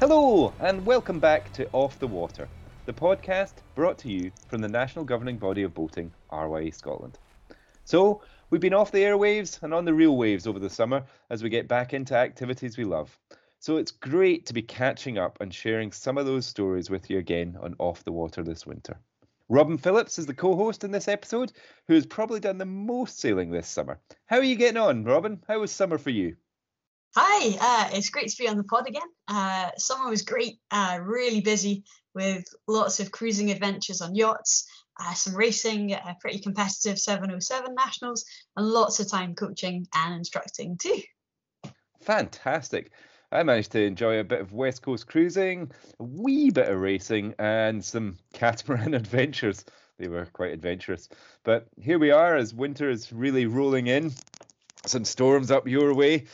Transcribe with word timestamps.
Hello, 0.00 0.54
and 0.60 0.86
welcome 0.86 1.20
back 1.20 1.52
to 1.52 1.68
Off 1.74 1.98
the 1.98 2.06
Water, 2.06 2.48
the 2.86 2.92
podcast 2.94 3.56
brought 3.74 3.98
to 3.98 4.08
you 4.08 4.32
from 4.48 4.62
the 4.62 4.68
national 4.68 5.04
governing 5.04 5.36
body 5.36 5.62
of 5.62 5.74
boating, 5.74 6.10
RYA 6.32 6.74
Scotland. 6.74 7.18
So, 7.84 8.22
we've 8.48 8.62
been 8.62 8.72
off 8.72 8.92
the 8.92 9.02
airwaves 9.02 9.62
and 9.62 9.74
on 9.74 9.84
the 9.84 9.92
real 9.92 10.16
waves 10.16 10.46
over 10.46 10.58
the 10.58 10.70
summer 10.70 11.04
as 11.28 11.42
we 11.42 11.50
get 11.50 11.68
back 11.68 11.92
into 11.92 12.16
activities 12.16 12.78
we 12.78 12.84
love. 12.84 13.14
So, 13.58 13.76
it's 13.76 13.90
great 13.90 14.46
to 14.46 14.54
be 14.54 14.62
catching 14.62 15.18
up 15.18 15.36
and 15.42 15.54
sharing 15.54 15.92
some 15.92 16.16
of 16.16 16.24
those 16.24 16.46
stories 16.46 16.88
with 16.88 17.10
you 17.10 17.18
again 17.18 17.58
on 17.60 17.74
Off 17.78 18.02
the 18.02 18.12
Water 18.12 18.42
this 18.42 18.66
winter. 18.66 18.98
Robin 19.50 19.76
Phillips 19.76 20.18
is 20.18 20.24
the 20.24 20.32
co 20.32 20.56
host 20.56 20.82
in 20.82 20.92
this 20.92 21.08
episode, 21.08 21.52
who 21.88 21.94
has 21.94 22.06
probably 22.06 22.40
done 22.40 22.56
the 22.56 22.64
most 22.64 23.20
sailing 23.20 23.50
this 23.50 23.68
summer. 23.68 24.00
How 24.24 24.38
are 24.38 24.44
you 24.44 24.56
getting 24.56 24.80
on, 24.80 25.04
Robin? 25.04 25.42
How 25.46 25.60
was 25.60 25.70
summer 25.70 25.98
for 25.98 26.08
you? 26.08 26.36
Hi, 27.16 27.56
uh, 27.60 27.96
it's 27.96 28.10
great 28.10 28.28
to 28.28 28.38
be 28.38 28.48
on 28.48 28.56
the 28.56 28.62
pod 28.62 28.86
again. 28.86 29.02
Uh, 29.26 29.70
summer 29.76 30.08
was 30.08 30.22
great, 30.22 30.58
uh, 30.70 31.00
really 31.02 31.40
busy 31.40 31.82
with 32.14 32.44
lots 32.68 33.00
of 33.00 33.10
cruising 33.10 33.50
adventures 33.50 34.00
on 34.00 34.14
yachts, 34.14 34.68
uh, 35.00 35.12
some 35.14 35.34
racing, 35.34 35.92
uh, 35.92 36.14
pretty 36.20 36.38
competitive 36.38 37.00
707 37.00 37.74
nationals, 37.74 38.24
and 38.56 38.64
lots 38.64 39.00
of 39.00 39.10
time 39.10 39.34
coaching 39.34 39.88
and 39.92 40.14
instructing 40.14 40.78
too. 40.80 41.00
Fantastic. 42.00 42.92
I 43.32 43.42
managed 43.42 43.72
to 43.72 43.82
enjoy 43.82 44.20
a 44.20 44.24
bit 44.24 44.40
of 44.40 44.52
West 44.52 44.82
Coast 44.82 45.08
cruising, 45.08 45.72
a 45.98 46.04
wee 46.04 46.50
bit 46.50 46.68
of 46.68 46.80
racing, 46.80 47.34
and 47.40 47.84
some 47.84 48.18
catamaran 48.34 48.94
adventures. 48.94 49.64
They 49.98 50.06
were 50.06 50.26
quite 50.26 50.52
adventurous. 50.52 51.08
But 51.42 51.66
here 51.76 51.98
we 51.98 52.12
are 52.12 52.36
as 52.36 52.54
winter 52.54 52.88
is 52.88 53.12
really 53.12 53.46
rolling 53.46 53.88
in. 53.88 54.12
Some 54.86 55.04
storms 55.04 55.50
up 55.50 55.66
your 55.66 55.92
way 55.92 56.26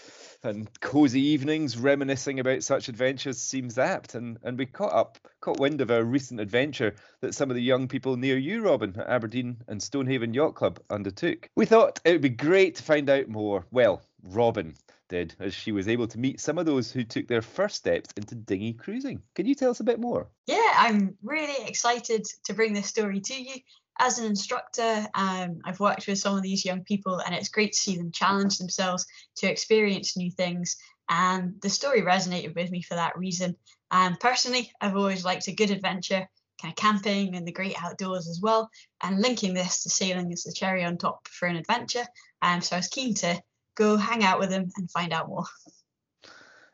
and 0.43 0.69
cozy 0.81 1.21
evenings 1.21 1.77
reminiscing 1.77 2.41
about 2.41 2.63
such 2.63 2.89
adventures 2.89 3.39
seems 3.39 3.79
apt. 3.79 4.15
And, 4.15 4.39
and 4.43 4.59
we 4.59 4.67
caught 4.67 4.93
up, 4.93 5.19
caught 5.41 5.61
wind 5.61 5.81
of 5.81 5.91
a 5.91 6.05
recent 6.05 6.41
adventure 6.41 6.95
that 7.21 7.35
some 7.35 7.51
of 7.51 7.57
the 7.57 7.63
young 7.63 7.89
people 7.89 8.17
near 8.17 8.37
you, 8.37 8.63
Robin, 8.63 8.95
at 8.99 9.09
Aberdeen 9.09 9.59
and 9.69 9.83
Stonehaven 9.83 10.35
Yacht 10.35 10.55
Club 10.55 10.81
undertook. 10.91 11.49
We 11.57 11.67
thought 11.67 12.01
it 12.05 12.13
would 12.13 12.21
be 12.21 12.29
great 12.29 12.77
to 12.77 12.83
find 12.83 13.09
out 13.11 13.29
more. 13.29 13.67
Well, 13.71 14.03
Robin 14.23 14.75
did, 15.09 15.35
as 15.39 15.55
she 15.55 15.73
was 15.73 15.89
able 15.89 16.09
to 16.09 16.19
meet 16.19 16.41
some 16.41 16.59
of 16.59 16.67
those 16.67 16.91
who 16.91 17.05
took 17.05 17.29
their 17.29 17.43
first 17.43 17.77
steps 17.77 18.11
into 18.17 18.35
dinghy 18.35 18.73
cruising. 18.73 19.23
Can 19.35 19.47
you 19.47 19.55
tell 19.55 19.71
us 19.71 19.81
a 19.81 19.85
bit 19.85 20.01
more? 20.01 20.29
Yeah, 20.47 20.73
I'm 20.77 21.17
really 21.23 21.67
excited 21.69 22.27
to 22.45 22.55
bring 22.55 22.73
this 22.73 22.89
story 22.89 23.21
to 23.21 23.35
you 23.35 23.61
as 23.99 24.19
an 24.19 24.27
instructor, 24.27 25.07
um, 25.15 25.61
I've 25.65 25.81
worked 25.81 26.07
with 26.07 26.19
some 26.19 26.37
of 26.37 26.43
these 26.43 26.65
young 26.65 26.85
people, 26.85 27.21
and 27.21 27.35
it's 27.35 27.49
great 27.49 27.73
to 27.73 27.79
see 27.79 27.97
them 27.97 28.13
challenge 28.13 28.59
themselves 28.59 29.07
to 29.37 29.51
experience 29.51 30.17
new 30.17 30.31
things. 30.31 30.77
And 31.09 31.55
the 31.63 31.71
story 31.71 32.03
resonated 32.03 32.55
with 32.55 32.71
me 32.71 32.83
for 32.83 32.95
that 32.95 33.17
reason. 33.17 33.57
And 33.91 34.19
personally, 34.19 34.71
I've 34.81 34.97
always 34.97 35.25
liked 35.25 35.49
a 35.49 35.55
good 35.55 35.71
adventure, 35.71 36.29
kind 36.61 36.73
of 36.73 36.77
camping 36.77 37.37
and 37.37 37.47
the 37.47 37.53
great 37.53 37.77
outdoors 37.83 38.29
as 38.29 38.41
well. 38.43 38.69
And 39.03 39.21
linking 39.21 39.55
this 39.55 39.83
to 39.83 39.91
sailing 39.91 40.33
is 40.33 40.43
the 40.43 40.53
cherry 40.53 40.85
on 40.85 40.99
top 40.99 41.27
for 41.29 41.47
an 41.47 41.57
adventure. 41.57 42.05
Um, 42.43 42.61
so 42.61 42.77
I 42.77 42.81
was 42.81 42.89
keen 42.89 43.15
to 43.15 43.41
go 43.77 43.97
hang 43.97 44.25
out 44.25 44.41
with 44.41 44.51
them 44.51 44.69
and 44.77 44.91
find 44.91 45.13
out 45.13 45.29
more. 45.29 45.45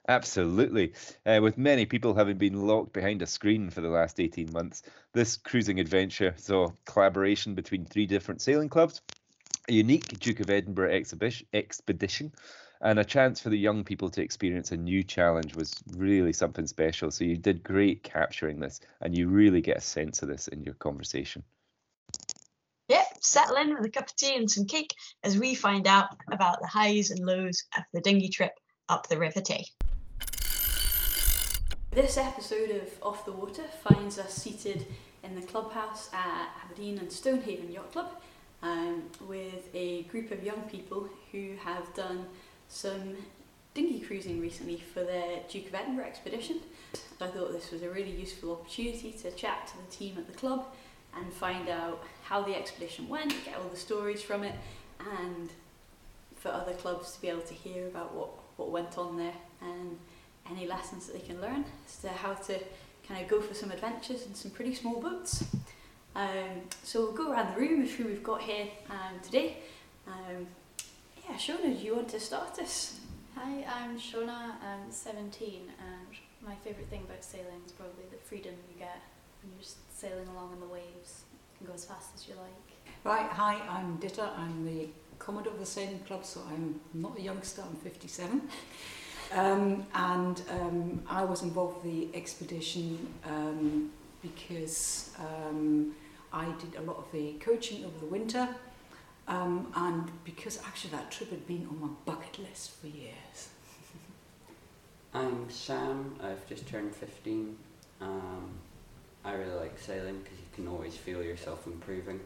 Absolutely. 0.08 0.94
Uh, 1.24 1.38
with 1.40 1.56
many 1.56 1.86
people 1.86 2.14
having 2.14 2.36
been 2.36 2.66
locked 2.66 2.92
behind 2.92 3.22
a 3.22 3.26
screen 3.26 3.70
for 3.70 3.80
the 3.80 3.88
last 3.88 4.18
18 4.18 4.50
months, 4.52 4.82
this 5.12 5.36
cruising 5.36 5.78
adventure 5.78 6.34
saw 6.36 6.70
collaboration 6.84 7.54
between 7.54 7.84
three 7.84 8.06
different 8.06 8.42
sailing 8.42 8.68
clubs, 8.68 9.00
a 9.68 9.72
unique 9.72 10.18
Duke 10.18 10.40
of 10.40 10.50
Edinburgh 10.50 10.92
exhibition, 10.92 11.46
expedition, 11.54 12.32
and 12.80 12.98
a 12.98 13.04
chance 13.04 13.40
for 13.40 13.48
the 13.48 13.58
young 13.58 13.84
people 13.84 14.10
to 14.10 14.22
experience 14.22 14.72
a 14.72 14.76
new 14.76 15.04
challenge 15.04 15.54
was 15.54 15.80
really 15.96 16.32
something 16.32 16.66
special. 16.66 17.12
So 17.12 17.22
you 17.22 17.36
did 17.36 17.62
great 17.62 18.02
capturing 18.02 18.58
this, 18.58 18.80
and 19.00 19.16
you 19.16 19.28
really 19.28 19.60
get 19.60 19.76
a 19.76 19.80
sense 19.80 20.20
of 20.22 20.28
this 20.28 20.48
in 20.48 20.64
your 20.64 20.74
conversation. 20.74 21.44
Yep, 22.88 23.06
settle 23.20 23.56
in 23.56 23.74
with 23.74 23.86
a 23.86 23.90
cup 23.90 24.08
of 24.08 24.16
tea 24.16 24.34
and 24.34 24.50
some 24.50 24.66
cake 24.66 24.96
as 25.22 25.38
we 25.38 25.54
find 25.54 25.86
out 25.86 26.08
about 26.32 26.60
the 26.60 26.66
highs 26.66 27.10
and 27.10 27.24
lows 27.24 27.62
of 27.76 27.84
the 27.92 28.00
dinghy 28.00 28.28
trip 28.28 28.52
up 28.88 29.08
the 29.08 29.16
River 29.16 29.40
Tay. 29.40 29.64
This 31.92 32.16
episode 32.16 32.70
of 32.70 32.88
Off 33.02 33.26
the 33.26 33.32
Water 33.32 33.64
finds 33.86 34.18
us 34.18 34.32
seated 34.32 34.86
in 35.22 35.34
the 35.38 35.42
clubhouse 35.42 36.08
at 36.14 36.48
Aberdeen 36.64 36.96
and 36.96 37.12
Stonehaven 37.12 37.70
Yacht 37.70 37.92
Club 37.92 38.18
um, 38.62 39.02
with 39.28 39.68
a 39.74 40.04
group 40.04 40.30
of 40.30 40.42
young 40.42 40.62
people 40.70 41.06
who 41.30 41.50
have 41.62 41.92
done 41.92 42.24
some 42.66 43.14
dinghy 43.74 44.00
cruising 44.00 44.40
recently 44.40 44.82
for 44.94 45.04
their 45.04 45.40
Duke 45.50 45.66
of 45.66 45.74
Edinburgh 45.74 46.06
expedition. 46.06 46.60
I 47.20 47.26
thought 47.26 47.52
this 47.52 47.70
was 47.70 47.82
a 47.82 47.90
really 47.90 48.12
useful 48.12 48.52
opportunity 48.52 49.12
to 49.20 49.30
chat 49.32 49.66
to 49.66 49.76
the 49.76 49.94
team 49.94 50.16
at 50.16 50.26
the 50.26 50.32
club 50.32 50.64
and 51.14 51.30
find 51.30 51.68
out 51.68 52.02
how 52.24 52.40
the 52.40 52.56
expedition 52.56 53.06
went, 53.06 53.34
get 53.44 53.58
all 53.58 53.68
the 53.68 53.76
stories 53.76 54.22
from 54.22 54.44
it, 54.44 54.54
and 54.98 55.50
for 56.36 56.48
other 56.48 56.72
clubs 56.72 57.12
to 57.16 57.20
be 57.20 57.28
able 57.28 57.42
to 57.42 57.54
hear 57.54 57.86
about 57.86 58.14
what, 58.14 58.30
what 58.56 58.70
went 58.70 58.96
on 58.96 59.18
there 59.18 59.34
and 59.60 59.98
any 60.56 60.66
lessons 60.66 61.06
that 61.06 61.14
they 61.14 61.26
can 61.26 61.40
learn 61.40 61.64
as 61.86 61.96
to 61.98 62.08
how 62.08 62.34
to 62.34 62.58
kind 63.08 63.22
of 63.22 63.28
go 63.28 63.40
for 63.40 63.54
some 63.54 63.70
adventures 63.70 64.26
in 64.26 64.34
some 64.34 64.50
pretty 64.50 64.74
small 64.74 65.00
boats. 65.00 65.44
Um, 66.14 66.68
so 66.82 67.02
we'll 67.02 67.12
go 67.12 67.32
around 67.32 67.54
the 67.54 67.60
room 67.60 67.80
with 67.80 67.92
who 67.94 68.04
we've 68.04 68.22
got 68.22 68.42
here 68.42 68.66
um, 68.90 69.18
today. 69.22 69.58
Um, 70.06 70.46
yeah, 71.28 71.36
Shona, 71.36 71.62
do 71.78 71.84
you 71.84 71.96
want 71.96 72.08
to 72.10 72.20
start 72.20 72.58
us? 72.58 73.00
Hi, 73.34 73.64
I'm 73.80 73.98
Shona, 73.98 74.52
I'm 74.62 74.90
17, 74.90 75.62
and 75.78 76.16
my 76.46 76.54
favourite 76.56 76.88
thing 76.88 77.02
about 77.04 77.24
sailing 77.24 77.62
is 77.64 77.72
probably 77.72 78.04
the 78.10 78.18
freedom 78.18 78.52
you 78.70 78.78
get 78.78 79.00
when 79.42 79.52
you're 79.52 79.62
just 79.62 79.78
sailing 79.98 80.28
along 80.28 80.52
in 80.52 80.60
the 80.60 80.66
waves. 80.66 81.22
and 81.58 81.68
go 81.68 81.74
as 81.74 81.84
fast 81.84 82.10
as 82.14 82.28
you 82.28 82.34
like. 82.34 82.50
Right, 83.04 83.30
hi, 83.30 83.54
I'm 83.68 83.96
Ditta, 83.98 84.28
I'm 84.36 84.66
the 84.66 84.88
Commodore 85.18 85.54
of 85.54 85.60
the 85.60 85.66
Sailing 85.66 86.00
Club, 86.00 86.24
so 86.24 86.40
I'm 86.52 86.80
not 86.92 87.18
a 87.18 87.22
youngster, 87.22 87.62
I'm 87.62 87.76
57. 87.76 88.42
Um, 89.34 89.86
and 89.94 90.42
um, 90.50 91.02
I 91.08 91.24
was 91.24 91.42
involved 91.42 91.82
with 91.82 91.84
the 91.84 92.16
expedition 92.16 93.14
um, 93.24 93.90
because 94.20 95.10
um, 95.18 95.94
I 96.32 96.46
did 96.60 96.76
a 96.76 96.82
lot 96.82 96.98
of 96.98 97.10
the 97.12 97.32
coaching 97.34 97.84
over 97.84 97.98
the 97.98 98.06
winter 98.06 98.46
um, 99.28 99.72
and 99.74 100.10
because 100.24 100.58
actually 100.66 100.90
that 100.90 101.10
trip 101.10 101.30
had 101.30 101.46
been 101.46 101.66
on 101.70 101.80
my 101.80 101.88
bucket 102.04 102.40
list 102.40 102.72
for 102.80 102.88
years. 102.88 103.48
I'm 105.14 105.48
Sam, 105.48 106.14
I've 106.22 106.46
just 106.46 106.68
turned 106.68 106.94
15. 106.94 107.56
Um, 108.02 108.50
I 109.24 109.32
really 109.32 109.54
like 109.54 109.78
sailing 109.78 110.18
because 110.22 110.38
you 110.38 110.46
can 110.54 110.68
always 110.68 110.94
feel 110.94 111.22
yourself 111.22 111.66
improving 111.66 112.20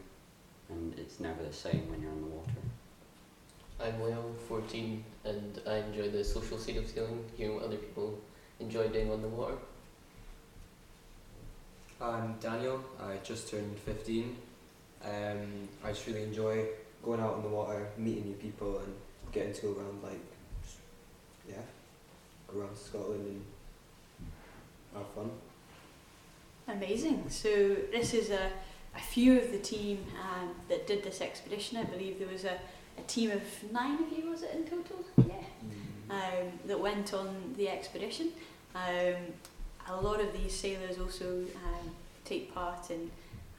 and 0.69 0.93
it's 0.97 1.21
never 1.21 1.41
the 1.43 1.53
same 1.53 1.89
when 1.89 2.01
you're 2.01 2.11
on 2.11 2.21
the 2.21 2.27
water. 2.27 2.51
I'm 3.79 3.99
Will, 3.99 4.33
14, 4.47 5.03
and 5.23 5.61
I 5.67 5.77
enjoy 5.77 6.09
the 6.09 6.23
social 6.23 6.57
side 6.57 6.77
of 6.77 6.87
sailing, 6.87 7.23
hearing 7.37 7.55
what 7.55 7.65
other 7.65 7.77
people 7.77 8.19
enjoy 8.59 8.87
doing 8.87 9.11
on 9.11 9.21
the 9.21 9.27
water. 9.27 9.53
I'm 12.01 12.37
Daniel, 12.39 12.83
I 12.99 13.17
just 13.23 13.51
turned 13.51 13.77
15. 13.77 14.35
Um, 15.05 15.69
I 15.83 15.89
just 15.89 16.07
really 16.07 16.23
enjoy 16.23 16.65
going 17.03 17.19
out 17.19 17.35
on 17.35 17.43
the 17.43 17.49
water, 17.49 17.87
meeting 17.99 18.25
new 18.25 18.33
people, 18.33 18.79
and 18.79 18.95
getting 19.31 19.53
to 19.53 19.61
go 19.61 19.67
around, 19.79 20.01
like, 20.01 20.21
just, 20.63 20.77
yeah, 21.47 21.55
go 22.47 22.61
around 22.61 22.75
Scotland 22.75 23.27
and 23.27 23.45
have 24.95 25.07
fun. 25.13 25.29
Amazing. 26.67 27.29
So 27.29 27.75
this 27.91 28.15
is 28.15 28.31
a, 28.31 28.49
a 28.95 28.99
few 28.99 29.37
of 29.39 29.51
the 29.51 29.59
team 29.59 30.03
um, 30.19 30.55
that 30.67 30.87
did 30.87 31.03
this 31.03 31.21
expedition. 31.21 31.77
I 31.77 31.83
believe 31.83 32.17
there 32.17 32.27
was 32.27 32.43
a 32.43 32.57
a 32.97 33.01
team 33.03 33.31
of 33.31 33.41
nine 33.71 34.03
of 34.03 34.11
you, 34.11 34.29
was 34.29 34.43
it 34.43 34.51
in 34.55 34.63
total? 34.63 34.97
Yeah. 35.17 35.33
Mm. 35.35 36.11
Um, 36.11 36.51
that 36.65 36.79
went 36.79 37.13
on 37.13 37.53
the 37.57 37.69
expedition. 37.69 38.31
Um, 38.75 39.33
a 39.89 39.95
lot 40.01 40.19
of 40.19 40.33
these 40.33 40.53
sailors 40.53 40.99
also 40.99 41.41
um, 41.55 41.91
take 42.25 42.53
part 42.53 42.91
in 42.91 43.09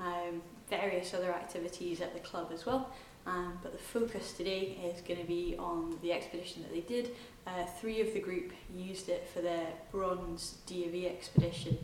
um, 0.00 0.42
various 0.68 1.14
other 1.14 1.32
activities 1.32 2.00
at 2.00 2.14
the 2.14 2.20
club 2.20 2.50
as 2.52 2.66
well. 2.66 2.90
Um, 3.26 3.58
but 3.62 3.72
the 3.72 3.78
focus 3.78 4.32
today 4.32 4.78
is 4.84 5.02
going 5.02 5.20
to 5.20 5.26
be 5.26 5.54
on 5.58 5.98
the 6.02 6.12
expedition 6.12 6.62
that 6.62 6.72
they 6.72 6.80
did. 6.80 7.10
Uh, 7.46 7.64
three 7.80 8.00
of 8.00 8.14
the 8.14 8.20
group 8.20 8.52
used 8.74 9.08
it 9.08 9.28
for 9.32 9.40
their 9.40 9.66
bronze 9.92 10.58
DofE 10.66 11.06
expedition, 11.06 11.78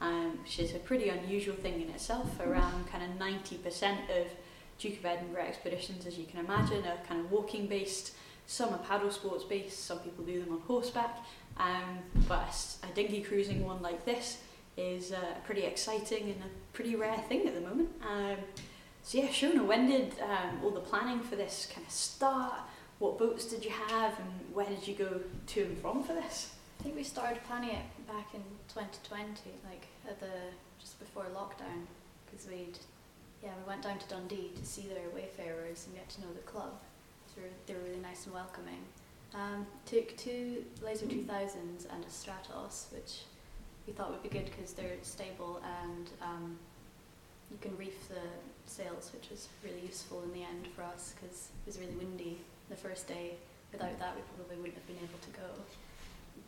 um, 0.00 0.38
which 0.42 0.58
is 0.58 0.74
a 0.74 0.78
pretty 0.78 1.08
unusual 1.08 1.54
thing 1.56 1.80
in 1.80 1.88
itself. 1.90 2.28
Around 2.40 2.86
kind 2.88 3.02
of 3.04 3.18
90% 3.18 4.20
of 4.20 4.26
Duke 4.80 4.98
of 4.98 5.04
Edinburgh 5.04 5.42
expeditions, 5.42 6.06
as 6.06 6.16
you 6.16 6.24
can 6.24 6.40
imagine, 6.40 6.82
are 6.86 6.96
kind 7.06 7.20
of 7.20 7.30
walking 7.30 7.66
based. 7.66 8.12
Some 8.46 8.72
are 8.72 8.78
paddle 8.78 9.10
sports 9.10 9.44
based, 9.44 9.84
some 9.84 9.98
people 9.98 10.24
do 10.24 10.42
them 10.42 10.52
on 10.52 10.60
horseback. 10.60 11.18
Um, 11.58 11.98
but 12.26 12.56
a 12.82 12.94
dinghy 12.94 13.20
cruising 13.20 13.64
one 13.64 13.82
like 13.82 14.04
this 14.06 14.38
is 14.78 15.12
uh, 15.12 15.34
pretty 15.44 15.62
exciting 15.62 16.24
and 16.24 16.42
a 16.42 16.72
pretty 16.72 16.96
rare 16.96 17.18
thing 17.28 17.46
at 17.46 17.54
the 17.54 17.60
moment. 17.60 17.90
Um, 18.08 18.36
so 19.02 19.18
yeah, 19.18 19.28
Shona, 19.28 19.64
when 19.66 19.86
did 19.86 20.14
um, 20.22 20.60
all 20.64 20.70
the 20.70 20.80
planning 20.80 21.20
for 21.20 21.36
this 21.36 21.68
kind 21.72 21.86
of 21.86 21.92
start? 21.92 22.54
What 22.98 23.18
boats 23.18 23.44
did 23.44 23.64
you 23.64 23.70
have 23.70 24.18
and 24.18 24.54
where 24.54 24.66
did 24.66 24.86
you 24.88 24.94
go 24.94 25.20
to 25.48 25.62
and 25.62 25.78
from 25.78 26.02
for 26.02 26.14
this? 26.14 26.54
I 26.78 26.82
think 26.82 26.96
we 26.96 27.02
started 27.02 27.42
planning 27.46 27.70
it 27.70 28.06
back 28.06 28.28
in 28.32 28.42
2020, 28.68 29.50
like 29.68 29.86
at 30.08 30.18
the 30.20 30.26
just 30.78 30.98
before 30.98 31.24
lockdown, 31.34 31.84
because 32.24 32.46
we'd 32.46 32.78
yeah 33.42 33.50
we 33.62 33.68
went 33.68 33.82
down 33.82 33.98
to 33.98 34.08
Dundee 34.08 34.50
to 34.56 34.64
see 34.64 34.82
their 34.82 35.08
wayfarers 35.14 35.86
and 35.86 35.94
get 35.94 36.08
to 36.10 36.20
know 36.20 36.32
the 36.32 36.40
club. 36.40 36.72
So 37.34 37.40
they 37.66 37.74
were 37.74 37.80
really 37.80 38.00
nice 38.00 38.24
and 38.26 38.34
welcoming. 38.34 38.82
Um, 39.34 39.66
took 39.86 40.16
two 40.16 40.64
Laser 40.82 41.06
2000s 41.06 41.86
and 41.92 42.04
a 42.04 42.08
Stratos, 42.08 42.92
which 42.92 43.22
we 43.86 43.92
thought 43.92 44.10
would 44.10 44.22
be 44.22 44.28
good 44.28 44.46
because 44.46 44.72
they're 44.72 44.98
stable 45.02 45.60
and 45.86 46.10
um, 46.20 46.58
you 47.50 47.58
can 47.60 47.76
reef 47.76 48.08
the 48.08 48.20
sails, 48.66 49.10
which 49.12 49.30
was 49.30 49.48
really 49.64 49.80
useful 49.86 50.22
in 50.22 50.32
the 50.32 50.42
end 50.42 50.68
for 50.74 50.82
us 50.82 51.14
because 51.14 51.48
it 51.64 51.66
was 51.66 51.78
really 51.78 51.94
windy 51.94 52.38
the 52.68 52.76
first 52.76 53.06
day. 53.08 53.34
Without 53.72 53.98
that, 54.00 54.14
we 54.16 54.22
probably 54.34 54.56
wouldn't 54.56 54.74
have 54.74 54.86
been 54.86 54.98
able 54.98 55.18
to 55.22 55.30
go. 55.30 55.46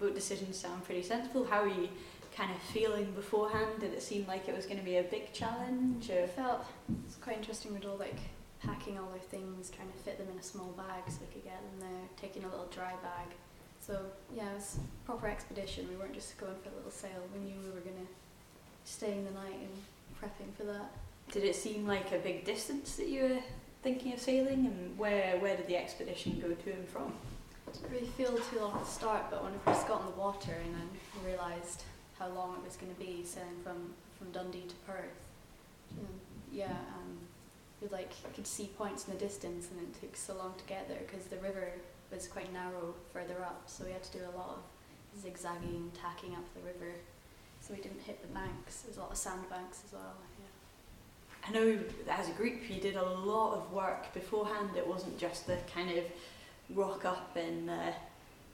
Boat 0.01 0.15
decisions 0.15 0.57
sound 0.57 0.85
pretty 0.85 1.03
sensible. 1.03 1.45
How 1.45 1.63
are 1.63 1.69
you 1.69 1.89
kind 2.37 2.51
of 2.51 2.59
feeling 2.59 3.13
beforehand? 3.13 3.81
Did 3.81 3.93
it 3.93 4.03
seem 4.03 4.27
like 4.27 4.49
it 4.49 4.57
was 4.57 4.67
going 4.67 4.79
to 4.79 4.85
be 4.85 4.97
a 4.97 5.03
big 5.03 5.33
challenge? 5.33 6.11
Or? 6.11 6.23
I 6.23 6.27
felt 6.27 6.65
it's 7.07 7.17
quite 7.17 7.37
interesting 7.37 7.75
with 7.75 7.85
all 7.85 7.97
like 7.97 8.19
packing 8.63 8.99
all 8.99 9.09
their 9.11 9.21
things, 9.21 9.71
trying 9.71 9.91
to 9.91 9.99
fit 9.99 10.19
them 10.19 10.29
in 10.33 10.39
a 10.39 10.43
small 10.43 10.73
bag 10.73 11.03
so 11.09 11.19
we 11.21 11.33
could 11.33 11.45
get 11.45 11.61
them 11.61 11.89
there, 11.89 12.09
taking 12.17 12.45
a 12.45 12.49
little 12.49 12.69
dry 12.73 12.93
bag. 13.03 13.35
So 13.81 14.01
yeah, 14.35 14.51
it 14.51 14.55
was 14.55 14.79
a 14.79 15.07
proper 15.07 15.27
expedition. 15.27 15.89
We 15.89 15.97
weren't 15.97 16.15
just 16.15 16.39
going 16.39 16.55
for 16.63 16.71
a 16.71 16.77
little 16.77 16.91
sail. 16.91 17.11
We 17.35 17.41
knew 17.41 17.59
we 17.61 17.71
were 17.71 17.81
gonna 17.81 18.07
stay 18.85 19.13
in 19.13 19.25
the 19.25 19.33
night 19.33 19.59
and 19.59 19.71
prepping 20.21 20.55
for 20.57 20.65
that. 20.65 20.93
Did 21.33 21.45
it 21.45 21.57
seem 21.57 21.87
like 21.87 22.13
a 22.13 22.19
big 22.19 22.45
distance 22.45 22.97
that 22.97 23.09
you 23.09 23.23
were 23.23 23.39
thinking 23.83 24.13
of 24.13 24.21
sailing, 24.21 24.67
and 24.67 24.97
where 24.97 25.39
where 25.41 25.57
did 25.57 25.67
the 25.67 25.77
expedition 25.77 26.41
go 26.41 26.53
to 26.55 26.73
and 26.73 26.89
from? 26.89 27.13
Didn't 27.73 27.91
really 27.91 28.07
feel 28.07 28.37
too 28.37 28.61
long 28.61 28.75
at 28.75 28.85
the 28.85 28.91
start, 28.91 29.31
but 29.31 29.43
when 29.43 29.53
we 29.53 29.59
first 29.65 29.89
got 29.89 30.01
in 30.01 30.07
the 30.07 30.13
water 30.13 30.53
and 30.53 30.75
then 30.75 30.89
we 31.25 31.31
realised 31.31 31.85
how 32.19 32.29
long 32.29 32.57
it 32.57 32.65
was 32.65 32.77
going 32.77 32.93
to 32.93 33.01
be 33.01 33.25
sailing 33.25 33.61
from, 33.63 33.95
from 34.19 34.31
Dundee 34.33 34.67
to 34.69 34.75
Perth, 34.87 35.19
and 35.91 36.09
yeah, 36.53 36.77
um, 36.97 37.19
we 37.81 37.89
like 37.89 38.13
could 38.35 38.47
see 38.47 38.71
points 38.79 39.07
in 39.07 39.15
the 39.15 39.19
distance, 39.19 39.69
and 39.71 39.81
it 39.81 40.01
took 40.01 40.17
so 40.17 40.35
long 40.35 40.55
to 40.59 40.65
get 40.65 40.89
there 40.89 41.01
because 41.07 41.27
the 41.27 41.39
river 41.39 41.73
was 42.13 42.27
quite 42.29 42.53
narrow 42.53 42.95
further 43.13 43.43
up, 43.43 43.63
so 43.67 43.85
we 43.85 43.93
had 43.93 44.03
to 44.03 44.19
do 44.19 44.25
a 44.25 44.37
lot 44.37 44.59
of 44.59 45.23
zigzagging, 45.23 45.91
tacking 46.01 46.35
up 46.35 46.45
the 46.55 46.61
river, 46.61 46.93
so 47.61 47.75
we 47.75 47.81
didn't 47.81 48.03
hit 48.03 48.21
the 48.23 48.29
banks. 48.29 48.83
There's 48.83 48.97
a 48.97 49.01
lot 49.01 49.13
of 49.13 49.17
sandbanks 49.17 49.83
as 49.87 49.93
well. 49.93 50.15
Yeah. 50.39 51.49
I 51.49 51.53
know 51.53 51.79
as 52.09 52.29
a 52.29 52.33
group 52.33 52.71
you 52.71 52.81
did 52.81 52.97
a 52.97 53.05
lot 53.05 53.55
of 53.55 53.73
work 53.73 54.13
beforehand. 54.15 54.71
It 54.77 54.87
wasn't 54.87 55.19
just 55.19 55.47
the 55.47 55.59
kind 55.75 55.91
of 55.99 56.05
rock 56.75 57.05
up 57.05 57.37
and 57.37 57.69
uh, 57.69 57.93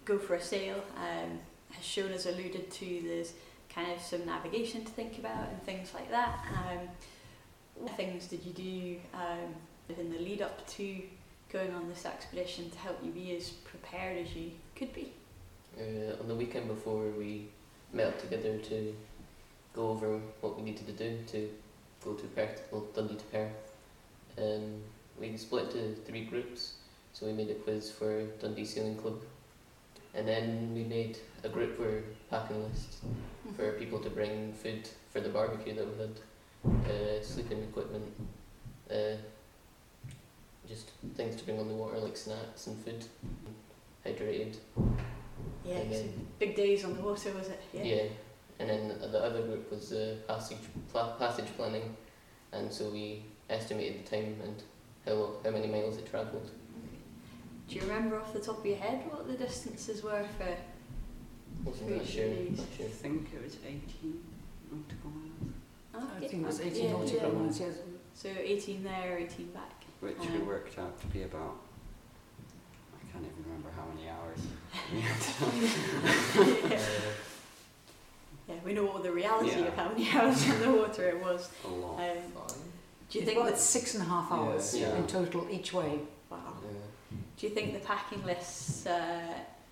go 0.05 0.19
for 0.19 0.35
a 0.35 0.41
sail. 0.41 0.83
Um, 0.97 1.39
as 1.79 1.85
Sean 1.85 2.11
has 2.11 2.27
alluded 2.27 2.71
to, 2.71 3.03
there's 3.05 3.35
kind 3.79 3.93
of 3.93 4.03
some 4.03 4.27
navigation 4.27 4.85
to 4.85 4.91
think 4.91 5.19
about 5.19 5.49
and 5.51 5.63
things 5.63 5.95
like 5.95 6.11
that. 6.11 6.45
Um, 6.53 6.89
what 7.77 7.97
things 7.97 8.27
did 8.27 8.45
you 8.45 8.53
do 8.53 8.97
um, 9.15 9.55
in 9.97 10.11
the 10.11 10.19
lead 10.19 10.43
up 10.43 10.67
to 10.69 11.01
going 11.53 11.73
on 11.75 11.89
this 11.89 12.05
expedition 12.05 12.71
to 12.71 12.79
help 12.79 12.99
you 13.05 13.13
be 13.13 13.37
as 13.37 13.51
prepared 13.51 14.19
as 14.19 14.35
you 14.35 14.51
could 14.75 14.93
be? 14.93 15.13
Uh, 15.79 16.21
on 16.21 16.27
the 16.27 16.35
weekend 16.35 16.67
before, 16.67 17.05
we 17.17 17.47
met 17.93 18.09
up 18.09 18.21
together 18.21 18.59
to 18.59 18.95
go 19.75 19.91
over 19.91 20.19
what 20.41 20.57
we 20.57 20.63
needed 20.63 20.87
to 20.87 20.93
do 20.93 21.19
to 21.29 21.49
go 22.05 22.15
to 22.15 22.25
Perth, 22.29 22.63
well, 22.73 22.85
Dundee 22.95 23.15
to 23.15 23.25
Perth. 23.27 23.53
Um, 24.39 24.83
we 25.21 25.37
split 25.37 25.75
into 25.75 26.01
three 26.03 26.25
groups, 26.25 26.75
so 27.13 27.27
we 27.27 27.33
made 27.33 27.51
a 27.51 27.55
quiz 27.55 27.91
for 27.91 28.25
Dundee 28.41 28.65
Sailing 28.65 28.97
Club, 28.97 29.21
and 30.19 30.27
then 30.27 30.75
we 30.75 30.83
made 30.83 31.17
a 31.45 31.49
group 31.49 31.77
for 31.77 32.03
packing 32.29 32.63
list 32.65 32.97
for 33.57 33.73
people 33.73 34.01
to 34.01 34.11
bring 34.11 34.53
food 34.53 34.89
for 35.13 35.21
the 35.21 35.29
barbecue 35.29 35.75
that 35.75 35.87
we 35.87 35.97
had, 36.01 36.91
uh, 36.91 37.23
sleeping 37.23 37.63
equipment, 37.63 38.05
uh, 38.91 39.15
just 40.69 40.91
things 41.15 41.37
to 41.37 41.45
bring 41.45 41.59
on 41.61 41.69
the 41.69 41.75
water 41.75 41.99
like 41.99 42.17
snacks 42.17 42.67
and 42.67 42.77
food, 42.85 43.05
hydrated. 44.05 44.57
Yeah, 45.65 45.85
then- 45.89 46.27
big 46.41 46.57
days 46.57 46.85
on 46.85 46.97
the 46.97 47.03
water, 47.03 47.33
was 47.33 47.49
it? 47.49 47.61
Yeah. 47.73 47.85
yeah. 47.85 48.03
And 48.59 48.69
then 48.69 48.89
the 49.13 49.23
other 49.23 49.43
group 49.43 49.71
was 49.71 49.93
uh, 49.93 50.17
passage 50.27 50.59
pla- 50.91 51.15
passage 51.17 51.47
planning, 51.57 51.97
and 52.51 52.73
so 52.73 52.91
we 52.91 53.23
estimated 53.49 54.05
the 54.05 54.17
time 54.17 54.35
and 54.43 54.61
how 55.07 55.35
how 55.45 55.51
many 55.51 55.69
miles 55.69 55.97
it 55.97 56.11
travelled. 56.11 56.51
Do 57.69 57.75
you 57.75 57.81
remember 57.83 58.19
off 58.19 58.33
the 58.33 58.39
top 58.41 58.59
of 58.61 58.67
your 58.67 58.77
head 58.77 59.05
what 59.11 59.27
the 59.29 59.35
distances 59.35 60.03
were 60.03 60.25
for? 60.39 60.57
Wasn't 61.65 61.89
that 61.91 61.99
Three 62.03 62.07
sure? 62.15 62.29
days. 62.29 62.57
Not 62.59 62.67
I 62.81 62.89
think 62.89 63.29
it 63.35 63.43
was 63.45 63.57
18 63.67 64.25
nautical 64.73 65.11
miles, 65.11 65.55
Oh, 65.95 66.11
I 66.17 66.21
think 66.27 66.43
it 66.43 66.47
was 66.47 66.61
18 66.61 66.85
Yeah, 66.85 66.93
nautical 66.93 67.29
yeah. 67.33 67.39
miles, 67.39 67.61
yes. 67.61 67.75
So 68.15 68.29
18 68.29 68.85
there, 68.85 69.19
18 69.19 69.47
back. 69.49 69.85
which 70.01 70.19
Um, 70.21 70.33
we 70.33 70.39
worked 70.47 70.79
out 70.79 70.99
to 71.01 71.07
be 71.09 71.23
about, 71.25 71.57
I 72.95 73.13
can't 73.13 73.25
even 73.25 73.45
remember 73.45 73.71
how 73.77 73.85
many 73.95 74.09
hours. 74.09 74.39
we 74.93 75.01
had. 75.01 76.71
yeah. 76.71 76.81
yeah, 78.49 78.55
we 78.65 78.73
know 78.73 78.85
what 78.87 79.03
the 79.03 79.13
reality 79.13 79.51
Yeah. 79.61 79.67
of 79.67 79.75
how 79.77 79.89
many 79.91 80.09
hours 80.11 80.49
on 80.49 80.61
the 80.61 80.71
water 80.73 81.09
it 81.09 81.23
was. 81.23 81.51
A 81.65 81.69
lot. 81.69 81.99
Um, 82.01 82.17
do 83.11 83.19
you 83.19 83.21
It's 83.21 83.25
think 83.25 83.39
about 83.39 83.51
that, 83.51 83.59
six 83.59 83.95
and 83.95 84.03
a 84.05 84.07
half 84.07 84.29
Yeah. 84.31 84.37
hours 84.37 84.77
Yeah. 84.79 84.97
in 84.97 85.07
total 85.07 85.47
each 85.51 85.73
way. 85.75 86.01
Yeah. 87.39 87.41
Do 87.41 87.47
you 87.49 87.55
think 87.55 87.73
the 87.75 87.87
packing 87.87 88.25
lists 88.25 88.87
uh, 88.87 89.21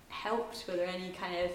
helped? 0.09 0.65
Were 0.67 0.75
there 0.75 0.87
any 0.87 1.09
kind 1.11 1.35
of 1.45 1.51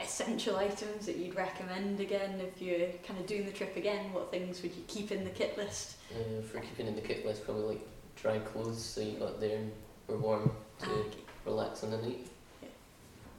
essential 0.00 0.56
items 0.56 1.06
that 1.06 1.16
you'd 1.16 1.36
recommend 1.36 2.00
again 2.00 2.40
if 2.40 2.60
you're 2.60 2.88
kind 3.06 3.20
of 3.20 3.26
doing 3.26 3.46
the 3.46 3.52
trip 3.52 3.76
again? 3.76 4.12
What 4.12 4.30
things 4.30 4.62
would 4.62 4.72
you 4.74 4.82
keep 4.88 5.12
in 5.12 5.24
the 5.24 5.30
kit 5.30 5.56
list? 5.56 5.96
Uh, 6.10 6.42
for 6.42 6.60
keeping 6.60 6.86
in 6.86 6.94
the 6.94 7.00
kit 7.02 7.24
list, 7.26 7.44
probably 7.44 7.64
like 7.76 7.88
dry 8.16 8.38
clothes, 8.38 8.82
so 8.82 9.00
you 9.00 9.18
got 9.18 9.40
there 9.40 9.56
and 9.58 9.72
were 10.08 10.16
warm 10.18 10.50
to 10.80 10.86
Ah, 10.86 11.00
okay. 11.00 11.18
relax 11.44 11.84
on 11.84 11.90
the 11.90 11.98
night. 11.98 12.26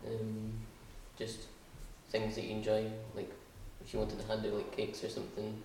Um, 0.07 0.51
just 1.17 1.39
things 2.09 2.35
that 2.35 2.43
you 2.43 2.51
enjoy, 2.51 2.85
like 3.15 3.31
if 3.83 3.93
you 3.93 3.99
wanted 3.99 4.19
to 4.19 4.27
handle 4.27 4.51
like 4.51 4.75
cakes 4.75 5.03
or 5.03 5.09
something 5.09 5.55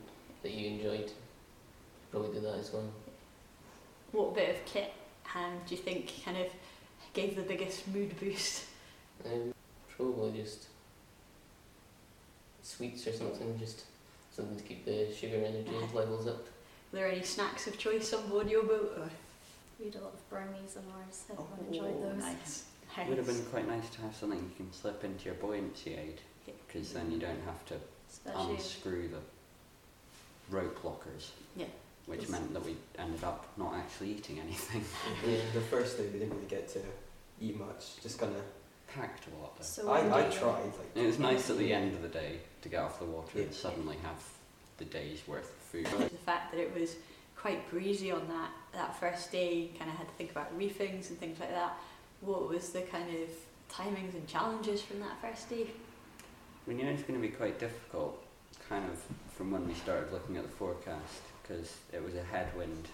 that 0.42 0.52
you 0.52 0.68
enjoyed, 0.68 1.10
probably 2.10 2.32
do 2.32 2.40
that 2.40 2.54
as 2.58 2.72
well. 2.72 2.88
What 4.12 4.34
bit 4.34 4.56
of 4.56 4.64
kit 4.64 4.92
um, 5.34 5.52
do 5.66 5.74
you 5.74 5.80
think 5.80 6.12
kind 6.24 6.36
of 6.36 6.46
gave 7.14 7.36
the 7.36 7.42
biggest 7.42 7.86
mood 7.88 8.18
boost? 8.20 8.64
Um, 9.24 9.52
probably 9.96 10.32
just 10.40 10.66
sweets 12.62 13.06
or 13.06 13.12
something, 13.12 13.58
just 13.58 13.84
something 14.32 14.56
to 14.56 14.62
keep 14.62 14.84
the 14.84 15.12
sugar 15.12 15.36
energy 15.36 15.70
levels 15.94 16.26
up. 16.26 16.46
Were 16.92 17.00
there 17.00 17.08
any 17.10 17.22
snacks 17.22 17.66
of 17.66 17.76
choice 17.78 18.12
on 18.12 18.28
board 18.28 18.48
your 18.50 18.62
boat? 18.62 18.94
Or? 18.98 19.10
We 19.78 19.86
had 19.86 19.96
a 19.96 20.00
lot 20.00 20.14
of 20.14 20.30
brownies 20.30 20.76
on 20.76 20.84
ours. 20.98 21.24
Everyone 21.30 21.66
enjoyed 21.68 22.02
those. 22.02 22.24
Nice. 22.24 22.64
It 22.96 23.08
would 23.08 23.18
have 23.18 23.26
been 23.26 23.44
quite 23.46 23.68
nice 23.68 23.88
to 23.90 24.00
have 24.02 24.16
something 24.16 24.38
you 24.38 24.50
can 24.56 24.72
slip 24.72 25.04
into 25.04 25.26
your 25.26 25.34
buoyancy 25.34 25.94
aid, 25.94 26.20
Yeah. 26.46 26.54
because 26.66 26.92
then 26.92 27.10
you 27.12 27.18
don't 27.18 27.40
have 27.44 27.64
to 27.66 27.74
Especially 28.10 28.54
unscrew 28.54 29.08
the 29.08 29.20
rope 30.56 30.82
lockers. 30.82 31.32
Yeah. 31.54 31.66
Which 32.08 32.22
Yes. 32.22 32.30
meant 32.30 32.52
that 32.54 32.64
we 32.64 32.74
ended 32.98 33.22
up 33.22 33.46
not 33.56 33.74
actually 33.74 34.12
eating 34.12 34.40
anything. 34.44 34.84
Yeah. 35.24 35.38
The 35.54 35.60
first 35.60 35.96
day 35.98 36.06
we 36.12 36.18
didn't 36.18 36.34
really 36.34 36.46
get 36.48 36.66
to 36.70 36.80
eat 37.40 37.56
much. 37.58 38.00
Just 38.02 38.18
kind 38.18 38.34
of. 38.34 38.42
Packed 38.94 39.26
a 39.26 39.42
lot 39.42 39.54
though. 39.58 39.64
so 39.64 39.90
I, 39.90 39.98
I 39.98 40.30
tried. 40.30 40.64
Like, 40.64 40.90
It 40.96 41.04
was 41.06 41.18
nice 41.18 41.50
at 41.50 41.58
the 41.58 41.74
end 41.74 41.92
of 41.94 42.00
the 42.00 42.08
day 42.08 42.38
to 42.62 42.70
get 42.70 42.80
off 42.80 42.98
the 42.98 43.04
water 43.04 43.28
Yeah. 43.34 43.42
and 43.42 43.52
suddenly 43.54 43.96
have 44.02 44.16
the 44.78 44.86
day's 44.86 45.20
worth 45.28 45.44
of 45.50 45.58
food. 45.58 45.84
The 45.84 46.16
fact 46.24 46.52
that 46.52 46.58
it 46.58 46.72
was 46.74 46.96
quite 47.36 47.68
breezy 47.70 48.10
on 48.10 48.26
that, 48.28 48.50
that 48.72 48.98
first 48.98 49.30
day, 49.30 49.70
kind 49.78 49.90
of 49.90 49.96
had 49.98 50.08
to 50.08 50.14
think 50.14 50.30
about 50.30 50.56
reefings 50.56 51.10
and 51.10 51.20
things 51.20 51.38
like 51.38 51.50
that. 51.50 51.76
What 52.22 52.48
was 52.48 52.70
the 52.70 52.80
kind 52.80 53.10
of 53.10 53.28
timings 53.70 54.14
and 54.14 54.26
challenges 54.26 54.80
from 54.80 55.00
that 55.00 55.20
first 55.20 55.50
day? 55.50 55.66
We 56.66 56.72
knew 56.72 56.86
it 56.86 56.92
was 56.92 57.02
going 57.02 57.20
to 57.20 57.28
be 57.28 57.32
quite 57.34 57.58
difficult, 57.58 58.24
kind 58.68 58.84
of 58.90 58.98
from 59.36 59.50
when 59.50 59.66
we 59.66 59.74
started 59.74 60.12
looking 60.12 60.36
at 60.36 60.42
the 60.42 60.48
forecast, 60.48 61.22
because 61.42 61.76
it 61.92 62.02
was 62.04 62.14
a 62.14 62.22
headwind, 62.22 62.88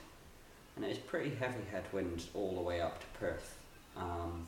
and 0.76 0.84
it 0.84 0.88
was 0.88 0.98
pretty 0.98 1.34
heavy 1.34 1.64
headwind 1.70 2.24
all 2.34 2.54
the 2.54 2.60
way 2.60 2.80
up 2.80 3.00
to 3.00 3.06
Perth. 3.18 3.56
Um, 3.96 4.46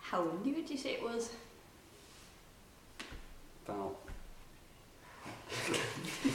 How 0.00 0.22
windy 0.22 0.52
would 0.52 0.68
you 0.70 0.76
say 0.78 0.92
it 0.94 1.02
was? 1.02 1.30
about 3.66 3.96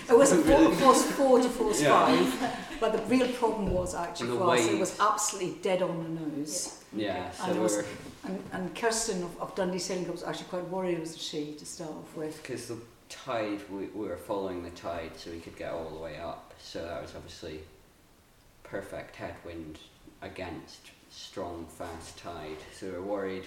It 0.09 0.13
was 0.17 0.31
a 0.31 0.35
Doesn't 0.37 0.43
four, 0.43 0.59
really- 0.61 0.75
force 0.75 1.03
four 1.11 1.39
to 1.41 1.49
force 1.49 1.81
Yeah. 1.81 2.05
five, 2.05 2.57
but 2.79 2.91
the 2.93 3.01
real 3.03 3.27
problem 3.33 3.71
was 3.71 3.95
actually 3.95 4.31
the 4.31 4.37
for 4.37 4.51
us, 4.53 4.65
it 4.67 4.79
was 4.79 4.99
absolutely 4.99 5.59
dead 5.61 5.81
on 5.81 6.03
the 6.03 6.21
nose. 6.21 6.83
yeah. 6.93 7.31
So 7.31 7.43
And 7.45 7.55
we 7.55 7.59
was- 7.59 7.77
were 7.77 7.85
And, 8.23 8.43
and 8.51 8.75
Kirsten 8.75 9.23
of, 9.23 9.41
of 9.41 9.55
Dundee 9.55 9.79
Sailing 9.79 10.03
Club 10.05 10.15
was 10.15 10.23
actually 10.23 10.45
quite 10.49 10.67
worried, 10.67 10.99
wasn't 10.99 11.19
she, 11.21 11.53
to 11.57 11.65
start 11.65 11.89
off 11.91 12.15
with? 12.15 12.41
because 12.41 12.67
the 12.67 12.77
tide 13.11 13.59
we, 13.69 13.85
we 13.87 14.07
were 14.07 14.17
following 14.17 14.63
the 14.63 14.69
tide, 14.71 15.11
so 15.17 15.29
we 15.31 15.39
could 15.39 15.57
get 15.57 15.71
all 15.71 15.89
the 15.89 15.99
way 16.01 16.17
up. 16.17 16.53
So 16.59 16.83
that 16.83 17.01
was 17.01 17.13
obviously 17.15 17.59
perfect 18.63 19.15
headwind 19.17 19.77
against 20.21 20.91
strong 21.09 21.65
fast 21.77 22.17
tide. 22.17 22.57
So 22.73 22.87
we 22.87 22.91
were 22.93 23.01
worried 23.01 23.45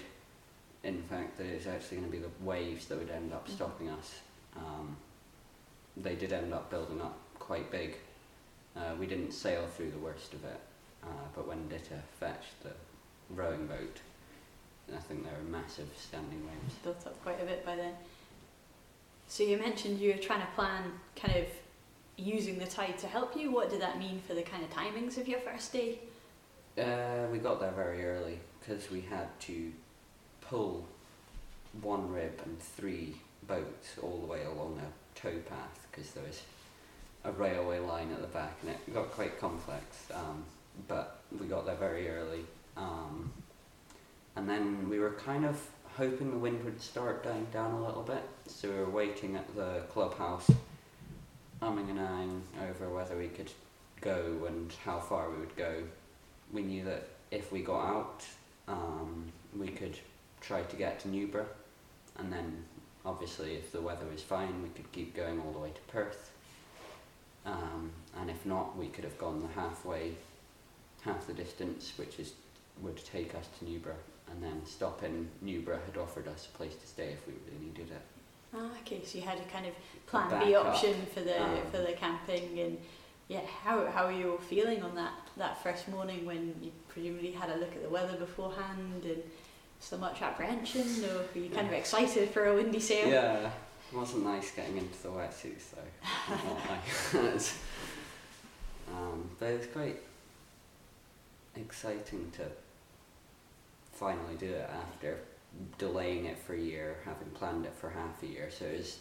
in 0.83 1.01
fact, 1.01 1.35
that 1.37 1.47
it 1.47 1.55
was 1.55 1.65
actually 1.65 1.97
going 1.97 2.11
to 2.11 2.15
be 2.17 2.21
the 2.21 2.29
waves 2.45 2.85
that 2.85 2.99
would 2.99 3.09
end 3.09 3.33
up 3.33 3.47
Mhm. 3.47 3.55
stopping 3.55 3.89
us. 3.89 4.19
Um, 4.55 4.95
they 5.97 6.15
did 6.15 6.31
end 6.31 6.53
up 6.53 6.69
building 6.69 7.01
up 7.01 7.17
quite 7.39 7.71
big. 7.71 7.97
Uh, 8.75 8.93
we 8.99 9.07
didn't 9.07 9.31
sail 9.31 9.65
through 9.67 9.89
the 9.89 9.97
worst 9.97 10.33
of 10.35 10.45
it, 10.45 10.59
uh, 11.03 11.07
but 11.33 11.47
when 11.47 11.67
Ditta 11.69 11.99
fetched 12.19 12.61
the 12.61 12.73
rowing 13.31 13.65
boat, 13.65 13.99
I 14.93 14.97
think 14.99 15.23
there 15.23 15.33
were 15.33 15.49
massive 15.49 15.89
standing 15.97 16.45
waves. 16.45 16.75
built 16.83 17.07
up 17.07 17.19
quite 17.23 17.41
a 17.41 17.45
bit 17.45 17.65
by 17.65 17.75
then. 17.75 17.95
So 19.27 19.43
you 19.43 19.57
mentioned 19.57 19.99
you 19.99 20.11
were 20.13 20.19
trying 20.19 20.41
to 20.41 20.47
plan 20.55 20.83
kind 21.15 21.37
of 21.37 21.45
using 22.17 22.57
the 22.59 22.65
tide 22.65 22.97
to 22.99 23.07
help 23.07 23.35
you. 23.35 23.51
What 23.51 23.69
did 23.69 23.81
that 23.81 23.99
mean 23.99 24.21
for 24.27 24.33
the 24.33 24.43
kind 24.43 24.63
of 24.63 24.69
timings 24.69 25.17
of 25.17 25.27
your 25.27 25.39
first 25.39 25.73
day? 25.73 25.99
Uh, 26.77 27.27
we 27.31 27.39
got 27.39 27.59
there 27.59 27.71
very 27.71 28.05
early 28.05 28.39
because 28.59 28.89
we 28.91 29.01
had 29.01 29.27
to 29.41 29.71
pull 30.41 30.85
one 31.81 32.11
rib 32.11 32.41
and 32.45 32.59
three 32.59 33.15
boats 33.47 33.95
all 34.01 34.19
the 34.19 34.25
way 34.25 34.43
along 34.43 34.79
a 34.79 35.19
tow 35.19 35.37
path 35.49 35.87
because 35.91 36.11
there 36.11 36.23
was 36.23 36.41
a 37.23 37.31
railway 37.31 37.79
line 37.79 38.11
at 38.11 38.21
the 38.21 38.27
back 38.27 38.57
and 38.61 38.71
it 38.71 38.93
got 38.93 39.11
quite 39.11 39.39
complex. 39.39 39.83
Um, 40.13 40.43
but 40.87 41.21
we 41.39 41.47
got 41.47 41.65
there 41.65 41.75
very 41.75 42.09
early. 42.09 42.45
Um, 42.77 43.31
and 44.35 44.47
then 44.49 44.89
we 44.89 44.99
were 44.99 45.11
kind 45.11 45.45
of 45.45 45.61
hoping 45.95 46.31
the 46.31 46.37
wind 46.37 46.63
would 46.63 46.81
start 46.81 47.23
dying 47.23 47.47
down 47.51 47.71
a 47.73 47.85
little 47.85 48.03
bit. 48.03 48.23
So 48.47 48.69
we 48.69 48.75
were 48.75 48.89
waiting 48.89 49.35
at 49.35 49.55
the 49.55 49.83
clubhouse, 49.91 50.49
umming 51.61 51.89
and 51.89 51.99
ahhing 51.99 52.41
over 52.69 52.89
whether 52.89 53.17
we 53.17 53.27
could 53.27 53.51
go 54.01 54.45
and 54.47 54.71
how 54.83 54.99
far 54.99 55.29
we 55.29 55.37
would 55.37 55.55
go 55.55 55.83
we 56.51 56.63
knew 56.63 56.83
that 56.85 57.07
if 57.31 57.51
we 57.51 57.61
got 57.61 57.85
out, 57.85 58.25
um, 58.67 59.31
we 59.57 59.67
could 59.67 59.97
try 60.41 60.61
to 60.61 60.75
get 60.75 60.99
to 61.01 61.07
Newburgh, 61.07 61.47
and 62.17 62.31
then 62.31 62.63
obviously 63.05 63.55
if 63.55 63.71
the 63.71 63.81
weather 63.81 64.05
was 64.11 64.21
fine, 64.21 64.63
we 64.63 64.69
could 64.69 64.91
keep 64.91 65.15
going 65.15 65.39
all 65.41 65.51
the 65.51 65.59
way 65.59 65.69
to 65.69 65.81
Perth. 65.91 66.31
Um, 67.45 67.91
and 68.19 68.29
if 68.29 68.45
not, 68.45 68.75
we 68.77 68.87
could 68.87 69.03
have 69.03 69.17
gone 69.17 69.41
the 69.41 69.59
halfway, 69.59 70.13
half 71.01 71.27
the 71.27 71.33
distance, 71.33 71.93
which 71.97 72.19
is 72.19 72.33
would 72.81 72.97
take 73.05 73.33
us 73.35 73.47
to 73.57 73.65
Newburgh, 73.65 73.95
and 74.31 74.41
then 74.43 74.61
stop 74.65 75.03
in 75.03 75.29
Newburgh 75.41 75.79
had 75.85 75.97
offered 76.01 76.27
us 76.27 76.47
a 76.53 76.57
place 76.57 76.75
to 76.75 76.87
stay 76.87 77.09
if 77.13 77.25
we 77.27 77.33
really 77.45 77.65
needed 77.65 77.91
it. 77.91 78.01
Ah, 78.55 78.69
okay, 78.81 79.01
so 79.03 79.17
you 79.17 79.23
had 79.23 79.37
a 79.37 79.43
kind 79.51 79.65
of 79.65 79.73
plan 80.07 80.29
B 80.45 80.55
option 80.55 80.95
for 81.13 81.21
the 81.21 81.41
um, 81.41 81.57
for 81.71 81.77
the 81.79 81.93
camping 81.93 82.59
and 82.59 82.77
yeah, 83.27 83.41
how 83.63 83.85
how 83.87 84.05
were 84.05 84.11
you 84.13 84.31
all 84.33 84.37
feeling 84.37 84.83
on 84.83 84.95
that 84.95 85.13
that 85.37 85.61
first 85.61 85.87
morning 85.89 86.25
when 86.25 86.55
you 86.61 86.71
presumably 86.87 87.31
had 87.31 87.49
a 87.49 87.57
look 87.57 87.75
at 87.75 87.81
the 87.83 87.89
weather 87.89 88.15
beforehand 88.17 89.03
and 89.03 89.21
so 89.79 89.97
much 89.97 90.21
apprehension 90.21 90.83
or 91.05 91.25
were 91.33 91.41
you 91.41 91.49
kind 91.49 91.67
of 91.67 91.73
excited 91.73 92.29
for 92.29 92.45
a 92.47 92.55
windy 92.55 92.79
sail? 92.79 93.07
Yeah, 93.09 93.47
it 93.91 93.95
wasn't 93.97 94.23
nice 94.23 94.51
getting 94.51 94.77
into 94.77 95.01
the 95.03 95.09
wetsuits 95.09 95.71
though. 95.75 96.35
Won't 96.35 96.59
lie. 96.69 97.27
It's- 97.29 97.57
um, 98.93 99.29
but 99.39 99.47
it 99.49 99.57
was 99.59 99.67
quite 99.67 100.01
exciting 101.55 102.31
to 102.35 102.43
finally 103.95 104.35
do 104.37 104.51
it 104.51 104.69
after 104.69 105.17
delaying 105.77 106.25
it 106.25 106.37
for 106.37 106.53
a 106.53 106.59
year, 106.59 106.97
having 107.05 107.29
planned 107.29 107.65
it 107.65 107.73
for 107.73 107.89
half 107.89 108.21
a 108.23 108.27
year. 108.27 108.49
So 108.51 108.65
it 108.65 108.77
was, 108.77 108.99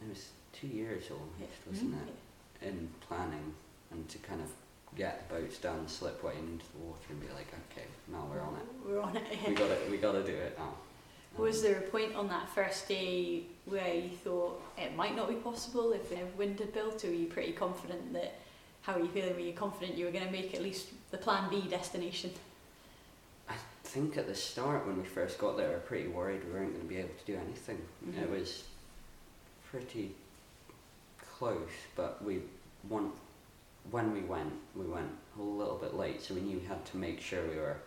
it 0.00 0.08
was 0.08 0.28
two 0.52 0.68
years 0.68 1.04
almost, 1.10 1.58
wasn't 1.68 1.94
it, 1.94 2.66
in 2.68 2.88
planning 3.06 3.54
and 3.90 4.08
to 4.08 4.18
kind 4.18 4.40
of 4.40 4.48
get 4.96 5.28
the 5.28 5.34
boats 5.34 5.58
down 5.58 5.82
the 5.84 5.90
slipway 5.90 6.36
and 6.38 6.48
into 6.48 6.64
the 6.72 6.78
water 6.78 7.00
and 7.10 7.20
be 7.20 7.26
like, 7.28 7.48
okay, 7.72 7.86
now 8.10 8.26
we're 8.30 8.40
on 8.40 8.54
it. 8.54 8.88
We're 8.88 9.00
on 9.00 9.16
it. 9.16 9.24
We 9.46 9.54
got 9.54 9.70
it. 9.70 9.90
We 9.90 9.96
got 9.96 10.12
to 10.12 10.22
do 10.24 10.32
it 10.34 10.56
now. 10.58 10.74
Was 11.36 11.58
Um, 11.58 11.62
there 11.64 11.78
a 11.78 11.82
point 11.82 12.14
on 12.14 12.28
that 12.28 12.48
first 12.48 12.88
day 12.88 13.44
where 13.66 13.94
you 13.94 14.10
thought 14.10 14.60
it 14.76 14.96
might 14.96 15.14
not 15.14 15.28
be 15.28 15.36
possible 15.36 15.92
if 15.92 16.08
the 16.10 16.18
wind 16.36 16.58
had 16.58 16.72
built, 16.72 17.04
or 17.04 17.08
were 17.08 17.14
you 17.14 17.26
pretty 17.26 17.52
confident 17.52 18.12
that? 18.12 18.34
How 18.82 18.94
are 18.94 19.00
you 19.00 19.08
feeling? 19.08 19.34
Were 19.34 19.40
you 19.40 19.52
confident 19.52 19.96
you 19.98 20.06
were 20.06 20.10
going 20.10 20.24
to 20.24 20.30
make 20.32 20.54
at 20.54 20.62
least 20.62 20.86
the 21.10 21.18
Plan 21.18 21.48
B 21.50 21.60
destination? 21.68 22.30
I 23.90 23.92
think 23.92 24.16
at 24.16 24.28
the 24.28 24.36
start 24.36 24.86
when 24.86 24.98
we 24.98 25.04
first 25.04 25.36
got 25.36 25.56
there, 25.56 25.66
we 25.66 25.74
were 25.74 25.80
pretty 25.80 26.06
worried 26.06 26.44
we 26.44 26.52
weren't 26.52 26.70
going 26.74 26.82
to 26.82 26.88
be 26.88 26.98
able 26.98 27.08
to 27.08 27.24
do 27.24 27.36
anything. 27.36 27.80
Mhm. 28.06 28.22
It 28.22 28.30
was 28.30 28.62
pretty 29.68 30.14
close, 31.18 31.72
but 31.96 32.24
we 32.24 32.42
want 32.88 33.12
when 33.90 34.12
we 34.12 34.20
went, 34.20 34.52
we 34.76 34.84
went 34.86 35.10
a 35.36 35.42
little 35.42 35.74
bit 35.76 35.94
late, 35.94 36.22
so 36.22 36.34
we 36.34 36.40
knew 36.40 36.58
we 36.60 36.66
had 36.66 36.86
to 36.86 36.96
make 36.98 37.20
sure 37.20 37.44
we 37.48 37.56
were 37.56 37.78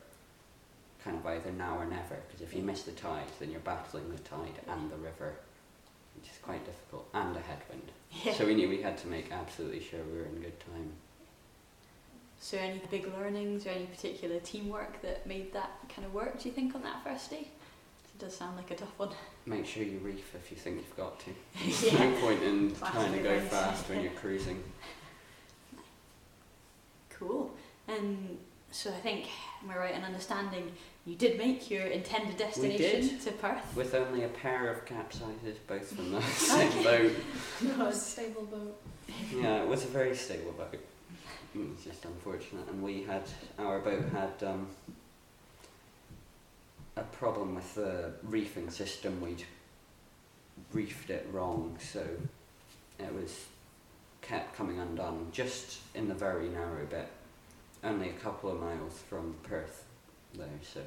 kind 1.06 1.16
of 1.16 1.26
either 1.26 1.52
now 1.54 1.78
or 1.78 1.86
never. 1.86 2.18
Because 2.28 2.42
if 2.42 2.54
you 2.54 2.64
miss 2.64 2.84
the 2.84 2.92
tide, 2.92 3.32
then 3.40 3.50
you're 3.52 3.62
battling 3.62 4.10
the 4.12 4.22
tide 4.24 4.60
and 4.68 4.92
the 4.92 4.98
river, 4.98 5.36
which 6.18 6.30
is 6.30 6.38
quite 6.42 6.66
difficult, 6.66 7.08
and 7.14 7.34
a 7.38 7.40
headwind. 7.40 7.94
Yeah. 8.12 8.34
So 8.34 8.46
we 8.46 8.56
knew 8.56 8.68
we 8.68 8.82
had 8.82 8.98
to 8.98 9.08
make 9.08 9.32
absolutely 9.32 9.80
sure 9.80 10.04
we 10.04 10.18
were 10.18 10.26
in 10.26 10.42
good 10.42 10.60
time. 10.60 10.92
So 12.44 12.58
any 12.58 12.82
big 12.92 13.10
learnings 13.18 13.66
or 13.66 13.70
any 13.70 13.86
particular 13.86 14.38
teamwork 14.42 15.02
that 15.02 15.26
made 15.26 15.54
that 15.54 15.72
kind 15.88 16.06
of 16.06 16.14
work? 16.14 16.42
Do 16.42 16.50
you 16.50 16.54
think 16.54 16.76
on 16.76 16.84
that 16.84 17.02
first 17.02 17.30
day? 17.30 17.48
It 17.48 18.20
does 18.20 18.36
sound 18.36 18.58
like 18.58 18.70
a 18.70 18.76
tough 18.76 18.92
one. 18.98 19.12
Make 19.46 19.66
sure 19.66 19.82
you 19.82 19.98
reef 20.00 20.36
if 20.36 20.52
you 20.52 20.58
think 20.58 20.76
you've 20.76 20.98
got 20.98 21.22
to. 21.22 21.32
yeah. 21.88 22.04
No 22.04 22.20
point 22.20 22.44
in 22.44 22.72
Classic 22.72 23.00
trying 23.00 23.14
to 23.14 23.20
go 23.20 23.30
advice. 23.30 23.50
fast 23.50 23.90
when 23.90 24.02
you're 24.02 24.12
cruising. 24.12 24.62
Cool. 27.18 27.52
And 27.88 28.38
so 28.72 28.90
I 28.90 28.96
think, 28.96 29.28
am 29.64 29.70
I 29.72 29.78
right 29.78 29.96
in 29.96 30.04
understanding 30.04 30.74
you 31.06 31.16
did 31.16 31.38
make 31.38 31.70
your 31.70 31.84
intended 31.84 32.36
destination 32.36 33.08
did. 33.08 33.22
to 33.22 33.32
Perth? 33.34 33.74
With 33.78 33.94
only 33.96 34.26
a 34.26 34.28
pair 34.28 34.70
of 34.70 34.84
capsizes, 34.84 35.56
both 35.66 35.96
from 35.96 36.12
the 36.12 36.22
same 36.24 36.84
boat. 36.84 37.14
Not 37.62 37.94
a 37.94 37.96
Stable 37.96 38.44
boat. 38.44 38.82
Yeah, 39.34 39.62
it 39.62 39.68
was 39.68 39.86
a 39.86 39.88
very 39.88 40.16
stable 40.18 40.52
boat. 40.52 40.84
It 41.56 41.60
was 41.60 41.84
just 41.84 42.06
unfortunate, 42.06 42.68
and 42.68 42.82
we 42.82 43.04
had 43.04 43.24
our 43.60 43.80
boat 43.80 44.06
had 44.12 44.48
um, 44.48 44.68
a 46.96 47.04
problem 47.04 47.56
with 47.56 47.76
the 47.76 48.12
reefing 48.24 48.72
system. 48.72 49.22
We'd 49.22 49.44
reefed 50.74 51.10
it 51.12 51.28
wrong, 51.32 51.78
so 51.80 52.04
it 53.00 53.14
was 53.14 53.46
kept 54.22 54.56
coming 54.56 54.80
undone 54.80 55.28
just 55.32 55.80
in 55.94 56.08
the 56.08 56.16
very 56.16 56.50
narrow 56.50 56.86
bit, 56.86 57.08
only 57.84 58.10
a 58.10 58.14
couple 58.14 58.50
of 58.52 58.60
miles 58.60 59.00
from 59.08 59.36
Perth 59.44 59.84
there. 60.34 60.48
So 60.62 60.82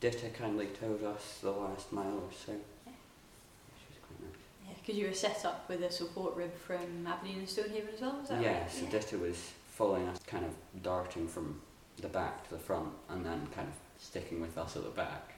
Ditta 0.00 0.32
kindly 0.34 0.66
towed 0.78 1.04
us 1.04 1.38
the 1.42 1.52
last 1.52 1.92
mile 1.92 2.16
or 2.16 2.32
so. 2.32 2.52
Which 2.52 3.84
was 3.88 3.98
quite 4.06 4.20
nice. 4.20 4.40
Yeah, 4.66 4.74
because 4.80 4.98
you 4.98 5.06
were 5.06 5.14
set 5.14 5.44
up 5.44 5.68
with 5.68 5.82
a 5.82 5.90
support 5.90 6.36
rib 6.36 6.54
from 6.54 7.06
Aberdeen 7.06 7.38
and 7.38 7.48
Stonehaven 7.48 7.94
as 7.94 8.00
well, 8.00 8.18
was 8.18 8.28
that 8.28 8.42
yeah, 8.42 8.60
right? 8.60 8.70
so 8.70 8.84
Ditta 8.86 9.18
was 9.18 9.52
following 9.80 10.06
us, 10.08 10.18
kind 10.26 10.44
of 10.44 10.52
darting 10.82 11.26
from 11.26 11.58
the 12.02 12.08
back 12.08 12.46
to 12.46 12.50
the 12.50 12.58
front, 12.58 12.90
and 13.08 13.24
then 13.24 13.48
kind 13.54 13.66
of 13.66 13.72
sticking 13.98 14.38
with 14.38 14.58
us 14.58 14.76
at 14.76 14.84
the 14.84 14.90
back. 14.90 15.32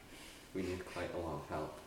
We 0.52 0.62
needed 0.62 0.84
quite 0.84 1.14
a 1.14 1.18
lot 1.18 1.34
of 1.34 1.48
help. 1.48 1.78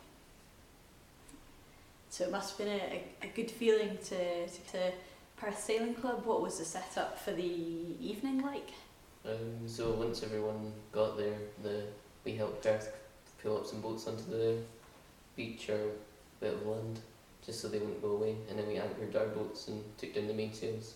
So 2.08 2.24
it 2.24 2.30
must 2.30 2.56
have 2.56 2.66
been 2.66 2.80
a, 2.80 3.04
a, 3.22 3.26
a 3.26 3.30
good 3.34 3.50
feeling 3.50 3.98
to, 4.04 4.46
to, 4.48 4.60
to 4.72 4.92
Perth 5.36 5.60
Sailing 5.62 5.92
Club. 5.96 6.24
What 6.24 6.40
was 6.40 6.58
the 6.58 6.64
setup 6.64 7.18
for 7.18 7.32
the 7.32 7.42
evening 8.00 8.40
like? 8.40 8.70
Um, 9.26 9.66
so 9.66 9.90
once 9.90 10.22
everyone 10.22 10.72
got 10.92 11.18
there, 11.18 11.36
the 11.62 11.82
we 12.24 12.36
helped 12.36 12.62
Perth 12.62 12.90
pull 13.42 13.58
up 13.58 13.66
some 13.66 13.82
boats 13.82 14.08
onto 14.08 14.30
the 14.30 14.56
beach 15.36 15.68
or 15.68 15.90
bit 16.40 16.54
of 16.54 16.66
land, 16.66 17.00
just 17.44 17.60
so 17.60 17.68
they 17.68 17.80
wouldn't 17.80 18.00
go 18.00 18.12
away. 18.12 18.34
And 18.48 18.58
then 18.58 18.66
we 18.66 18.78
anchored 18.78 19.14
our 19.14 19.26
boats 19.26 19.68
and 19.68 19.84
took 19.98 20.14
down 20.14 20.26
the 20.26 20.32
mainsails, 20.32 20.94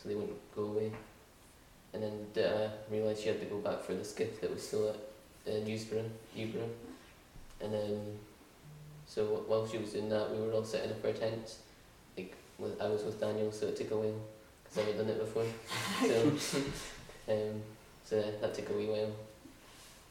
so 0.00 0.08
they 0.08 0.14
wouldn't 0.14 0.54
go 0.54 0.64
away. 0.64 0.92
And 1.92 2.02
then 2.02 2.26
Ditta 2.34 2.70
realised 2.90 3.22
she 3.22 3.28
had 3.28 3.40
to 3.40 3.46
go 3.46 3.58
back 3.58 3.82
for 3.82 3.94
the 3.94 4.04
skiff 4.04 4.40
that 4.40 4.52
was 4.52 4.66
still 4.66 4.88
at 4.88 4.96
uh, 5.46 5.64
Newsborough, 5.64 6.08
Newburgh. 6.36 6.70
And 7.60 7.72
then, 7.72 8.18
so 9.06 9.44
while 9.46 9.66
she 9.66 9.78
was 9.78 9.92
doing 9.92 10.08
that, 10.10 10.30
we 10.30 10.40
were 10.40 10.52
all 10.52 10.64
setting 10.64 10.90
up 10.90 11.04
our 11.04 11.12
tents. 11.12 11.58
Like 12.16 12.34
with, 12.58 12.80
I 12.80 12.88
was 12.88 13.04
with 13.04 13.20
Daniel, 13.20 13.50
so 13.50 13.66
it 13.66 13.76
took 13.76 13.90
a 13.90 13.96
while 13.96 14.20
because 14.62 14.78
I 14.78 14.90
had 14.90 14.98
done 14.98 15.08
it 15.08 15.18
before. 15.18 15.46
So, 16.06 16.62
um, 17.32 17.62
so 18.04 18.22
that 18.40 18.54
took 18.54 18.70
a 18.70 18.72
wee 18.74 18.86
while. 18.86 19.12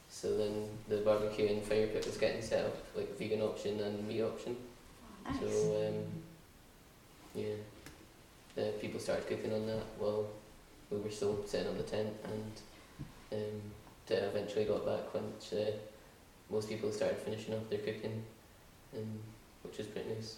So 0.09 0.37
then 0.37 0.67
the 0.87 0.97
barbecue 0.97 1.47
and 1.47 1.61
fire 1.61 1.87
pit 1.87 2.05
was 2.05 2.17
getting 2.17 2.41
set 2.41 2.65
up, 2.65 2.75
like 2.95 3.17
vegan 3.17 3.41
option 3.41 3.79
and 3.79 4.07
meat 4.07 4.21
option. 4.21 4.55
Nice. 5.25 5.39
So 5.39 5.87
um, 5.87 6.03
yeah, 7.35 7.53
the 8.57 8.73
people 8.81 8.99
started 8.99 9.25
cooking 9.27 9.53
on 9.53 9.65
that 9.67 9.83
while 9.97 10.27
we 10.89 10.97
were 10.97 11.11
still 11.11 11.45
sitting 11.45 11.67
on 11.67 11.77
the 11.77 11.83
tent, 11.83 12.13
and 12.23 12.51
um, 13.31 13.61
eventually 14.09 14.65
got 14.65 14.85
back 14.85 15.13
once 15.13 15.53
uh, 15.53 15.71
most 16.49 16.67
people 16.67 16.91
started 16.91 17.17
finishing 17.19 17.53
off 17.53 17.69
their 17.69 17.79
cooking, 17.79 18.23
and 18.93 19.19
which 19.61 19.77
was 19.77 19.87
pretty 19.87 20.09
nice. 20.09 20.37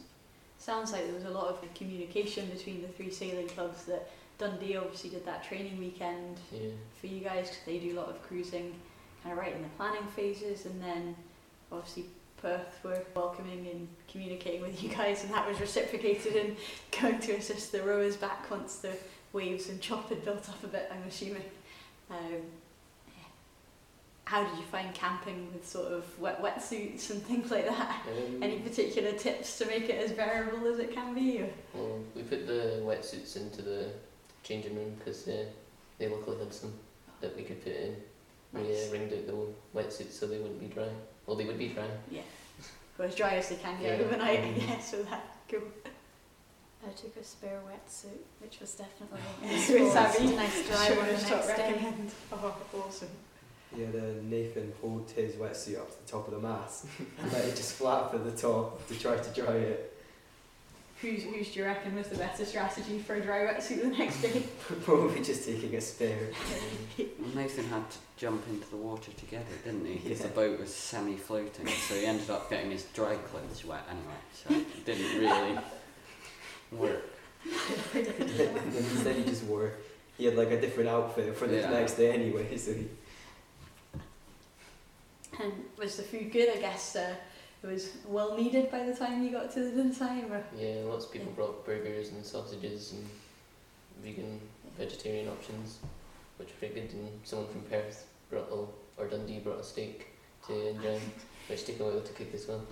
Sounds 0.57 0.91
like 0.91 1.05
there 1.05 1.15
was 1.15 1.23
a 1.23 1.29
lot 1.29 1.47
of 1.47 1.73
communication 1.73 2.47
between 2.49 2.81
the 2.81 2.87
three 2.89 3.09
sailing 3.09 3.47
clubs 3.47 3.85
that 3.85 4.09
Dundee 4.37 4.75
obviously 4.75 5.11
did 5.11 5.25
that 5.25 5.43
training 5.43 5.79
weekend 5.79 6.37
Yeah. 6.51 6.71
for 6.99 7.07
you 7.07 7.21
guys 7.21 7.49
because 7.49 7.65
they 7.65 7.79
do 7.79 7.97
a 7.97 7.97
lot 7.99 8.09
of 8.09 8.21
cruising 8.23 8.75
kind 9.23 9.33
of 9.33 9.37
right 9.39 9.55
in 9.55 9.61
the 9.61 9.69
planning 9.77 10.05
phases 10.15 10.65
and 10.65 10.81
then 10.83 11.15
obviously 11.71 12.05
Perth 12.41 12.79
were 12.83 13.01
welcoming 13.15 13.67
and 13.71 13.87
communicating 14.07 14.61
with 14.61 14.81
you 14.81 14.89
guys, 14.89 15.23
and 15.23 15.33
that 15.33 15.47
was 15.47 15.59
reciprocated 15.59 16.35
in 16.35 16.55
going 17.01 17.19
to 17.19 17.33
assist 17.33 17.71
the 17.71 17.81
rowers 17.83 18.15
back 18.15 18.49
once 18.49 18.77
the 18.77 18.91
waves 19.33 19.69
and 19.69 19.79
chop 19.81 20.09
had 20.09 20.23
built 20.23 20.47
up 20.49 20.63
a 20.63 20.67
bit, 20.67 20.89
I'm 20.91 21.03
assuming. 21.07 21.43
Um, 22.09 22.41
how 24.25 24.43
did 24.43 24.57
you 24.59 24.63
find 24.65 24.93
camping 24.93 25.51
with 25.51 25.67
sort 25.67 25.91
of 25.91 26.19
wet 26.19 26.39
wetsuits 26.41 27.09
and 27.09 27.21
things 27.23 27.49
like 27.49 27.65
that? 27.67 28.05
Um, 28.07 28.43
Any 28.43 28.59
particular 28.59 29.11
tips 29.13 29.57
to 29.57 29.65
make 29.65 29.89
it 29.89 30.03
as 30.03 30.11
bearable 30.11 30.67
as 30.71 30.77
it 30.79 30.93
can 30.93 31.15
be? 31.15 31.41
Or? 31.41 31.49
Well, 31.73 31.99
we 32.15 32.21
put 32.21 32.45
the 32.45 32.79
wetsuits 32.83 33.35
into 33.37 33.63
the 33.63 33.87
changing 34.43 34.75
room 34.75 34.93
because 34.99 35.27
uh, 35.27 35.45
they 35.97 36.07
luckily 36.07 36.37
had 36.37 36.53
some 36.53 36.73
that 37.21 37.35
we 37.35 37.41
could 37.43 37.63
put 37.63 37.75
in. 37.75 37.95
We 38.53 38.61
Nice. 38.61 38.89
uh, 38.89 38.91
ringed 38.93 39.13
out 39.13 39.25
the 39.27 39.79
wetsuits 39.79 40.11
so 40.11 40.27
they 40.27 40.37
wouldn't 40.37 40.59
be 40.59 40.67
dry. 40.67 40.89
Well, 41.29 41.37
they 41.37 41.45
would 41.45 41.59
be 41.59 41.67
dry. 41.67 41.85
Go 42.97 43.03
as 43.03 43.13
dry 43.13 43.35
as 43.35 43.49
they 43.49 43.57
can 43.57 43.79
get 43.79 43.99
Yeah. 43.99 44.05
overnight, 44.05 44.39
Mhm. 44.39 44.67
yeah, 44.67 44.79
so 44.81 45.03
that 45.03 45.37
cool. 45.47 45.61
I 46.83 46.89
took 46.89 47.15
a 47.17 47.23
spare 47.23 47.61
wetsuit, 47.69 48.17
which 48.39 48.59
was 48.59 48.73
definitely 48.73 49.19
With 49.83 49.93
Savvy. 49.93 50.35
nice 50.35 50.67
dry 50.67 50.87
Sure, 50.87 50.95
one 50.97 51.05
the 51.05 51.11
just 51.13 51.29
don't 51.29 51.45
next 51.47 51.55
day. 51.55 51.71
recommend. 51.73 52.11
Oh, 52.31 52.57
awesome. 52.73 53.09
Yeah, 53.77 53.91
the 53.91 54.13
Nathan 54.23 54.71
pulled 54.81 55.11
his 55.11 55.35
wetsuit 55.35 55.77
up 55.77 55.91
to 55.91 56.03
the 56.03 56.11
top 56.11 56.27
of 56.27 56.33
the 56.33 56.39
mast 56.39 56.85
and 57.19 57.31
let 57.31 57.45
it 57.45 57.55
just 57.55 57.73
flap 57.73 58.11
at 58.15 58.23
the 58.25 58.31
top 58.35 58.87
to 58.87 58.99
try 58.99 59.15
to 59.17 59.29
dry 59.41 59.53
it. 59.53 59.98
Who's, 61.01 61.23
who's 61.23 61.49
do 61.53 61.59
you 61.59 61.65
reckon 61.65 61.95
was 61.95 62.07
the 62.09 62.17
better 62.17 62.43
strategy 62.43 62.99
for 62.99 63.15
a 63.15 63.21
dry 63.21 63.39
wetsuit 63.45 63.81
the 63.83 63.87
next 63.97 64.21
day? 64.21 64.43
Probably 64.83 65.21
just 65.23 65.45
taking 65.45 65.73
a 65.75 65.79
spare. 65.81 66.27
Well, 66.97 67.29
Nathan 67.35 67.63
had 67.65 67.89
to 67.89 67.97
jump 68.17 68.45
into 68.49 68.69
the 68.69 68.75
water 68.75 69.09
to 69.11 69.25
get 69.25 69.41
it, 69.49 69.63
didn't 69.63 69.85
he? 69.85 69.93
Because 69.99 70.19
the 70.19 70.27
boat 70.27 70.59
was 70.59 70.73
semi-floating, 70.75 71.67
so 71.67 71.95
he 71.95 72.05
ended 72.05 72.29
up 72.29 72.49
getting 72.49 72.71
his 72.71 72.83
dry 72.93 73.15
clothes 73.15 73.63
wet 73.63 73.87
anyway. 73.89 74.19
So 74.33 74.53
it 74.53 74.85
didn't 74.85 75.19
really 75.19 75.57
work. 76.73 77.05
instead 77.95 79.15
he 79.15 79.23
just 79.23 79.43
wore, 79.45 79.71
he 80.17 80.25
had 80.25 80.35
like 80.35 80.51
a 80.51 80.59
different 80.59 80.89
outfit 80.89 81.33
for 81.37 81.47
the 81.47 81.59
Yeah. 81.61 81.69
next 81.69 81.93
day 81.93 82.11
anyway, 82.11 82.57
so 82.57 82.73
he, 82.73 82.87
And 85.41 85.53
was 85.77 85.95
the 85.95 86.03
food 86.03 86.29
good? 86.33 86.49
I 86.49 86.59
guess 86.59 86.97
uh, 86.97 87.15
it 87.63 87.67
was 87.67 87.89
well 88.07 88.37
needed 88.37 88.71
by 88.71 88.83
the 88.83 88.93
time 88.95 89.23
you 89.23 89.31
got 89.31 89.51
to 89.53 89.59
the 89.61 89.71
dinner 89.71 89.93
time. 89.93 90.31
Yeah, 90.57 90.81
lots 90.85 91.05
of 91.05 91.11
people 91.11 91.27
Yeah. 91.29 91.35
brought 91.35 91.65
burgers 91.65 92.09
and 92.09 92.25
sausages 92.25 92.93
and 92.93 93.09
vegan, 94.03 94.39
vegetarian 94.77 95.27
options, 95.27 95.79
which 96.37 96.49
were 96.49 96.55
pretty 96.59 96.75
good. 96.81 96.91
And 96.93 97.19
someone 97.23 97.49
from 97.49 97.61
Perth 97.63 98.05
brought 98.29 98.49
a, 98.49 98.65
or 99.01 99.07
Dundee 99.09 99.39
brought 99.39 99.59
a 99.59 99.63
steak 99.63 100.07
to 100.47 100.67
enjoy, 100.69 100.99
which 101.47 101.65
took 101.65 101.79
a 101.79 101.83
while 101.83 102.01
to 102.01 102.13
cook 102.13 102.33
as 102.33 102.47
well. 102.47 102.61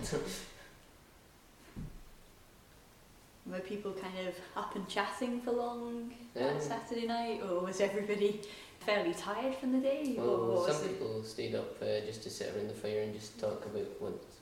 Were 3.46 3.60
people 3.60 3.92
kind 3.92 4.28
of 4.28 4.34
up 4.56 4.74
and 4.76 4.86
chatting 4.88 5.40
for 5.40 5.52
long 5.52 6.12
Yeah. 6.34 6.52
that 6.52 6.62
Saturday 6.62 7.06
night, 7.06 7.40
or 7.42 7.60
was 7.60 7.80
everybody 7.80 8.42
fairly 8.80 9.14
tired 9.14 9.54
from 9.54 9.72
the 9.72 9.78
day? 9.78 10.14
Well, 10.18 10.48
what 10.48 10.70
some 10.70 10.86
people 10.88 11.22
stayed 11.24 11.54
up 11.54 11.80
uh, 11.82 12.00
just 12.04 12.22
to 12.24 12.30
sit 12.30 12.54
around 12.54 12.68
the 12.68 12.74
fire 12.74 13.00
and 13.00 13.14
just 13.14 13.38
talk 13.40 13.64
about 13.64 13.86
what's 14.00 14.36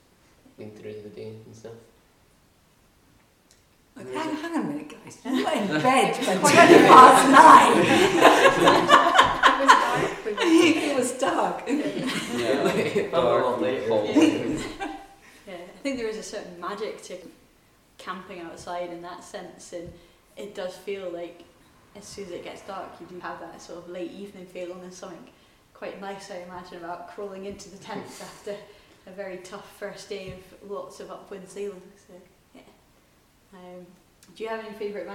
been 0.57 0.71
through 0.71 1.01
the 1.03 1.09
day 1.09 1.33
and 1.45 1.55
stuff. 1.55 1.73
Hang, 3.95 4.35
hang 4.35 4.57
on 4.57 4.63
a 4.63 4.67
minute, 4.67 4.89
guys. 4.89 5.17
You 5.25 5.43
were 5.45 5.51
in 5.51 5.67
bed 5.81 6.17
by 6.25 6.35
20 6.35 6.51
past 6.87 7.29
nine. 7.31 7.73
it 9.57 9.65
was 9.65 9.71
dark. 9.79 10.25
We 10.25 10.33
went 10.33 10.39
to 10.39 10.87
it 10.87 10.95
was 10.95 11.11
dark. 11.13 11.63
Yeah, 12.37 12.61
Like, 12.63 13.11
dark 13.11 13.13
hour 13.13 13.55
and 13.55 14.59
Yeah, 15.47 15.53
I 15.53 15.79
think 15.81 15.97
there 15.97 16.07
is 16.07 16.17
a 16.17 16.23
certain 16.23 16.59
magic 16.59 17.01
to 17.03 17.17
camping 17.97 18.41
outside 18.41 18.89
in 18.91 19.01
that 19.01 19.23
sense, 19.23 19.73
and 19.73 19.91
it 20.35 20.53
does 20.53 20.75
feel 20.75 21.09
like 21.09 21.43
as 21.95 22.05
soon 22.05 22.25
as 22.25 22.31
it 22.31 22.43
gets 22.43 22.61
dark, 22.61 22.89
you 22.99 23.07
do 23.07 23.19
have 23.19 23.39
that 23.39 23.61
sort 23.61 23.79
of 23.79 23.89
late 23.89 24.11
evening 24.11 24.45
feel, 24.45 24.71
and 24.71 24.83
there's 24.83 24.95
something 24.95 25.27
quite 25.73 25.99
nice, 25.99 26.29
I 26.29 26.37
imagine, 26.37 26.77
about 26.77 27.13
crawling 27.15 27.45
into 27.45 27.69
the 27.69 27.77
tents 27.77 28.21
after 28.21 28.55
a 29.07 29.11
very 29.11 29.37
tough 29.37 29.77
first 29.77 30.09
day 30.09 30.33
of 30.33 30.69
lots 30.69 30.99
of 30.99 31.09
upwind 31.09 31.47
sailing. 31.47 31.81
So, 32.07 32.13
yeah. 32.53 32.61
Um, 33.53 33.85
do 34.35 34.43
you 34.43 34.49
have 34.49 34.59
any 34.59 34.73
favourite 34.73 35.07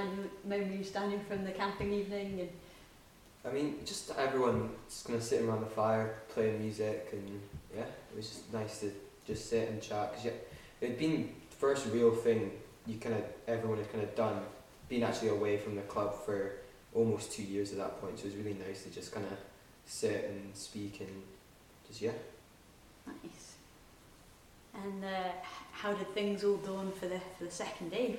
memories 0.44 0.88
standing 0.88 1.20
from 1.20 1.44
the 1.44 1.52
camping 1.52 1.92
evening? 1.92 2.40
And 2.40 2.48
I 3.44 3.55
mean, 3.55 3.76
just 3.85 4.11
everyone 4.16 4.70
just 4.88 5.07
kind 5.07 5.18
of 5.18 5.24
sitting 5.24 5.48
around 5.48 5.61
the 5.61 5.66
fire, 5.66 6.16
playing 6.31 6.61
music, 6.61 7.09
and 7.12 7.40
yeah, 7.74 7.83
it 7.83 8.16
was 8.16 8.28
just 8.28 8.52
nice 8.52 8.81
to 8.81 8.90
just 9.26 9.50
sit 9.50 9.68
and 9.68 9.83
chat. 9.83 10.12
Because 10.12 10.24
yeah, 10.24 10.33
it'd 10.81 10.98
been 10.98 11.12
the 11.50 11.57
first 11.57 11.87
real 11.92 12.12
thing 12.12 12.50
you 12.87 12.98
kind 12.98 13.14
of 13.14 13.22
everyone 13.46 13.78
had 13.78 13.92
kind 13.92 14.02
of 14.05 14.14
done, 14.14 14.40
being 14.88 15.02
actually 15.02 15.28
away 15.28 15.57
from 15.59 15.76
the 15.76 15.83
club 15.83 16.14
for 16.24 16.52
almost 16.94 17.33
two 17.33 17.42
years 17.42 17.72
at 17.72 17.78
that 17.78 18.00
point. 18.00 18.18
So 18.18 18.26
it 18.26 18.37
was 18.37 18.44
really 18.44 18.59
nice 18.66 18.83
to 18.85 18.90
just 18.90 19.12
kind 19.12 19.26
of 19.26 19.38
sit 19.87 20.31
and 20.31 20.55
speak 20.57 21.00
and 21.00 21.22
just 21.88 22.00
yeah. 22.00 22.12
nice. 23.07 23.41
And 24.74 25.04
uh, 25.04 25.08
how 25.72 25.92
did 25.92 26.08
things 26.14 26.44
all 26.44 26.56
dawn 26.56 26.92
for 26.92 27.06
the 27.06 27.20
for 27.38 27.44
the 27.44 27.50
second 27.50 27.90
day? 27.90 28.18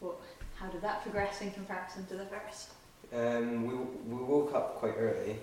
What, 0.00 0.16
how 0.56 0.68
did 0.68 0.82
that 0.82 1.02
progress 1.02 1.40
in 1.42 1.50
comparison 1.50 2.06
to 2.06 2.14
the 2.16 2.26
first? 2.26 2.70
Um, 3.14 3.66
we 3.66 3.74
we 4.16 4.22
woke 4.24 4.54
up 4.54 4.76
quite 4.76 4.94
early, 4.96 5.36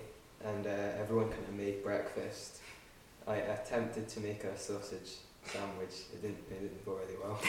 and 0.44 0.66
uh, 0.66 0.70
everyone 1.00 1.30
kind 1.30 1.44
of 1.48 1.54
made 1.54 1.82
breakfast. 1.84 2.58
I 3.26 3.36
attempted 3.36 4.08
to 4.08 4.20
make 4.20 4.42
a 4.44 4.58
sausage 4.58 5.10
sandwich. 5.46 5.94
It 6.12 6.22
didn't 6.22 6.38
it 6.50 6.60
didn't 6.60 6.84
go 6.84 6.98
really 6.98 7.18
well. 7.22 7.40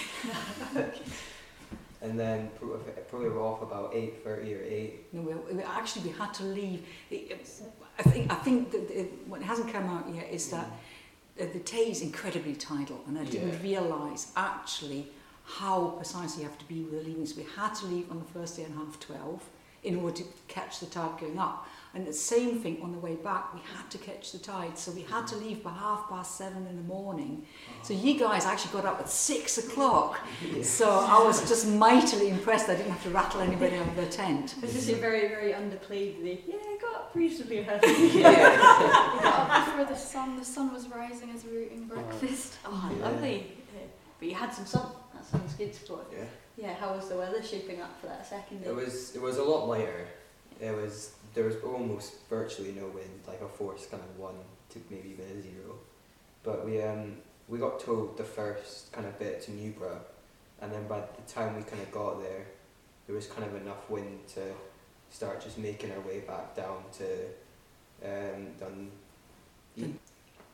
and 2.01 2.19
then 2.19 2.51
pro- 2.59 2.77
probably 3.09 3.29
were 3.29 3.41
off 3.41 3.63
about 3.63 3.91
eight 3.95 4.23
thirty 4.23 4.53
or 4.53 4.61
eight. 4.63 5.11
No, 5.13 5.21
we, 5.21 5.55
we 5.55 5.63
actually 5.63 6.09
we 6.11 6.15
had 6.17 6.31
to 6.35 6.43
leave. 6.43 6.85
It- 7.09 7.31
it- 7.31 7.61
I 7.99 8.01
think 8.03 8.31
I 8.31 8.35
think 8.35 8.71
that 8.71 8.89
it, 8.89 9.27
what 9.27 9.41
hasn't 9.43 9.71
come 9.71 9.87
out 9.87 10.09
yet 10.13 10.27
is 10.31 10.49
that 10.49 10.65
uh, 11.39 11.45
the 11.51 11.59
Tay 11.59 11.91
is 11.91 12.01
incredibly 12.01 12.55
tidal, 12.55 13.01
and 13.07 13.17
I 13.17 13.25
didn't 13.25 13.53
yeah. 13.53 13.61
realise 13.61 14.31
actually 14.35 15.07
how 15.45 15.87
precise 15.97 16.37
you 16.37 16.43
have 16.43 16.57
to 16.57 16.65
be 16.65 16.81
with 16.81 16.91
the 16.91 17.09
leavings. 17.09 17.35
We 17.35 17.45
had 17.55 17.73
to 17.75 17.85
leave 17.87 18.09
on 18.09 18.19
the 18.19 18.25
first 18.25 18.57
day 18.57 18.63
and 18.63 18.75
half 18.75 18.99
12 18.99 19.43
in 19.83 19.97
order 19.97 20.17
to 20.17 20.23
catch 20.47 20.79
the 20.79 20.85
tide 20.85 21.19
going 21.19 21.37
up. 21.37 21.67
And 21.95 22.07
the 22.07 22.13
same 22.13 22.57
thing 22.59 22.79
on 22.81 22.91
the 22.91 22.97
way 22.97 23.15
back, 23.15 23.53
we 23.53 23.59
had 23.77 23.87
to 23.91 23.99
catch 23.99 24.31
the 24.31 24.39
tide, 24.39 24.79
so 24.79 24.91
we 24.91 25.03
had 25.03 25.27
to 25.27 25.35
leave 25.35 25.61
by 25.61 25.69
half 25.69 26.09
past 26.09 26.39
seven 26.39 26.65
in 26.65 26.75
the 26.75 26.81
morning. 26.81 27.45
So 27.83 27.93
you 27.93 28.17
guys 28.17 28.45
actually 28.45 28.73
got 28.73 28.85
up 28.85 28.99
at 28.99 29.09
six 29.09 29.59
o'clock. 29.59 30.19
So 30.63 30.89
I 30.89 31.23
was 31.23 31.47
just 31.47 31.67
mightily 31.67 32.29
impressed. 32.29 32.67
I 32.67 32.75
didn't 32.75 32.93
have 32.93 33.03
to 33.03 33.11
rattle 33.11 33.41
anybody 33.41 33.75
out 33.75 33.87
of 33.87 33.95
their 33.95 34.09
tent. 34.09 34.55
Was 34.59 34.73
this 34.73 34.89
a 34.89 34.95
very, 34.95 35.27
very 35.27 35.53
underplayed 35.53 36.23
the 36.23 36.41
yeah, 36.47 36.55
I 36.55 36.77
got 36.81 36.95
up 36.95 37.11
reasonably 37.13 37.59
early. 37.59 37.79
We 38.13 38.23
got 38.23 39.49
up 39.49 39.65
before 39.65 39.85
the 39.85 39.95
sun. 39.95 40.39
The 40.39 40.45
sun 40.45 40.73
was 40.73 40.87
rising 40.87 41.29
as 41.29 41.45
we 41.45 41.51
were 41.51 41.61
eating 41.61 41.87
oh. 41.91 41.95
breakfast. 41.95 42.57
Oh, 42.65 42.91
Yeah. 42.97 43.05
lovely. 43.05 43.51
Yeah. 43.75 43.81
But 44.19 44.27
you 44.29 44.33
had 44.33 44.51
some 44.51 44.65
sun. 44.65 44.87
That 45.13 45.25
sounds 45.25 45.53
good 45.53 45.75
sport. 45.75 46.11
Yeah. 46.11 46.25
Yeah, 46.57 46.73
how 46.75 46.95
was 46.95 47.09
the 47.09 47.17
weather 47.17 47.43
shaping 47.43 47.81
up 47.81 47.99
for 48.01 48.07
that 48.07 48.25
second 48.25 48.63
day? 48.63 48.69
It 48.69 48.75
was 48.75 49.15
it 49.15 49.21
was 49.21 49.37
a 49.37 49.43
lot 49.43 49.67
lighter. 49.67 50.07
It 50.59 50.75
was 50.75 51.11
there 51.33 51.45
was 51.45 51.55
almost 51.63 52.13
virtually 52.29 52.71
no 52.71 52.87
wind, 52.87 53.21
like 53.27 53.41
a 53.41 53.47
force 53.47 53.87
kind 53.87 54.03
of 54.03 54.19
one 54.19 54.35
to 54.69 54.79
maybe 54.89 55.09
even 55.09 55.25
a 55.25 55.41
zero. 55.41 55.79
But 56.43 56.65
we 56.65 56.81
um 56.81 57.17
we 57.47 57.59
got 57.59 57.79
towed 57.79 58.17
the 58.17 58.23
first 58.23 58.91
kind 58.91 59.05
of 59.05 59.17
bit 59.19 59.41
to 59.43 59.51
Newburgh, 59.51 60.01
and 60.61 60.71
then 60.71 60.87
by 60.87 60.99
the 60.99 61.31
time 61.31 61.55
we 61.55 61.63
kind 61.63 61.81
of 61.81 61.91
got 61.91 62.21
there, 62.21 62.45
there 63.07 63.15
was 63.15 63.27
kind 63.27 63.43
of 63.43 63.55
enough 63.61 63.89
wind 63.89 64.27
to 64.35 64.41
start 65.09 65.41
just 65.41 65.57
making 65.57 65.91
our 65.91 65.99
way 66.01 66.19
back 66.21 66.55
down 66.55 66.83
to 66.99 67.05
um. 68.65 68.91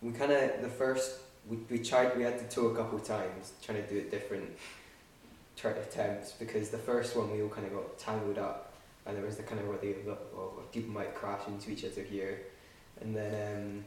We 0.02 0.12
kind 0.14 0.32
of 0.32 0.62
the 0.62 0.70
first 0.70 1.20
we 1.50 1.58
we 1.70 1.80
tried 1.80 2.16
we 2.16 2.24
had 2.24 2.40
to 2.40 2.46
tow 2.56 2.68
a 2.68 2.76
couple 2.76 3.00
times 3.00 3.52
trying 3.62 3.84
to 3.84 3.90
do 3.90 3.98
it 3.98 4.12
different 4.12 4.50
try 5.58 5.72
attempts 5.72 6.32
because 6.32 6.70
the 6.70 6.78
first 6.78 7.18
one 7.18 7.30
we 7.32 7.42
all 7.42 7.50
kind 7.50 7.68
of 7.68 7.74
got 7.74 7.98
tangled 8.00 8.38
up 8.38 8.69
and 9.10 9.18
there 9.18 9.26
was 9.26 9.38
the 9.38 9.44
kind 9.44 9.60
of 9.60 9.68
where 9.68 9.78
they 9.78 9.96
well, 10.06 10.64
people 10.72 10.92
might 10.92 11.16
crash 11.16 11.42
into 11.48 11.72
each 11.72 11.84
other 11.84 12.04
here 12.04 12.42
and 13.02 13.16
then 13.16 13.58
um, 13.58 13.86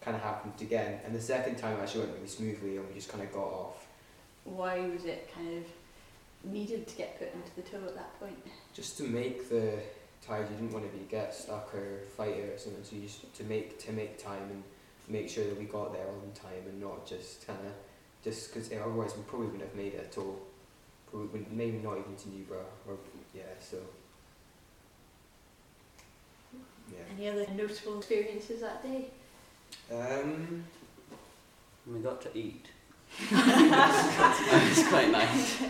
kind 0.00 0.16
of 0.16 0.22
happened 0.22 0.54
again. 0.60 1.00
And 1.04 1.14
the 1.14 1.20
second 1.20 1.56
time 1.56 1.78
actually 1.80 2.00
went 2.00 2.14
really 2.14 2.28
smoothly 2.28 2.76
and 2.78 2.88
we 2.88 2.94
just 2.94 3.10
kind 3.10 3.22
of 3.22 3.32
got 3.32 3.44
off. 3.44 3.86
Why 4.44 4.80
was 4.80 5.04
it 5.04 5.30
kind 5.34 5.58
of 5.58 6.50
needed 6.50 6.86
to 6.86 6.96
get 6.96 7.18
put 7.18 7.32
into 7.34 7.54
the 7.56 7.62
tow 7.62 7.84
at 7.86 7.94
that 7.94 8.18
point? 8.18 8.38
just 8.74 8.98
to 8.98 9.04
make 9.04 9.48
the 9.48 9.78
tide 10.26 10.46
you 10.50 10.56
didn't 10.56 10.72
want 10.72 10.90
to 10.90 10.98
be 10.98 11.04
get 11.04 11.34
stuck 11.34 11.72
or 11.74 12.00
fight 12.16 12.38
or 12.38 12.58
something 12.58 12.82
so 12.82 12.96
you 12.96 13.02
just 13.02 13.34
to 13.34 13.44
make 13.44 13.78
to 13.78 13.92
make 13.92 14.22
time 14.22 14.42
and 14.50 14.62
make 15.06 15.28
sure 15.28 15.44
that 15.44 15.58
we 15.58 15.64
got 15.66 15.92
there 15.92 16.06
on 16.08 16.32
time 16.34 16.64
and 16.66 16.80
not 16.80 17.06
just 17.06 17.46
kind 17.46 17.58
of 17.66 17.72
just 18.22 18.52
because 18.52 18.72
otherwise 18.72 19.14
we 19.16 19.22
probably 19.24 19.46
wouldn't 19.46 19.62
have 19.62 19.74
made 19.74 19.92
it 19.92 20.08
at 20.10 20.18
all. 20.18 20.40
Probably 21.10 21.46
maybe 21.50 21.78
not 21.78 21.98
even 21.98 22.16
to 22.16 22.28
Newburgh 22.30 22.66
or 22.88 22.96
yeah 23.34 23.42
so 23.60 23.76
yeah 26.90 26.98
Any 27.16 27.28
other 27.28 27.46
notable 27.54 27.98
experiences 27.98 28.60
that 28.60 28.82
day? 28.82 29.10
Um, 29.92 30.64
We 31.86 31.98
got 32.00 32.20
to 32.22 32.36
eat. 32.38 32.66
it's 33.20 34.88
quite 34.88 35.10
nice. 35.10 35.62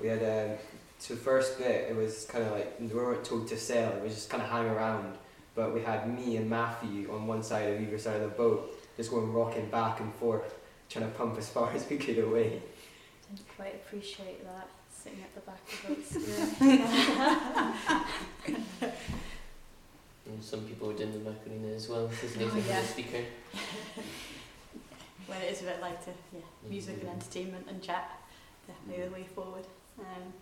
We 0.00 0.08
had 0.08 0.22
um, 0.22 0.56
so 0.98 1.14
first 1.14 1.58
bit 1.58 1.90
it 1.90 1.96
was 1.96 2.24
kind 2.24 2.44
of 2.44 2.52
like 2.52 2.80
we 2.80 2.86
weren't 2.86 3.24
told 3.24 3.48
to 3.48 3.56
sail. 3.56 3.90
It 3.90 4.02
was 4.02 4.14
just 4.14 4.30
kind 4.30 4.42
of 4.42 4.48
hang 4.48 4.66
around. 4.66 5.16
But 5.54 5.72
we 5.74 5.82
had 5.82 6.12
me 6.12 6.36
and 6.36 6.50
Matthew 6.50 7.12
on 7.12 7.26
one 7.26 7.42
side 7.42 7.68
of 7.74 7.80
either 7.80 7.98
side 7.98 8.16
of 8.16 8.22
the 8.22 8.28
boat, 8.28 8.72
just 8.96 9.10
going 9.10 9.32
rocking 9.32 9.68
back 9.70 10.00
and 10.00 10.12
forth, 10.14 10.54
trying 10.88 11.04
to 11.04 11.10
pump 11.16 11.38
as 11.38 11.48
far 11.48 11.70
as 11.74 11.88
we 11.88 11.96
could 11.96 12.18
away. 12.18 12.60
Didn't 13.28 13.48
quite 13.56 13.74
appreciate 13.74 14.44
that 14.44 14.68
sitting 14.92 15.20
at 15.22 15.34
the 15.34 15.42
back 15.42 15.60
of 15.88 16.08
the 18.80 18.80
boat. 18.80 18.92
And 20.26 20.42
some 20.42 20.60
people 20.64 20.88
were 20.88 20.94
doing 20.94 21.12
the 21.12 21.18
Macarena 21.18 21.74
as 21.74 21.88
well, 21.88 22.06
because 22.08 22.36
Oh, 22.36 22.40
yeah. 22.40 22.54
was 22.54 22.64
the 22.64 22.82
speaker. 22.92 23.24
when 25.26 25.40
it 25.42 25.52
is 25.52 25.62
a 25.62 25.64
bit 25.64 25.80
lighter, 25.80 26.12
yeah, 26.32 26.40
music 26.68 26.98
and 27.00 27.10
entertainment 27.10 27.66
and 27.68 27.82
chat, 27.82 28.10
definitely 28.66 29.04
the 29.06 29.10
way 29.12 29.22
forward. 29.34 29.64
Um, 29.98 30.32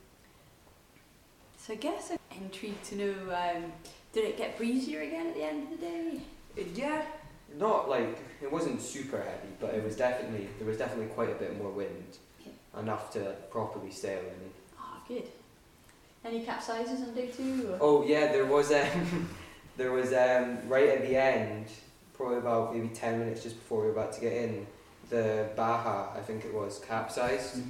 so 1.58 1.72
I 1.72 1.76
guess 1.76 2.10
I'm 2.12 2.42
intrigued 2.42 2.84
to 2.86 2.96
know, 2.96 3.14
um, 3.34 3.72
did 4.12 4.24
it 4.24 4.36
get 4.36 4.56
breezier 4.56 5.02
again 5.02 5.28
at 5.28 5.34
the 5.34 5.44
end 5.44 5.64
of 5.64 5.70
the 5.80 5.84
day? 5.86 6.20
It, 6.56 6.68
yeah, 6.74 7.02
not 7.58 7.88
like 7.88 8.18
it 8.40 8.50
wasn't 8.50 8.80
super 8.80 9.18
heavy, 9.18 9.52
but 9.60 9.74
it 9.74 9.84
was 9.84 9.96
definitely 9.96 10.48
there 10.58 10.66
was 10.66 10.78
definitely 10.78 11.06
quite 11.14 11.30
a 11.30 11.34
bit 11.34 11.56
more 11.58 11.70
wind, 11.70 12.18
enough 12.78 13.12
to 13.14 13.34
properly 13.50 13.90
sail 13.90 14.20
in. 14.20 14.50
Ah, 14.78 15.00
good. 15.08 15.24
Any 16.24 16.44
capsizes 16.44 17.02
on 17.02 17.14
day 17.14 17.28
two? 17.28 17.70
Or? 17.72 17.78
Oh 17.80 18.04
yeah, 18.06 18.30
there 18.32 18.46
was 18.46 18.72
um, 18.72 19.28
there 19.76 19.92
was 19.92 20.12
um, 20.12 20.58
right 20.68 20.88
at 20.88 21.02
the 21.02 21.16
end, 21.16 21.66
probably 22.14 22.38
about 22.38 22.74
maybe 22.74 22.88
ten 22.88 23.18
minutes 23.18 23.42
just 23.42 23.56
before 23.56 23.80
we 23.82 23.86
were 23.86 23.92
about 23.92 24.12
to 24.14 24.20
get 24.20 24.32
in, 24.32 24.66
the 25.10 25.48
Baja 25.56 26.08
I 26.16 26.20
think 26.20 26.44
it 26.44 26.54
was 26.54 26.78
capsized, 26.86 27.62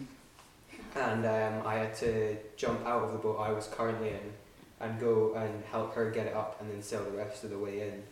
and 0.95 1.27
um, 1.27 1.67
I 1.67 1.75
had 1.75 1.95
to 1.97 2.37
jump 2.57 2.87
out 2.87 3.03
of 3.05 3.13
the 3.13 3.19
boat 3.19 3.39
I 3.41 3.53
was 3.53 3.69
currently 3.69 4.11
in, 4.11 4.33
and 4.81 4.99
go 5.01 5.35
and 5.35 5.65
help 5.71 5.95
her 5.95 6.11
get 6.11 6.27
it 6.27 6.35
up 6.35 6.61
and 6.61 6.71
then 6.71 6.83
sail 6.83 7.05
the 7.05 7.17
rest 7.17 7.45
of 7.45 7.51
the 7.51 7.59
way 7.59 7.89
in. 7.89 8.03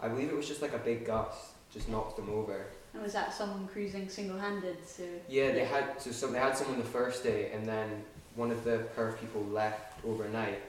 I 0.00 0.08
believe 0.08 0.28
it 0.30 0.36
was 0.36 0.48
just 0.48 0.62
like 0.62 0.72
a 0.72 0.78
big 0.78 1.04
gust, 1.04 1.50
just 1.72 1.88
knocked 1.88 2.16
them 2.16 2.30
over. 2.30 2.66
And 2.94 3.02
was 3.02 3.12
that 3.12 3.32
someone 3.32 3.68
cruising 3.68 4.08
single-handed? 4.08 4.78
So 4.86 5.04
Yeah, 5.28 5.52
they 5.52 5.64
had 5.64 6.00
so 6.00 6.10
some, 6.10 6.32
they 6.32 6.38
had 6.38 6.56
someone 6.56 6.78
the 6.78 6.84
first 6.84 7.22
day, 7.22 7.50
and 7.52 7.66
then 7.66 8.02
one 8.34 8.50
of 8.50 8.64
the 8.64 8.78
per 8.96 9.12
people 9.12 9.44
left 9.44 10.04
overnight. 10.04 10.60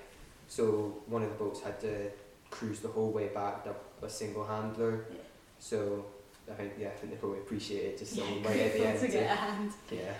So 0.47 0.93
one 1.07 1.23
of 1.23 1.29
the 1.29 1.35
boats 1.35 1.61
had 1.61 1.79
to 1.81 2.09
cruise 2.51 2.79
the 2.81 2.89
whole 2.89 3.09
way 3.11 3.29
back, 3.29 3.65
up 3.67 3.83
a 4.03 4.09
single 4.09 4.45
handler. 4.45 5.05
Yeah. 5.09 5.17
So 5.59 6.05
I 6.49 6.53
think 6.53 6.73
yeah, 6.79 6.87
I 6.89 6.91
think 6.91 7.13
they 7.13 7.17
probably 7.17 7.39
appreciate 7.39 7.85
it 7.85 7.99
just 7.99 8.13
someone 8.15 8.41
yeah, 8.43 8.47
right 8.49 8.59
at 8.59 8.73
the 8.73 8.85
end. 8.87 8.99
to 8.99 9.05
to- 9.07 9.11
get 9.11 9.31
a 9.31 9.35
hand. 9.35 9.71
yeah, 9.89 10.13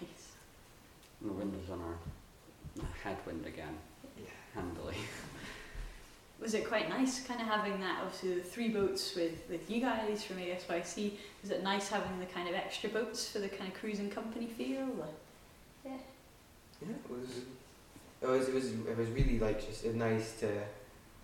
Nice. 0.00 0.26
The 1.22 1.32
wind 1.32 1.54
was 1.58 1.70
on 1.70 1.80
our 1.80 2.88
headwind 3.02 3.46
again, 3.46 3.74
yeah. 4.18 4.24
handily. 4.54 4.96
Was 6.38 6.52
it 6.52 6.68
quite 6.68 6.90
nice 6.90 7.26
kind 7.26 7.40
of 7.40 7.46
having 7.46 7.80
that, 7.80 8.02
obviously 8.02 8.34
the 8.34 8.42
three 8.42 8.68
boats 8.68 9.14
with, 9.14 9.42
with 9.48 9.70
you 9.70 9.80
guys 9.80 10.22
from 10.22 10.36
ASYC, 10.36 11.12
was 11.40 11.50
it 11.50 11.62
nice 11.62 11.88
having 11.88 12.20
the 12.20 12.26
kind 12.26 12.46
of 12.46 12.54
extra 12.54 12.90
boats 12.90 13.26
for 13.30 13.38
the 13.38 13.48
kind 13.48 13.72
of 13.72 13.78
cruising 13.80 14.10
company 14.10 14.46
feel? 14.46 14.82
Or? 15.00 15.08
Yeah, 15.82 15.92
it 16.82 17.10
was. 17.10 17.38
It 18.20 18.26
was. 18.28 18.48
It 18.48 18.54
was. 18.54 18.66
It 18.72 18.98
was 18.98 19.08
really 19.08 19.38
like 19.38 19.66
just 19.66 19.86
nice 19.86 20.32
to 20.40 20.50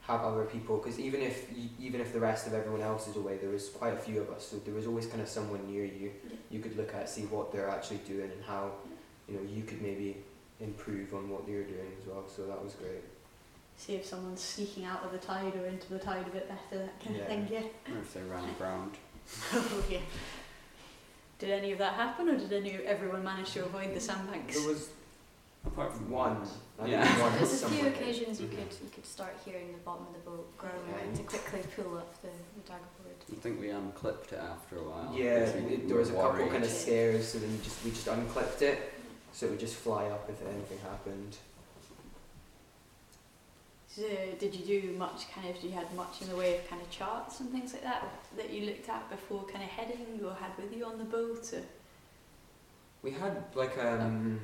have 0.03 0.21
other 0.23 0.45
people 0.45 0.79
because 0.79 0.99
even 0.99 1.21
if 1.23 1.47
even 1.79 2.01
if 2.01 2.13
the 2.13 2.19
rest 2.21 2.47
of 2.49 2.55
everyone 2.55 2.81
else 2.83 3.07
is 3.09 3.17
away, 3.17 3.37
there 3.39 3.51
was 3.51 3.69
quite 3.69 3.95
a 3.95 3.97
few 3.97 4.21
of 4.21 4.31
us, 4.31 4.47
so 4.49 4.57
there 4.59 4.75
was 4.75 4.87
always 4.87 5.07
kind 5.07 5.23
of 5.23 5.29
someone 5.29 5.65
near 5.71 5.85
you 5.85 6.11
Yeah. 6.25 6.37
you 6.51 6.61
could 6.61 6.77
look 6.77 6.93
at, 6.95 7.09
see 7.09 7.23
what 7.27 7.53
they're 7.53 7.69
actually 7.69 7.99
doing, 7.99 8.31
and 8.31 8.43
how 8.45 8.73
you 9.29 9.35
know 9.37 9.43
you 9.43 9.63
could 9.63 9.81
maybe 9.81 10.17
improve 10.61 11.15
on 11.15 11.29
what 11.31 11.47
they're 11.47 11.63
doing 11.65 11.93
as 12.01 12.07
well. 12.07 12.25
So 12.29 12.47
that 12.47 12.63
was 12.63 12.75
great. 12.75 13.03
See 13.77 13.95
if 13.95 14.05
someone's 14.05 14.41
sneaking 14.41 14.85
out 14.85 15.03
of 15.05 15.13
the 15.13 15.19
tide 15.19 15.55
or 15.57 15.67
into 15.67 15.89
the 15.89 15.99
tide 15.99 16.27
a 16.27 16.31
bit 16.31 16.49
better, 16.49 16.83
that 16.85 17.01
kind 17.03 17.17
Yeah. 17.17 17.23
of 17.23 17.29
thing, 17.29 17.49
yeah. 17.51 17.95
Or 17.95 17.99
if 18.01 18.13
they 18.15 18.21
ran 18.23 18.45
aground. 18.51 18.93
oh, 19.55 19.85
yeah. 19.91 20.01
Did 21.39 21.51
any 21.51 21.73
of 21.73 21.79
that 21.79 21.95
happen, 21.95 22.29
or 22.29 22.37
did 22.39 22.53
any 22.53 22.73
everyone 22.85 23.25
manage 23.25 23.53
to 23.55 23.65
avoid 23.65 23.95
the 23.95 24.01
sandbanks? 24.01 24.57
There 24.59 24.69
was 24.69 24.91
Apart 25.65 25.93
from 25.95 26.11
one. 26.11 26.47
I 26.81 26.87
Yeah. 26.87 27.21
one 27.23 27.33
There's 27.37 27.63
a 27.63 27.69
few 27.69 27.79
somewhere. 27.79 27.93
occasions 27.93 28.41
you 28.41 28.49
could 28.49 28.59
you 28.83 28.91
could 28.93 29.07
start 29.07 29.37
hearing 29.45 29.73
the 29.73 29.79
bottom 29.79 30.07
of 30.07 30.13
the 30.15 30.31
boat 30.31 30.57
growling 30.59 31.11
Yeah. 31.11 31.17
to 31.17 31.23
quickly 31.23 31.63
pull 31.77 31.99
up 31.99 32.21
the, 32.21 32.29
the 32.29 32.69
dagger 32.69 32.83
board. 33.03 33.17
I 33.31 33.35
think 33.37 33.61
we 33.61 33.71
unclipped 33.71 34.33
it 34.33 34.41
after 34.41 34.77
a 34.79 34.83
while. 34.83 35.15
Yeah, 35.15 35.45
because 35.47 35.63
we 35.63 35.77
there 35.77 35.97
was 35.97 36.11
a 36.11 36.15
were 36.15 36.23
couple 36.23 36.39
kind 36.49 36.57
of 36.57 36.63
worried. 36.63 36.71
scares, 36.71 37.29
so 37.29 37.39
then 37.39 37.51
you 37.53 37.59
just 37.59 37.85
we 37.85 37.91
just 37.93 38.09
unclipped 38.09 38.63
it, 38.63 38.93
so 39.33 39.47
it 39.47 39.51
would 39.51 39.61
just 39.61 39.77
fly 39.77 40.07
up 40.07 40.29
if 40.29 40.41
anything 40.47 40.79
happened. 40.81 41.37
So, 43.89 44.03
did 44.39 44.55
you 44.55 44.65
do 44.65 44.93
much 44.97 45.31
kind 45.31 45.47
of, 45.49 45.55
did 45.61 45.65
you 45.65 45.73
had 45.73 45.95
much 45.95 46.23
in 46.23 46.29
the 46.31 46.35
way 46.37 46.57
of 46.57 46.67
kind 46.67 46.81
of 46.81 46.91
charts 46.91 47.41
and 47.41 47.51
things 47.51 47.75
like 47.75 47.83
that 47.83 48.03
that 48.39 48.49
you 48.51 48.65
looked 48.65 48.89
at 48.89 49.11
before 49.11 49.45
kind 49.45 49.63
of 49.63 49.69
heading 49.69 50.19
or 50.25 50.33
had 50.33 50.57
with 50.57 50.75
you 50.75 50.87
on 50.87 50.97
the 50.97 51.05
boat? 51.05 51.53
Or? 51.53 51.61
We 53.03 53.11
had 53.11 53.45
like 53.55 53.77
um 53.79 54.41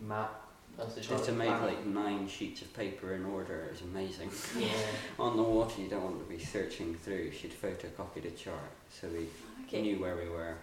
map. 0.00 0.40
That's 0.76 0.94
the 0.96 1.00
Just 1.02 1.24
to 1.26 1.32
make 1.32 1.48
Wow. 1.50 1.66
like 1.66 1.86
nine 1.86 2.26
sheets 2.28 2.62
of 2.62 2.72
paper 2.74 3.14
in 3.14 3.24
order 3.24 3.68
is 3.72 3.82
amazing. 3.82 4.30
Yeah. 4.58 4.68
On 5.20 5.36
the 5.36 5.42
water, 5.42 5.80
you 5.80 5.88
don't 5.88 6.02
want 6.02 6.18
to 6.18 6.24
be 6.24 6.42
searching 6.42 6.96
through. 6.96 7.30
She'd 7.30 7.52
photocopied 7.52 8.24
a 8.24 8.30
chart, 8.32 8.72
so 8.90 9.08
we 9.08 9.28
Okay. 9.66 9.82
knew 9.82 10.00
where 10.00 10.16
we 10.16 10.28
were. 10.28 10.56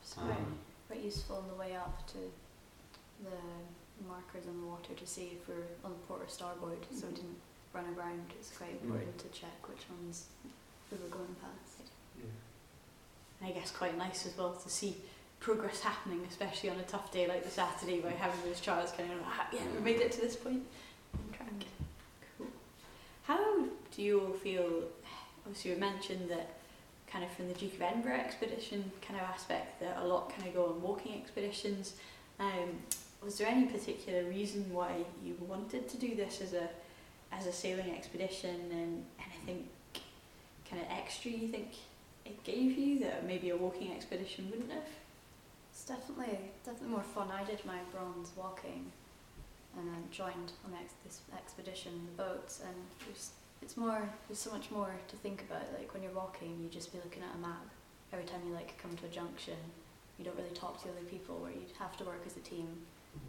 It's 0.00 0.14
quite, 0.14 0.30
Um, 0.30 0.58
quite 0.86 1.00
useful 1.00 1.36
on 1.36 1.48
the 1.48 1.54
way 1.54 1.74
up 1.74 2.06
to 2.12 2.18
the 3.24 3.36
markers 4.06 4.46
on 4.46 4.60
the 4.60 4.66
water 4.68 4.94
to 4.94 5.06
see 5.06 5.32
if 5.40 5.48
we're 5.48 5.66
on 5.84 5.90
the 5.90 5.98
port 6.06 6.22
or 6.22 6.28
starboard, 6.28 6.78
so 6.94 7.08
we 7.08 7.14
didn't 7.14 7.40
run 7.72 7.86
aground. 7.88 8.30
It's 8.38 8.56
quite 8.56 8.70
important 8.82 9.18
to 9.18 9.28
check 9.30 9.68
which 9.68 9.82
ones 9.90 10.26
we 10.92 10.98
were 10.98 11.08
going 11.08 11.34
past. 11.42 11.90
Yeah. 12.18 13.48
I 13.48 13.50
guess 13.50 13.70
quite 13.72 13.98
nice 13.98 14.26
as 14.26 14.36
well 14.38 14.54
to 14.54 14.68
see 14.70 14.96
progress 15.46 15.80
happening, 15.80 16.20
especially 16.28 16.68
on 16.68 16.76
a 16.80 16.82
tough 16.82 17.12
day 17.12 17.28
like 17.28 17.44
the 17.44 17.50
Saturday, 17.50 18.00
by 18.00 18.10
having 18.10 18.40
those 18.44 18.58
charts 18.58 18.90
kind 18.90 19.08
of, 19.12 19.18
ah, 19.24 19.46
yeah, 19.52 19.60
we 19.76 19.80
made 19.80 20.00
it 20.00 20.10
to 20.10 20.20
this 20.20 20.34
point 20.34 20.60
on 21.14 21.32
track. 21.32 21.48
Cool. 22.36 22.48
How 23.22 23.64
do 23.94 24.02
you 24.02 24.22
all 24.22 24.32
feel? 24.32 24.82
Obviously, 25.46 25.70
you 25.70 25.76
mentioned 25.76 26.28
that 26.30 26.48
kind 27.06 27.24
of 27.24 27.30
from 27.30 27.46
the 27.46 27.54
Duke 27.54 27.74
of 27.74 27.82
Edinburgh 27.82 28.16
expedition 28.16 28.90
kind 29.00 29.20
of 29.20 29.26
aspect 29.28 29.78
that 29.78 29.98
a 29.98 30.04
lot 30.04 30.30
kind 30.30 30.48
of 30.48 30.54
go 30.54 30.64
on 30.64 30.82
walking 30.82 31.14
expeditions. 31.14 31.92
Um, 32.40 32.82
was 33.24 33.38
there 33.38 33.46
any 33.46 33.66
particular 33.66 34.24
reason 34.24 34.66
why 34.72 35.04
you 35.24 35.36
wanted 35.46 35.88
to 35.88 35.96
do 35.96 36.16
this 36.16 36.40
as 36.40 36.54
a 36.54 36.68
as 37.30 37.46
a 37.46 37.52
sailing 37.52 37.92
expedition 37.92 38.56
and 38.72 39.04
anything 39.24 39.68
kind 40.68 40.82
of 40.82 40.88
extra 40.90 41.30
you 41.30 41.46
think 41.46 41.68
it 42.24 42.42
gave 42.42 42.76
you 42.76 42.98
that 42.98 43.24
maybe 43.24 43.50
a 43.50 43.56
walking 43.56 43.92
expedition 43.92 44.50
wouldn't 44.50 44.72
have? 44.72 44.82
It's 45.76 45.84
definitely 45.84 46.38
definitely 46.64 46.88
more 46.88 47.02
fun. 47.02 47.28
I 47.30 47.44
did 47.44 47.60
my 47.66 47.76
bronze 47.92 48.32
walking, 48.34 48.90
and 49.76 49.86
then 49.86 50.08
joined 50.10 50.56
on 50.64 50.72
ex- 50.80 50.96
this 51.04 51.20
expedition 51.36 51.92
the 52.16 52.22
boats, 52.24 52.62
and 52.64 52.74
there's 53.04 53.32
it's 53.60 53.76
more 53.76 54.08
there's 54.26 54.38
so 54.38 54.50
much 54.52 54.70
more 54.70 54.96
to 55.06 55.16
think 55.16 55.42
about. 55.42 55.68
Like 55.76 55.92
when 55.92 56.02
you're 56.02 56.16
walking, 56.16 56.56
you 56.62 56.70
just 56.70 56.92
be 56.92 56.98
looking 57.04 57.22
at 57.22 57.36
a 57.36 57.38
map. 57.44 57.68
Every 58.10 58.24
time 58.24 58.40
you 58.48 58.54
like 58.54 58.80
come 58.80 58.96
to 58.96 59.04
a 59.04 59.12
junction, 59.12 59.60
you 60.16 60.24
don't 60.24 60.38
really 60.38 60.56
talk 60.56 60.82
to 60.82 60.88
other 60.88 61.04
people. 61.10 61.36
Where 61.44 61.52
you'd 61.52 61.76
have 61.78 61.94
to 61.98 62.04
work 62.04 62.24
as 62.24 62.38
a 62.38 62.44
team 62.48 62.72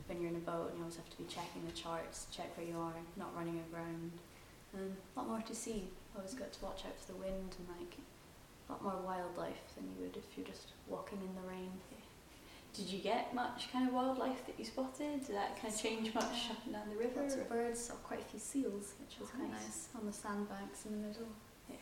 when 0.07 0.21
you're 0.21 0.31
in 0.31 0.39
a 0.39 0.47
boat, 0.47 0.71
and 0.71 0.79
you 0.79 0.83
always 0.87 0.95
have 0.95 1.09
to 1.11 1.17
be 1.19 1.27
checking 1.27 1.67
the 1.67 1.75
charts, 1.75 2.27
check 2.31 2.55
where 2.55 2.65
you 2.65 2.79
are, 2.79 2.95
not 3.19 3.35
running 3.35 3.59
aground, 3.67 4.15
and 4.71 4.95
a 4.95 5.19
lot 5.19 5.27
more 5.27 5.43
to 5.43 5.53
see. 5.53 5.91
Always 6.15 6.33
got 6.33 6.53
to 6.53 6.63
watch 6.63 6.87
out 6.87 6.95
for 6.95 7.11
the 7.11 7.19
wind 7.19 7.59
and 7.59 7.67
like 7.75 7.99
a 7.99 8.71
lot 8.71 8.79
more 8.81 9.03
wildlife 9.03 9.67
than 9.75 9.83
you 9.91 10.07
would 10.07 10.15
if 10.15 10.31
you're 10.37 10.47
just 10.47 10.71
walking 10.87 11.19
in 11.19 11.35
the 11.35 11.43
rain. 11.43 11.75
Did 12.77 12.89
you 12.89 12.99
get 12.99 13.33
much 13.33 13.71
kind 13.73 13.87
of 13.87 13.93
wildlife 13.95 14.45
that 14.45 14.55
you 14.59 14.63
spotted? 14.65 15.25
Did 15.25 15.35
that 15.35 15.59
kind 15.59 15.73
of 15.73 15.79
change 15.81 16.13
much 16.13 16.51
up 16.51 16.57
and 16.65 16.73
down 16.73 16.87
the 16.89 16.95
river? 16.95 17.21
Lots 17.23 17.33
of 17.35 17.49
birds, 17.49 17.79
saw 17.79 17.95
quite 17.95 18.21
a 18.21 18.25
few 18.25 18.39
seals, 18.39 18.93
which 18.99 19.19
was 19.19 19.29
Oh, 19.33 19.37
quite 19.39 19.49
nice. 19.51 19.63
nice 19.63 19.87
on 19.97 20.05
the 20.05 20.13
sandbanks 20.13 20.85
in 20.85 20.91
the 21.01 21.07
middle. 21.07 21.27
Yeah. 21.69 21.75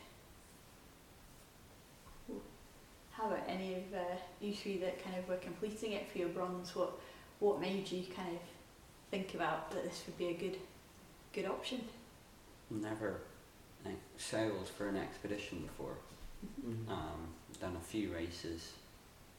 How 3.12 3.26
about 3.26 3.44
any 3.46 3.74
of 3.74 3.94
uh, 3.94 4.16
you 4.40 4.54
three 4.54 4.78
that 4.78 5.02
kind 5.04 5.16
of 5.16 5.28
were 5.28 5.36
completing 5.36 5.92
it 5.92 6.10
for 6.10 6.18
your 6.18 6.28
bronze? 6.30 6.74
What 6.74 6.98
what 7.40 7.60
made 7.60 7.90
you 7.90 8.04
kind 8.14 8.34
of 8.34 8.40
think 9.10 9.34
about 9.34 9.70
that 9.72 9.84
this 9.84 10.02
would 10.06 10.16
be 10.16 10.28
a 10.28 10.34
good 10.34 10.58
good 11.34 11.46
option? 11.46 11.82
Never 12.70 13.20
sailed 14.16 14.68
for 14.68 14.88
an 14.88 14.96
expedition 14.96 15.60
before. 15.62 15.96
Mhm. 16.64 16.88
Um, 16.90 17.34
done 17.60 17.76
a 17.76 17.80
few 17.84 18.12
races. 18.12 18.72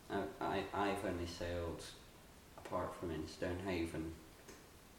I, 0.10 0.22
I, 0.40 0.64
I've 0.74 1.06
only 1.06 1.26
sailed, 1.28 1.84
apart 2.58 2.96
from 2.96 3.12
in 3.12 3.28
Stonehaven 3.28 4.14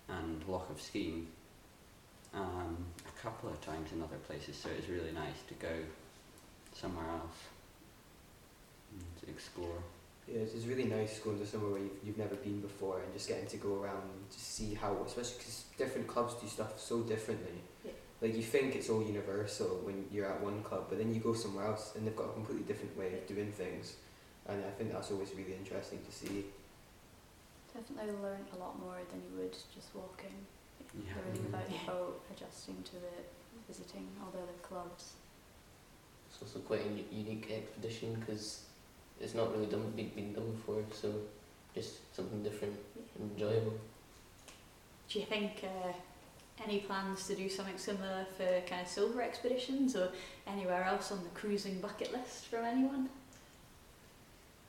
and 0.09 0.45
Loch 0.49 0.71
of 0.71 0.81
Skene, 0.81 1.29
um, 2.35 2.77
a 3.07 3.23
couple 3.23 3.49
of 3.49 3.61
times 3.61 3.93
in 3.93 4.03
other 4.03 4.17
places, 4.17 4.57
so 4.57 4.69
it 4.69 4.77
was 4.77 4.89
really 4.89 5.13
nice 5.13 5.43
to 5.49 5.55
go 5.55 5.73
somewhere 6.75 7.09
else 7.09 7.39
and 8.93 9.05
to 9.23 9.31
explore. 9.31 9.83
Yeah, 10.27 10.41
it's, 10.41 10.55
it's 10.55 10.67
really 10.67 10.85
nice 10.85 11.19
going 11.21 11.39
to 11.39 11.47
somewhere 11.47 11.73
where 11.73 11.81
you've, 11.81 11.97
you've 12.05 12.19
never 12.19 12.35
been 12.35 12.61
before 12.61 13.01
and 13.01 13.13
just 13.15 13.29
getting 13.29 13.47
to 13.47 13.57
go 13.57 13.83
around 13.83 14.03
to 14.31 14.39
see 14.39 14.75
how, 14.75 14.97
especially 15.07 15.39
because 15.39 15.65
different 15.79 16.07
clubs 16.07 16.35
do 16.35 16.47
stuff 16.47 16.79
so 16.79 17.01
differently. 17.01 17.63
Yeah. 17.85 17.93
Like 18.21 18.37
you 18.37 18.43
think 18.43 18.75
it's 18.75 18.91
all 18.91 19.03
universal 19.03 19.81
when 19.85 20.05
you're 20.13 20.27
at 20.27 20.43
one 20.43 20.63
club, 20.63 20.87
but 20.89 20.99
then 20.99 21.15
you 21.15 21.21
go 21.21 21.33
somewhere 21.33 21.67
else 21.67 21.93
and 21.97 22.07
they've 22.07 22.17
got 22.17 22.27
a 22.27 22.33
completely 22.33 22.65
different 22.65 22.97
way 22.99 23.15
of 23.15 23.27
doing 23.27 23.53
things. 23.53 23.95
And 24.49 24.65
I 24.65 24.71
think 24.77 24.93
that's 24.93 25.11
always 25.11 25.31
really 25.37 25.55
interesting 25.55 26.01
to 26.05 26.13
see. 26.13 26.47
Definitely 27.75 28.15
learn 28.23 28.45
a 28.57 28.59
lot 28.59 28.81
more 28.81 28.97
than 29.11 29.21
you 29.29 29.43
would 29.43 29.53
just 29.53 29.95
walking. 29.95 30.35
Yeah. 30.95 31.13
Learning 31.27 31.47
about 31.53 31.69
the 31.69 31.87
boat, 31.87 32.23
adjusting 32.33 32.83
to 32.83 32.93
the 32.93 33.13
visiting 33.69 34.09
all 34.23 34.31
the 34.31 34.39
other 34.39 34.59
clubs. 34.63 35.13
It's 36.31 36.43
also 36.43 36.61
quite 36.61 36.81
a 36.81 37.15
unique 37.15 37.51
expedition 37.51 38.17
because 38.19 38.65
it's 39.21 39.35
not 39.35 39.53
really 39.53 39.67
done 39.67 39.93
been, 39.95 40.09
been 40.09 40.33
done 40.33 40.51
before, 40.53 40.83
so 40.93 41.13
just 41.75 42.15
something 42.15 42.43
different 42.43 42.77
and 43.19 43.31
enjoyable. 43.33 43.75
Do 45.11 45.19
you 45.19 45.27
think 45.27 45.65
uh, 45.65 45.93
any 46.65 46.81
plans 46.81 47.27
to 47.27 47.35
do 47.35 47.49
something 47.49 47.79
similar 47.79 48.27
for 48.37 48.61
kind 48.69 48.83
of 48.83 48.89
silver 48.89 49.23
expeditions 49.23 49.97
or 49.97 50.11
anywhere 50.47 50.85
else 50.85 51.13
on 51.13 51.23
the 51.23 51.31
cruising 51.31 51.81
bucket 51.81 52.13
list 52.13 52.47
from 52.47 52.65
anyone? 52.65 53.09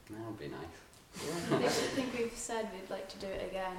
That 0.09 0.25
would 0.25 0.39
be 0.39 0.47
nice. 0.47 0.79
I 1.15 1.17
think, 1.17 1.63
I 1.63 1.67
think 1.69 2.13
we've 2.17 2.35
said 2.35 2.69
we'd 2.73 2.89
like 2.89 3.09
to 3.09 3.17
do 3.17 3.27
it 3.27 3.49
again. 3.49 3.75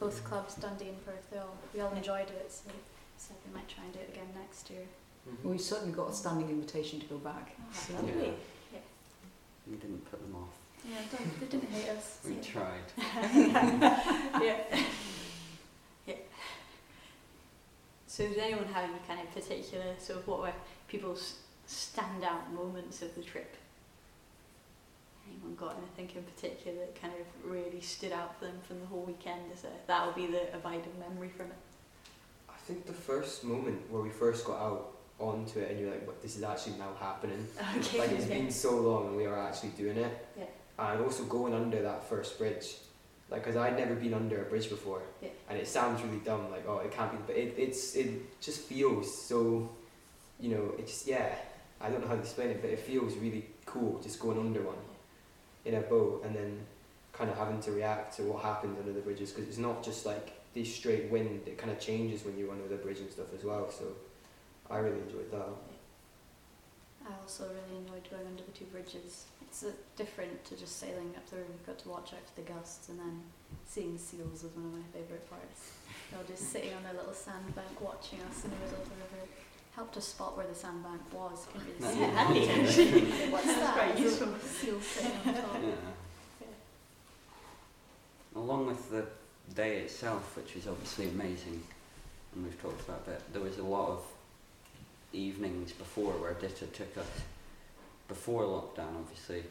Both 0.00 0.24
clubs, 0.24 0.54
Dundee 0.54 0.88
and 0.88 1.04
Perth, 1.04 1.30
they 1.30 1.38
all, 1.38 1.56
we 1.74 1.80
all 1.80 1.92
enjoyed 1.92 2.30
it, 2.30 2.50
so 2.50 2.62
we 2.66 2.74
said 3.16 3.36
we 3.46 3.54
might 3.54 3.68
try 3.68 3.84
and 3.84 3.92
do 3.92 3.98
it 3.98 4.10
again 4.12 4.28
next 4.34 4.70
year. 4.70 4.86
Mm-hmm. 5.28 5.50
We've 5.50 5.60
certainly 5.60 5.92
got 5.92 6.10
a 6.10 6.14
standing 6.14 6.48
invitation 6.48 7.00
to 7.00 7.06
go 7.06 7.18
back. 7.18 7.56
So. 7.72 7.94
Lovely. 7.94 8.34
We 9.68 9.76
didn't 9.76 10.08
put 10.08 10.20
them 10.22 10.36
off. 10.36 10.54
Yeah, 10.88 10.98
don't, 11.10 11.40
they 11.40 11.46
didn't 11.46 11.70
hate 11.70 11.88
us. 11.90 12.20
We 12.24 12.36
so- 12.36 12.50
tried. 12.52 12.92
yeah. 14.40 14.62
yeah. 16.06 16.14
So 18.06 18.28
does 18.28 18.38
anyone 18.38 18.66
have 18.66 18.84
any 18.84 19.00
kind 19.06 19.20
of 19.20 19.34
particular 19.34 19.84
sort 19.98 20.20
of 20.20 20.28
what 20.28 20.40
were 20.40 20.52
people's 20.86 21.38
standout 21.68 22.52
moments 22.54 23.02
of 23.02 23.14
the 23.16 23.22
trip? 23.22 23.56
Anyone 25.28 25.54
got 25.56 25.76
anything 25.78 26.16
in 26.16 26.22
particular 26.24 26.78
that 26.78 27.00
kind 27.00 27.12
of 27.14 27.50
really 27.50 27.80
stood 27.80 28.12
out 28.12 28.38
for 28.38 28.46
them 28.46 28.58
from 28.66 28.80
the 28.80 28.86
whole 28.86 29.02
weekend? 29.02 29.40
Is 29.52 29.64
a, 29.64 29.68
that'll 29.86 30.12
be 30.12 30.26
the 30.26 30.54
abiding 30.54 30.98
memory 30.98 31.28
from 31.28 31.46
it. 31.46 31.56
I 32.48 32.58
think 32.66 32.86
the 32.86 32.92
first 32.92 33.44
moment 33.44 33.78
where 33.90 34.02
we 34.02 34.10
first 34.10 34.44
got 34.44 34.60
out 34.60 34.92
onto 35.18 35.60
it 35.60 35.70
and 35.70 35.80
you're 35.80 35.90
like, 35.90 36.06
what, 36.06 36.20
this 36.22 36.36
is 36.36 36.42
actually 36.42 36.74
now 36.78 36.90
happening. 36.98 37.46
Okay. 37.78 37.98
Like 37.98 38.10
it's 38.12 38.26
been 38.26 38.50
so 38.50 38.76
long 38.80 39.08
and 39.08 39.16
we 39.16 39.26
are 39.26 39.38
actually 39.38 39.70
doing 39.70 39.96
it. 39.98 40.26
Yeah. 40.38 40.44
And 40.78 41.02
also 41.02 41.24
going 41.24 41.54
under 41.54 41.80
that 41.82 42.08
first 42.08 42.38
bridge, 42.38 42.76
like 43.30 43.42
because 43.44 43.56
I'd 43.56 43.76
never 43.78 43.94
been 43.94 44.12
under 44.14 44.42
a 44.42 44.44
bridge 44.44 44.68
before, 44.68 45.02
Yeah. 45.22 45.30
and 45.48 45.58
it 45.58 45.66
sounds 45.66 46.02
really 46.02 46.18
dumb, 46.18 46.50
like 46.50 46.64
oh 46.68 46.78
it 46.78 46.92
can't 46.92 47.10
be, 47.12 47.18
but 47.26 47.36
it 47.36 47.54
it's 47.56 47.94
it 47.96 48.40
just 48.42 48.60
feels 48.62 49.06
so, 49.26 49.70
you 50.38 50.50
know, 50.50 50.74
it 50.78 50.86
just 50.86 51.06
yeah, 51.06 51.34
I 51.80 51.88
don't 51.88 52.02
know 52.02 52.08
how 52.08 52.14
to 52.14 52.20
explain 52.20 52.50
it, 52.50 52.60
but 52.60 52.70
it 52.70 52.78
feels 52.80 53.16
really 53.16 53.46
cool 53.64 53.98
just 54.02 54.20
going 54.20 54.38
under 54.38 54.60
one, 54.62 54.76
in 55.66 55.74
a 55.74 55.80
boat 55.80 56.22
and 56.24 56.34
then 56.34 56.60
kind 57.12 57.28
of 57.28 57.36
having 57.36 57.60
to 57.60 57.72
react 57.72 58.16
to 58.16 58.22
what 58.22 58.42
happens 58.42 58.78
under 58.78 58.92
the 58.92 59.00
bridges 59.00 59.32
because 59.32 59.48
it's 59.48 59.58
not 59.58 59.82
just 59.82 60.06
like 60.06 60.32
this 60.54 60.74
straight 60.74 61.10
wind, 61.10 61.42
it 61.46 61.58
kind 61.58 61.70
of 61.70 61.78
changes 61.80 62.24
when 62.24 62.38
you're 62.38 62.50
under 62.50 62.68
the 62.68 62.76
bridge 62.76 62.98
and 62.98 63.10
stuff 63.10 63.26
as 63.36 63.44
well. 63.44 63.70
So 63.70 63.84
I 64.70 64.78
really 64.78 65.00
enjoyed 65.00 65.30
that. 65.32 65.48
I 67.08 67.12
also 67.22 67.44
really 67.44 67.82
enjoyed 67.82 68.08
going 68.10 68.26
under 68.26 68.42
the 68.42 68.52
two 68.52 68.64
bridges. 68.66 69.26
It's 69.42 69.64
different 69.96 70.44
to 70.46 70.56
just 70.56 70.78
sailing 70.80 71.14
up 71.16 71.28
the 71.30 71.36
river. 71.36 71.48
We've 71.50 71.66
got 71.66 71.78
to 71.80 71.88
watch 71.88 72.12
out 72.12 72.26
for 72.26 72.40
the 72.40 72.46
gusts, 72.50 72.88
and 72.88 72.98
then 72.98 73.22
seeing 73.64 73.96
seals 73.96 74.42
was 74.42 74.52
one 74.52 74.66
of 74.66 74.72
my 74.74 74.86
favourite 74.92 75.28
parts. 75.30 75.70
They 76.10 76.18
were 76.18 76.26
just 76.26 76.50
sitting 76.50 76.74
on 76.74 76.82
their 76.82 76.94
little 76.94 77.14
sandbank 77.14 77.80
watching 77.80 78.18
us 78.28 78.44
in 78.44 78.50
the 78.50 78.56
middle 78.56 78.82
of 78.82 78.88
the 78.90 78.96
river. 78.96 79.22
Helped 79.76 79.96
us 79.98 80.06
spot 80.08 80.36
where 80.36 80.46
the 80.46 80.54
sandbank 80.54 81.00
was. 81.12 81.46
Couldn't 81.52 81.68
really 81.80 81.94
see 81.94 82.00
Yeah, 82.00 82.06
it. 82.08 82.14
handy 82.14 82.48
actually. 82.48 83.30
What's 83.30 83.44
that? 83.44 83.74
very 83.74 84.00
useful. 84.00 84.34
seal 84.40 84.80
sitting 84.80 85.12
on 85.26 85.34
top. 85.34 85.56
Yeah. 85.62 86.46
Along 88.34 88.66
with 88.66 88.90
the 88.90 89.06
day 89.54 89.78
itself, 89.80 90.36
which 90.36 90.54
was 90.54 90.66
obviously 90.66 91.08
amazing, 91.08 91.62
and 92.34 92.44
we've 92.44 92.60
talked 92.60 92.80
about 92.88 93.04
that, 93.06 93.32
there 93.32 93.42
was 93.42 93.58
a 93.58 93.62
lot 93.62 93.88
of 93.90 94.02
evenings 95.12 95.72
before 95.72 96.12
where 96.12 96.34
Ditta 96.34 96.66
took 96.72 96.96
us, 96.98 97.06
before 98.08 98.42
lockdown 98.42 98.94
obviously, 98.96 99.42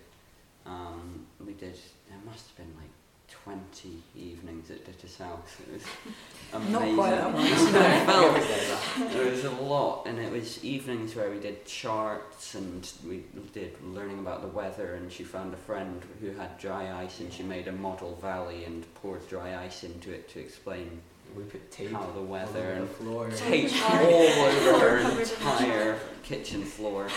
um, 0.66 1.26
we 1.46 1.54
did, 1.54 1.76
there 2.10 2.20
must 2.26 2.48
have 2.48 2.58
been 2.58 2.74
like 2.78 2.90
20 3.28 4.04
evenings 4.16 4.70
at 4.72 4.86
Ditta's 4.86 5.18
house. 5.18 5.58
It 5.68 5.74
was 5.74 5.84
amazing. 6.54 6.74
Not 6.74 6.96
quite 6.96 7.12
that 7.12 7.32
much. 7.34 7.50
it 7.52 8.06
felt 8.06 9.12
there 9.12 9.32
was 9.32 9.44
a 9.46 9.52
lot, 9.52 10.06
and 10.08 10.20
it 10.20 10.32
was 10.32 10.64
evenings 10.64 11.16
where 11.16 11.30
we 11.30 11.40
did 11.40 11.66
charts 11.66 12.56
and 12.56 12.90
we 13.08 13.24
did 13.54 13.76
learning 13.84 14.20
about 14.20 14.42
the 14.42 14.48
weather. 14.48 14.96
And 14.96 15.12
she 15.12 15.24
found 15.24 15.54
a 15.54 15.58
friend 15.58 16.02
who 16.22 16.32
had 16.32 16.58
dry 16.58 17.02
ice, 17.04 17.20
and 17.20 17.32
she 17.32 17.44
made 17.44 17.68
a 17.68 17.72
model 17.72 18.16
valley 18.22 18.66
and 18.66 18.86
poured 18.96 19.28
dry 19.28 19.64
ice 19.64 19.84
into 19.84 20.12
it 20.12 20.30
to 20.30 20.40
explain 20.40 21.02
We 21.36 21.44
put 21.44 21.70
tape 21.72 21.92
how 21.92 22.10
the 22.16 22.22
weather 22.22 22.60
over 22.60 22.76
the 22.76 22.82
and 22.82 22.90
floor. 22.90 23.30
tape 23.32 23.72
all 23.92 24.14
over 24.14 24.80
her 24.80 25.20
entire 25.22 26.00
kitchen 26.24 26.64
floor, 26.64 27.10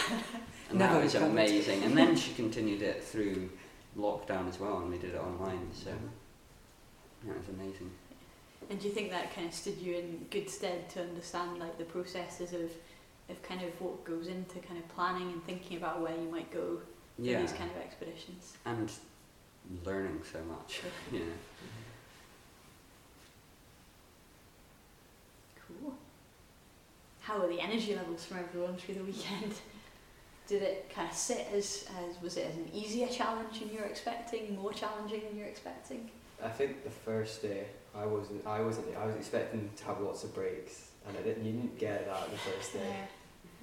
and 0.70 0.78
Never 0.78 0.94
that 0.94 1.02
was 1.04 1.14
amazing. 1.14 1.82
And 1.84 1.96
then 1.96 2.16
she 2.16 2.32
continued 2.34 2.82
it 2.82 3.02
through 3.04 3.48
lockdown 3.98 4.48
as 4.48 4.58
well, 4.60 4.78
and 4.78 4.90
we 4.90 4.98
did 4.98 5.14
it 5.14 5.20
online. 5.20 5.68
So 5.74 5.90
that 7.26 7.36
was 7.36 7.48
amazing. 7.48 7.90
And 8.70 8.78
do 8.80 8.88
you 8.88 8.94
think 8.94 9.10
that 9.10 9.34
kind 9.34 9.46
of 9.46 9.54
stood 9.54 9.78
you 9.78 9.96
in 9.96 10.26
good 10.30 10.48
stead 10.50 10.88
to 10.90 11.00
understand 11.02 11.58
like 11.58 11.78
the 11.78 11.84
processes 11.84 12.52
of, 12.52 12.70
of 13.30 13.42
kind 13.42 13.62
of 13.62 13.80
what 13.80 14.04
goes 14.04 14.28
into 14.28 14.58
kind 14.60 14.78
of 14.78 14.88
planning 14.88 15.32
and 15.32 15.44
thinking 15.44 15.76
about 15.76 16.00
where 16.00 16.12
you 16.14 16.28
might 16.30 16.50
go 16.52 16.76
for 17.16 17.22
Yeah, 17.22 17.40
these 17.40 17.52
kind 17.52 17.70
of 17.70 17.76
expeditions? 17.78 18.56
and 18.66 18.90
learning 19.84 20.20
so 20.30 20.38
much. 20.44 20.80
Yeah. 21.12 21.20
Cool. 25.82 25.92
How 27.20 27.38
were 27.40 27.46
the 27.48 27.60
energy 27.60 27.94
levels 27.94 28.24
from 28.24 28.38
everyone 28.38 28.76
through 28.76 28.94
the 28.94 29.04
weekend? 29.04 29.52
Did 30.48 30.62
it 30.62 30.90
kind 30.94 31.08
of 31.08 31.14
sit 31.14 31.46
as, 31.54 31.86
as 32.08 32.20
was 32.22 32.36
it 32.38 32.46
as 32.48 32.56
an 32.56 32.68
easier 32.72 33.06
challenge 33.06 33.60
than 33.60 33.70
you 33.70 33.80
were 33.80 33.84
expecting, 33.86 34.56
more 34.56 34.72
challenging 34.72 35.22
than 35.28 35.36
you 35.36 35.42
were 35.44 35.50
expecting? 35.50 36.10
I 36.42 36.48
think 36.48 36.84
the 36.84 36.90
first 36.90 37.42
day 37.42 37.66
I 37.94 38.06
wasn't 38.06 38.46
I 38.46 38.60
wasn't 38.60 38.86
I 38.96 39.06
was 39.06 39.16
expecting 39.16 39.70
to 39.76 39.84
have 39.84 40.00
lots 40.00 40.24
of 40.24 40.34
breaks 40.34 40.90
and 41.06 41.16
I 41.16 41.20
didn't 41.22 41.44
you 41.44 41.52
didn't 41.52 41.78
get 41.78 42.06
that 42.06 42.30
the 42.30 42.38
first 42.38 42.72
day. 42.72 42.80
Yeah. 42.88 43.06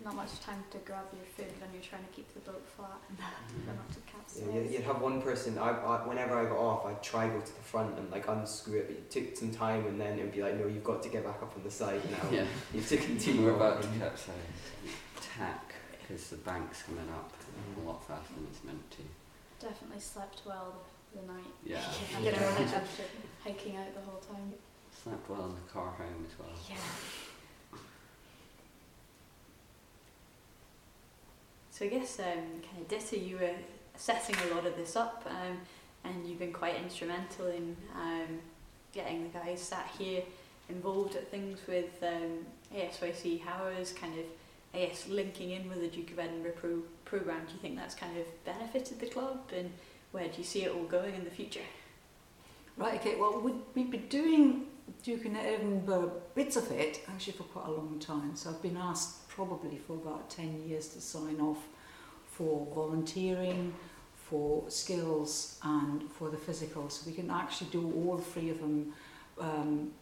Not 0.04 0.16
much 0.16 0.40
time 0.42 0.62
to 0.72 0.78
grab 0.80 1.06
your 1.14 1.26
food 1.38 1.54
when 1.62 1.70
you're 1.74 1.82
trying 1.82 2.04
to 2.04 2.12
keep 2.12 2.32
the 2.34 2.42
boat 2.42 2.64
flat 2.76 3.00
and 3.10 3.18
try 3.66 3.74
not 3.74 3.90
to 3.94 4.00
capsize. 4.02 4.44
Yeah, 4.46 4.62
you'd, 4.62 4.72
you'd 4.72 4.84
have 4.84 5.02
one 5.02 5.22
person. 5.22 5.58
I, 5.58 5.70
I 5.70 6.06
whenever 6.08 6.38
I 6.38 6.44
got 6.46 6.58
off, 6.58 6.86
I'd 6.86 7.02
try 7.02 7.28
go 7.28 7.40
to 7.40 7.56
the 7.56 7.62
front 7.62 7.98
and 7.98 8.12
like 8.12 8.28
unscrew 8.28 8.80
it, 8.80 8.88
but 8.88 8.98
it 8.98 9.10
took 9.10 9.38
some 9.38 9.52
time, 9.52 9.88
and 9.88 10.00
then 10.00 10.20
it'd 10.20 10.34
be 10.34 10.44
like, 10.44 10.60
no, 10.60 10.68
you've 10.68 10.84
got 10.84 11.02
to 11.04 11.10
get 11.10 11.24
back 11.24 11.42
up 11.42 11.54
on 11.56 11.64
the 11.64 11.72
side 11.72 12.02
now. 12.12 12.30
Yeah. 12.30 12.46
You've 12.74 12.88
taken 12.88 13.18
too 13.18 13.42
We're 13.42 13.52
long. 13.54 13.56
about 13.56 13.82
to 13.82 13.88
capsize. 13.98 14.36
Tack, 15.38 15.65
because 16.08 16.28
the 16.28 16.38
bank's 16.38 16.84
coming 16.84 17.10
up 17.10 17.32
a 17.78 17.88
lot 17.88 18.06
faster 18.06 18.34
than 18.36 18.48
it's 18.52 18.64
meant 18.64 18.92
to. 18.92 19.66
Definitely 19.68 20.00
slept 20.00 20.42
well 20.46 20.84
the, 21.14 21.22
the 21.22 21.28
night. 21.28 21.44
Yeah. 21.66 21.78
After, 22.16 22.76
after 22.76 23.04
hiking 23.44 23.76
out 23.78 23.94
the 23.96 24.02
whole 24.02 24.20
time. 24.20 24.54
Slept 25.04 25.30
well 25.30 25.46
in 25.46 25.56
the 25.56 25.72
car 25.72 25.92
home 25.92 26.26
as 26.28 26.40
well. 26.40 26.50
Yeah. 26.70 26.76
So 31.72 31.86
I 31.86 31.90
guess 31.90 32.20
um, 32.20 32.26
kind 32.26 32.82
of 32.82 32.88
Ditta, 32.88 33.18
you 33.18 33.38
were 33.38 33.56
setting 33.98 34.36
a 34.50 34.56
lot 34.56 34.66
of 34.66 34.78
this 34.78 34.96
up, 34.96 35.26
um, 35.30 35.58
and 36.06 36.26
you've 36.26 36.40
been 36.40 36.54
quite 36.54 36.76
instrumental 36.82 37.48
in 37.48 37.76
um, 37.96 38.40
getting 38.94 39.24
the 39.24 39.40
guys 39.40 39.62
sat 39.62 39.90
here 39.98 40.22
involved 40.70 41.16
at 41.16 41.30
things 41.30 41.60
with 41.68 42.02
um, 42.02 42.46
ASYC 42.74 43.42
Howers, 43.42 43.92
kind 43.92 44.18
of 44.18 44.26
I 44.76 44.80
guess 44.88 45.08
linking 45.08 45.52
in 45.52 45.70
with 45.70 45.80
the 45.80 45.88
Duke 45.88 46.12
of 46.12 46.20
Edinburgh 46.20 46.52
pro- 46.58 46.84
program. 47.06 47.46
Do 47.48 47.54
you 47.54 47.60
think 47.60 47.78
that's 47.78 47.96
kind 47.96 48.18
of 48.18 48.26
benefited 48.44 49.00
the 49.00 49.06
club, 49.06 49.40
and 49.56 49.72
where 50.12 50.28
do 50.28 50.34
you 50.38 50.44
see 50.44 50.64
it 50.64 50.76
all 50.76 50.84
going 50.84 51.16
in 51.16 51.24
the 51.24 51.30
future? 51.30 51.62
Right, 52.76 53.00
okay, 53.00 53.16
well, 53.16 53.40
we- 53.40 53.62
we've 53.74 53.90
been 53.90 54.10
doing 54.10 54.68
Duke 55.02 55.26
of 55.26 55.36
Edinburgh 55.36 56.22
bits 56.36 56.58
of 56.58 56.70
it 56.72 57.06
actually 57.08 57.34
for 57.34 57.44
quite 57.44 57.68
a 57.68 57.72
long 57.72 58.00
time. 58.00 58.36
So 58.36 58.50
I've 58.50 58.62
been 58.62 58.76
asked 58.76 59.28
probably 59.30 59.78
for 59.78 59.94
about 59.94 60.30
10 60.30 60.68
years 60.68 60.90
to 60.90 61.00
sign 61.00 61.40
off 61.40 61.66
for 62.28 62.68
volunteering, 62.76 63.74
for 64.30 64.70
skills, 64.70 65.58
and 65.64 66.12
for 66.12 66.30
the 66.30 66.38
physical. 66.38 66.90
So 66.90 67.10
we 67.10 67.16
can 67.16 67.32
actually 67.32 67.70
do 67.70 67.94
all 67.94 68.18
three 68.18 68.50
of 68.50 68.60
them 68.60 68.94
um, 69.40 69.94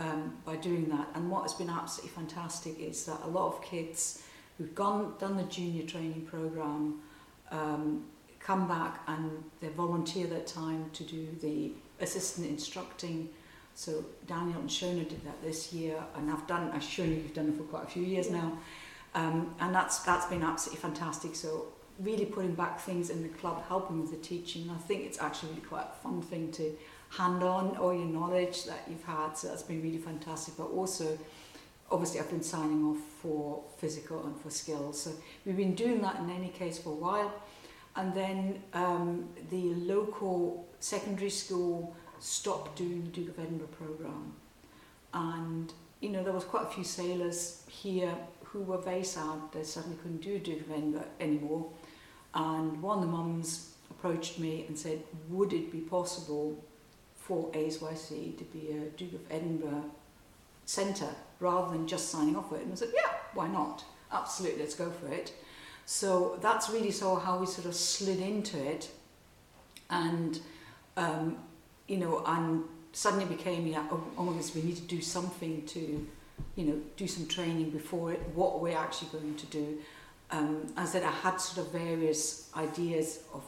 um, 0.00 0.34
by 0.44 0.56
doing 0.56 0.88
that. 0.88 1.06
And 1.14 1.30
what 1.30 1.42
has 1.42 1.54
been 1.54 1.70
absolutely 1.70 2.10
fantastic 2.10 2.80
is 2.80 3.04
that 3.04 3.20
a 3.22 3.28
lot 3.28 3.46
of 3.52 3.62
kids 3.62 4.22
who've 4.58 4.74
gone 4.74 5.14
done 5.18 5.36
the 5.36 5.44
junior 5.44 5.86
training 5.86 6.22
program 6.22 7.00
um, 7.50 8.04
come 8.40 8.66
back 8.66 9.02
and 9.06 9.44
they 9.60 9.68
volunteer 9.68 10.26
their 10.26 10.40
time 10.40 10.90
to 10.94 11.04
do 11.04 11.28
the 11.42 11.72
assistant 12.00 12.48
instructing. 12.48 13.28
So 13.74 14.04
Daniel 14.26 14.58
and 14.58 14.68
Shona 14.68 15.08
did 15.08 15.24
that 15.24 15.40
this 15.42 15.72
year, 15.72 16.02
and 16.16 16.30
I've 16.30 16.46
done. 16.46 16.70
As 16.72 16.82
Shona, 16.82 17.16
you've 17.22 17.34
done 17.34 17.48
it 17.50 17.56
for 17.56 17.62
quite 17.64 17.84
a 17.84 17.86
few 17.86 18.02
years 18.02 18.26
Yeah. 18.28 18.40
now, 18.40 18.58
um, 19.14 19.54
and 19.60 19.74
that's 19.74 20.00
that's 20.00 20.26
been 20.26 20.42
absolutely 20.42 20.80
fantastic. 20.80 21.34
So 21.34 21.66
really 21.98 22.24
putting 22.24 22.54
back 22.54 22.80
things 22.80 23.10
in 23.10 23.22
the 23.22 23.28
club, 23.28 23.62
helping 23.68 24.00
with 24.00 24.10
the 24.10 24.16
teaching. 24.16 24.70
I 24.70 24.78
think 24.78 25.04
it's 25.04 25.20
actually 25.20 25.50
really 25.50 25.62
quite 25.62 25.86
a 25.86 26.02
fun 26.02 26.22
thing 26.22 26.50
to 26.52 26.76
hand 27.10 27.42
on 27.42 27.76
all 27.76 27.92
your 27.92 28.06
knowledge 28.06 28.64
that 28.64 28.82
you've 28.88 29.04
had. 29.04 29.34
So 29.34 29.48
that's 29.48 29.62
been 29.62 29.82
really 29.82 29.98
fantastic. 29.98 30.56
But 30.56 30.68
also, 30.68 31.18
obviously, 31.90 32.20
I've 32.20 32.30
been 32.30 32.42
signing 32.42 32.84
off 32.84 32.98
for 33.20 33.62
physical 33.78 34.24
and 34.24 34.40
for 34.40 34.50
skills. 34.50 35.02
So 35.02 35.12
we've 35.44 35.56
been 35.56 35.74
doing 35.74 36.00
that 36.02 36.16
in 36.20 36.30
any 36.30 36.48
case 36.48 36.78
for 36.78 36.90
a 36.90 36.96
while. 36.96 37.32
And 37.96 38.14
then 38.14 38.62
um, 38.72 39.28
the 39.50 39.74
local 39.74 40.68
secondary 40.78 41.30
school 41.30 41.94
stopped 42.20 42.76
doing 42.76 43.02
the 43.04 43.10
Duke 43.10 43.30
of 43.30 43.38
Edinburgh 43.40 43.68
programme. 43.68 44.34
And, 45.12 45.72
you 46.00 46.10
know, 46.10 46.22
there 46.22 46.32
was 46.32 46.44
quite 46.44 46.64
a 46.66 46.70
few 46.70 46.84
sailors 46.84 47.64
here 47.68 48.14
who 48.44 48.62
were 48.62 48.78
very 48.78 49.04
sad 49.04 49.38
they 49.52 49.62
suddenly 49.62 49.96
couldn't 50.02 50.22
do 50.22 50.38
Duke 50.38 50.60
of 50.60 50.70
Edinburgh 50.70 51.08
anymore. 51.18 51.66
And 52.34 52.80
one 52.80 52.98
of 52.98 53.04
the 53.04 53.10
mums 53.10 53.74
approached 53.90 54.38
me 54.38 54.64
and 54.68 54.78
said, 54.78 55.02
would 55.28 55.52
it 55.52 55.72
be 55.72 55.80
possible 55.80 56.64
for 57.30 57.48
ASYC 57.52 58.36
to 58.38 58.44
be 58.52 58.72
a 58.72 58.90
Duke 58.96 59.12
of 59.12 59.20
Edinburgh 59.30 59.84
centre 60.66 61.14
rather 61.38 61.70
than 61.70 61.86
just 61.86 62.08
signing 62.08 62.34
off 62.34 62.48
for 62.48 62.56
it? 62.56 62.64
And 62.64 62.72
I 62.72 62.74
said, 62.74 62.88
yeah, 62.92 63.12
why 63.34 63.46
not? 63.46 63.84
Absolutely, 64.10 64.58
let's 64.58 64.74
go 64.74 64.90
for 64.90 65.06
it. 65.06 65.32
So 65.86 66.40
that's 66.42 66.68
really 66.70 66.90
so 66.90 67.14
how 67.14 67.38
we 67.38 67.46
sort 67.46 67.68
of 67.68 67.76
slid 67.76 68.18
into 68.18 68.58
it. 68.60 68.90
And, 69.90 70.40
um, 70.96 71.36
you 71.86 71.98
know, 71.98 72.24
and 72.26 72.64
suddenly 72.92 73.26
became, 73.26 73.64
yeah, 73.64 73.86
oh, 73.92 74.02
oh 74.18 74.36
we 74.56 74.62
need 74.62 74.76
to 74.78 74.82
do 74.82 75.00
something 75.00 75.64
to, 75.66 76.08
you 76.56 76.64
know, 76.64 76.80
do 76.96 77.06
some 77.06 77.28
training 77.28 77.70
before 77.70 78.10
it, 78.10 78.20
what 78.34 78.60
we're 78.60 78.76
actually 78.76 79.10
going 79.20 79.36
to 79.36 79.46
do. 79.46 79.78
Um, 80.32 80.72
as 80.76 80.88
I 80.88 80.92
said, 80.94 81.04
I 81.04 81.12
had 81.12 81.36
sort 81.36 81.64
of 81.64 81.72
various 81.72 82.50
ideas 82.56 83.20
of, 83.32 83.44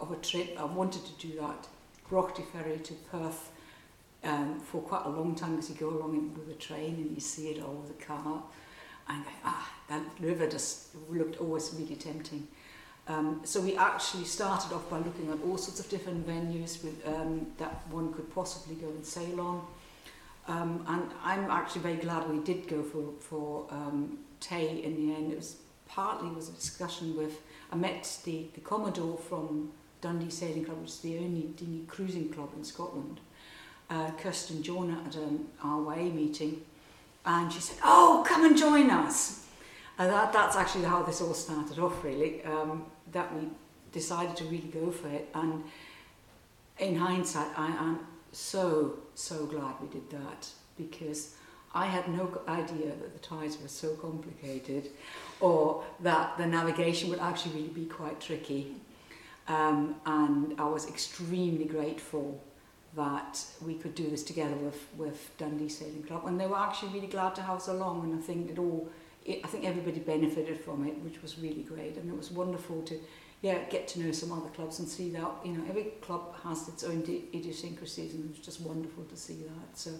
of 0.00 0.12
a 0.12 0.16
trip. 0.16 0.56
I 0.56 0.64
wanted 0.64 1.04
to 1.04 1.26
do 1.26 1.36
that 1.40 1.66
Broughty 2.08 2.42
Ferry 2.42 2.78
to 2.78 2.94
Perth 3.10 3.50
um, 4.22 4.60
for 4.60 4.80
quite 4.82 5.04
a 5.04 5.08
long 5.08 5.34
time 5.34 5.58
as 5.58 5.68
you 5.68 5.76
go 5.76 5.90
along 5.90 6.34
with 6.34 6.48
the 6.48 6.54
train 6.54 6.94
and 6.94 7.14
you 7.14 7.20
see 7.20 7.48
it 7.48 7.62
all 7.62 7.84
the 7.86 8.04
car. 8.04 8.42
And 9.08 9.24
ah, 9.44 9.70
that 9.88 10.02
river 10.20 10.48
just 10.48 10.88
looked 11.10 11.40
always 11.40 11.74
really 11.78 11.96
tempting. 11.96 12.48
Um, 13.06 13.42
so 13.44 13.60
we 13.60 13.76
actually 13.76 14.24
started 14.24 14.74
off 14.74 14.88
by 14.88 14.98
looking 14.98 15.30
at 15.30 15.38
all 15.46 15.58
sorts 15.58 15.78
of 15.78 15.88
different 15.90 16.26
venues 16.26 16.82
with, 16.82 17.06
um, 17.06 17.46
that 17.58 17.86
one 17.90 18.14
could 18.14 18.34
possibly 18.34 18.76
go 18.76 18.88
and 18.88 19.04
sail 19.04 19.40
on. 19.40 19.66
Um, 20.46 20.84
and 20.88 21.10
I'm 21.22 21.50
actually 21.50 21.82
very 21.82 21.96
glad 21.96 22.28
we 22.30 22.38
did 22.38 22.66
go 22.68 22.82
for, 22.82 23.12
for 23.20 23.66
um, 23.70 24.18
Tay 24.40 24.82
in 24.82 24.96
the 24.96 25.14
end. 25.14 25.32
It 25.32 25.36
was 25.36 25.56
partly 25.86 26.30
was 26.30 26.48
a 26.48 26.52
discussion 26.52 27.16
with, 27.16 27.40
I 27.70 27.76
met 27.76 28.18
the, 28.24 28.46
the 28.54 28.60
Commodore 28.60 29.18
from 29.18 29.72
Dundee 30.04 30.30
Sailing 30.30 30.66
Club, 30.66 30.82
which 30.82 30.90
is 30.90 31.00
the 31.00 31.16
only 31.16 31.48
dinghy 31.56 31.86
cruising 31.86 32.28
club 32.28 32.50
in 32.54 32.62
Scotland, 32.62 33.20
uh, 33.88 34.10
Kirsten 34.18 34.62
Jonah 34.62 35.00
at 35.06 35.16
an 35.16 35.46
RYA 35.64 36.14
meeting, 36.14 36.60
and 37.24 37.50
she 37.50 37.58
said, 37.58 37.78
oh, 37.82 38.22
come 38.28 38.44
and 38.44 38.54
join 38.54 38.90
us. 38.90 39.46
And 39.98 40.12
that, 40.12 40.30
that's 40.30 40.56
actually 40.56 40.84
how 40.84 41.02
this 41.04 41.22
all 41.22 41.32
started 41.32 41.78
off, 41.78 42.04
really, 42.04 42.44
um, 42.44 42.84
that 43.12 43.34
we 43.34 43.48
decided 43.92 44.36
to 44.36 44.44
really 44.44 44.70
go 44.74 44.90
for 44.90 45.08
it. 45.08 45.30
And 45.34 45.64
in 46.78 46.96
hindsight, 46.96 47.48
I 47.56 47.68
am 47.68 48.00
so, 48.30 48.98
so 49.14 49.46
glad 49.46 49.74
we 49.80 49.88
did 49.88 50.10
that 50.10 50.48
because 50.76 51.34
I 51.74 51.86
had 51.86 52.08
no 52.08 52.42
idea 52.46 52.88
that 52.88 53.14
the 53.14 53.26
tides 53.26 53.58
were 53.58 53.68
so 53.68 53.94
complicated 53.94 54.90
or 55.40 55.82
that 56.00 56.36
the 56.36 56.44
navigation 56.46 57.08
would 57.08 57.20
actually 57.20 57.54
really 57.54 57.68
be 57.68 57.86
quite 57.86 58.20
tricky. 58.20 58.74
Um, 59.46 59.96
and 60.06 60.58
I 60.58 60.64
was 60.64 60.88
extremely 60.88 61.66
grateful 61.66 62.42
that 62.96 63.44
we 63.60 63.74
could 63.74 63.94
do 63.94 64.08
this 64.08 64.22
together 64.22 64.54
with, 64.54 64.86
with 64.96 65.36
Dundee 65.36 65.68
Sailing 65.68 66.02
Club. 66.04 66.26
And 66.26 66.40
they 66.40 66.46
were 66.46 66.56
actually 66.56 66.92
really 66.92 67.08
glad 67.08 67.34
to 67.36 67.42
have 67.42 67.56
us 67.56 67.68
along. 67.68 68.04
And 68.04 68.14
I 68.18 68.22
think 68.22 68.50
it 68.50 68.58
all, 68.58 68.88
it, 69.24 69.40
I 69.44 69.48
think 69.48 69.64
everybody 69.64 70.00
benefited 70.00 70.60
from 70.60 70.86
it, 70.86 70.96
which 71.00 71.20
was 71.20 71.38
really 71.38 71.62
great. 71.62 71.96
And 71.96 72.08
it 72.08 72.16
was 72.16 72.30
wonderful 72.30 72.82
to, 72.82 72.98
yeah, 73.42 73.58
get 73.68 73.88
to 73.88 74.00
know 74.00 74.12
some 74.12 74.32
other 74.32 74.48
clubs 74.50 74.78
and 74.78 74.88
see 74.88 75.10
that, 75.10 75.30
you 75.44 75.52
know, 75.52 75.64
every 75.68 75.84
club 76.00 76.34
has 76.44 76.68
its 76.68 76.84
own 76.84 77.02
idiosyncrasies 77.34 78.14
and 78.14 78.24
it 78.26 78.30
was 78.30 78.46
just 78.46 78.60
wonderful 78.60 79.04
to 79.04 79.16
see 79.16 79.42
that. 79.42 79.76
So 79.76 79.90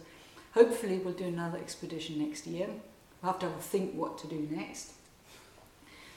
hopefully 0.53 0.99
we'll 0.99 1.15
do 1.15 1.25
another 1.25 1.59
expedition 1.59 2.19
next 2.21 2.47
year. 2.47 2.69
We'll 3.23 3.33
have 3.33 3.41
to 3.41 3.47
have 3.47 3.59
a 3.59 3.63
think 3.63 3.95
what 3.95 4.19
to 4.19 4.29
do 4.29 4.49
next. 4.51 4.93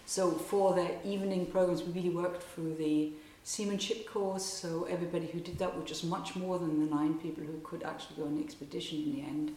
So 0.07 0.31
for 0.31 0.73
the 0.73 1.05
evening 1.05 1.47
programs, 1.47 1.83
we 1.83 1.91
really 1.91 2.15
worked 2.15 2.41
through 2.41 2.75
the 2.75 3.11
seamanship 3.43 4.09
course. 4.09 4.45
So 4.45 4.87
everybody 4.89 5.27
who 5.27 5.41
did 5.41 5.59
that, 5.59 5.77
which 5.77 5.89
was 5.89 6.01
much 6.05 6.33
more 6.33 6.57
than 6.57 6.79
the 6.79 6.95
nine 6.95 7.15
people 7.15 7.43
who 7.43 7.59
could 7.61 7.83
actually 7.83 8.15
go 8.15 8.23
on 8.23 8.37
the 8.37 8.41
expedition 8.41 8.99
in 8.99 9.11
the 9.11 9.21
end, 9.21 9.51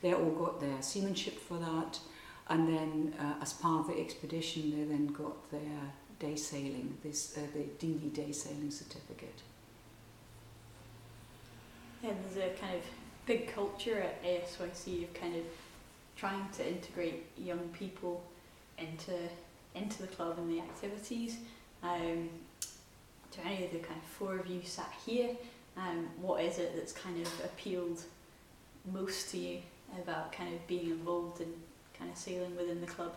they 0.00 0.14
all 0.14 0.30
got 0.30 0.58
their 0.58 0.80
seamanship 0.80 1.38
for 1.38 1.58
that. 1.58 2.00
And 2.48 2.66
then 2.66 3.14
uh, 3.20 3.42
as 3.42 3.52
part 3.52 3.80
of 3.80 3.94
the 3.94 4.00
expedition, 4.00 4.70
they 4.70 4.84
then 4.84 5.08
got 5.08 5.50
their 5.50 5.92
day 6.18 6.34
sailing, 6.34 6.96
this 7.04 7.36
uh, 7.36 7.42
the 7.52 7.64
dinghy 7.78 8.08
day 8.08 8.32
sailing 8.32 8.70
certificate. 8.70 9.42
Yeah, 12.02 12.12
there's 12.22 12.52
a 12.52 12.58
kind 12.58 12.74
of 12.74 12.82
big 13.26 13.52
culture 13.52 14.00
at 14.00 14.24
ASYC 14.24 15.04
of 15.04 15.12
kind 15.12 15.36
of 15.36 15.44
trying 16.16 16.48
to 16.56 16.66
integrate 16.66 17.26
young 17.36 17.68
people 17.78 18.24
into 18.78 19.12
into 19.74 20.02
the 20.02 20.08
club 20.08 20.38
and 20.38 20.50
the 20.50 20.60
activities. 20.60 21.38
Um, 21.82 22.28
to 23.32 23.46
any 23.46 23.64
of 23.64 23.72
the 23.72 23.78
kind 23.78 23.98
of 23.98 24.04
four 24.04 24.38
of 24.38 24.46
you 24.46 24.60
sat 24.64 24.92
here, 25.06 25.30
um, 25.76 26.08
what 26.20 26.42
is 26.42 26.58
it 26.58 26.74
that's 26.74 26.92
kind 26.92 27.20
of 27.24 27.32
appealed 27.44 28.02
most 28.92 29.30
to 29.30 29.38
you 29.38 29.58
about 30.02 30.32
kind 30.32 30.54
of 30.54 30.66
being 30.66 30.90
involved 30.90 31.40
in 31.40 31.52
kind 31.96 32.10
of 32.10 32.16
sailing 32.16 32.56
within 32.56 32.80
the 32.80 32.86
club? 32.86 33.14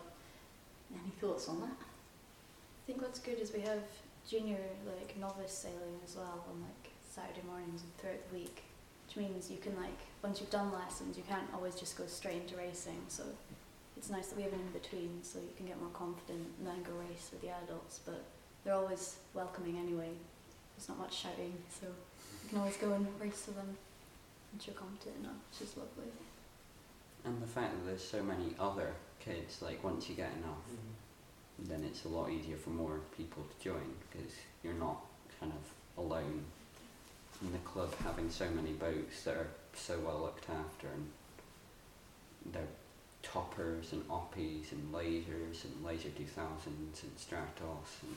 Any 0.92 1.10
thoughts 1.20 1.48
on 1.48 1.60
that? 1.60 1.76
I 1.76 2.86
think 2.86 3.02
what's 3.02 3.18
good 3.18 3.40
is 3.40 3.52
we 3.52 3.60
have 3.62 3.82
junior 4.28 4.60
like 4.86 5.16
novice 5.18 5.52
sailing 5.52 5.98
as 6.04 6.16
well 6.16 6.44
on 6.48 6.62
like 6.62 6.92
Saturday 7.10 7.42
mornings 7.46 7.82
and 7.82 7.96
throughout 7.98 8.28
the 8.30 8.38
week, 8.38 8.62
which 9.06 9.16
means 9.16 9.50
you 9.50 9.58
can 9.58 9.74
like 9.76 9.98
once 10.22 10.40
you've 10.40 10.50
done 10.50 10.72
lessons, 10.72 11.16
you 11.16 11.24
can't 11.28 11.46
always 11.54 11.74
just 11.74 11.98
go 11.98 12.06
straight 12.06 12.42
into 12.42 12.56
racing. 12.56 13.02
So 13.08 13.24
it's 14.04 14.12
nice 14.12 14.26
that 14.26 14.36
we 14.36 14.42
have 14.42 14.52
an 14.52 14.60
in 14.60 14.78
between, 14.78 15.22
so 15.22 15.38
you 15.38 15.56
can 15.56 15.64
get 15.64 15.80
more 15.80 15.88
confident 15.94 16.44
and 16.58 16.66
then 16.68 16.82
go 16.82 16.92
race 17.08 17.30
with 17.32 17.40
the 17.40 17.48
adults. 17.48 18.00
But 18.04 18.22
they're 18.62 18.74
always 18.74 19.16
welcoming 19.32 19.78
anyway. 19.78 20.10
There's 20.76 20.90
not 20.90 20.98
much 20.98 21.16
shouting, 21.16 21.54
so 21.72 21.86
you 21.86 22.48
can 22.50 22.58
always 22.58 22.76
go 22.76 22.92
and 22.92 23.06
race 23.18 23.44
with 23.46 23.56
them 23.56 23.78
once 24.52 24.66
you're 24.66 24.76
competent 24.76 25.16
enough, 25.20 25.40
which 25.48 25.66
is 25.70 25.76
lovely. 25.78 26.12
And 27.24 27.40
the 27.40 27.46
fact 27.46 27.72
that 27.72 27.86
there's 27.86 28.04
so 28.04 28.22
many 28.22 28.54
other 28.60 28.92
kids, 29.24 29.62
like 29.62 29.82
once 29.82 30.06
you 30.10 30.16
get 30.16 30.32
enough, 30.36 30.68
mm-hmm. 30.68 31.70
then 31.70 31.82
it's 31.88 32.04
a 32.04 32.08
lot 32.08 32.28
easier 32.28 32.58
for 32.58 32.70
more 32.76 33.00
people 33.16 33.42
to 33.42 33.64
join 33.64 33.88
because 34.12 34.32
you're 34.62 34.74
not 34.74 35.00
kind 35.40 35.52
of 35.52 36.04
alone 36.04 36.44
in 37.40 37.52
the 37.52 37.58
club 37.60 37.94
having 38.04 38.28
so 38.28 38.50
many 38.50 38.72
boats 38.72 39.22
that 39.22 39.34
are 39.34 39.48
so 39.72 39.98
well 40.00 40.20
looked 40.20 40.50
after 40.50 40.88
and 40.88 41.08
they're 42.52 42.68
toppers 43.24 43.92
and 43.92 44.06
oppies 44.08 44.70
and 44.70 44.92
lasers 44.92 45.64
and 45.64 45.84
laser 45.84 46.10
2000s 46.10 47.02
and 47.02 47.16
stratos 47.18 47.90
and 48.02 48.14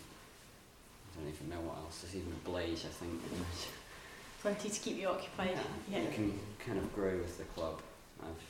I 1.18 1.22
don't 1.22 1.34
even 1.34 1.50
know 1.50 1.62
what 1.66 1.78
else. 1.78 2.02
There's 2.02 2.16
even 2.16 2.32
a 2.32 2.44
blaze, 2.48 2.86
I 2.86 2.94
think. 2.94 3.18
Plenty 4.42 4.70
to 4.70 4.80
keep 4.80 4.98
you 4.98 5.08
occupied. 5.08 5.58
Yeah. 5.90 6.02
You 6.02 6.10
can 6.14 6.40
kind 6.64 6.78
of 6.78 6.94
grow 6.94 7.18
with 7.18 7.38
the 7.40 7.46
club. 7.58 7.82
I've 8.22 8.46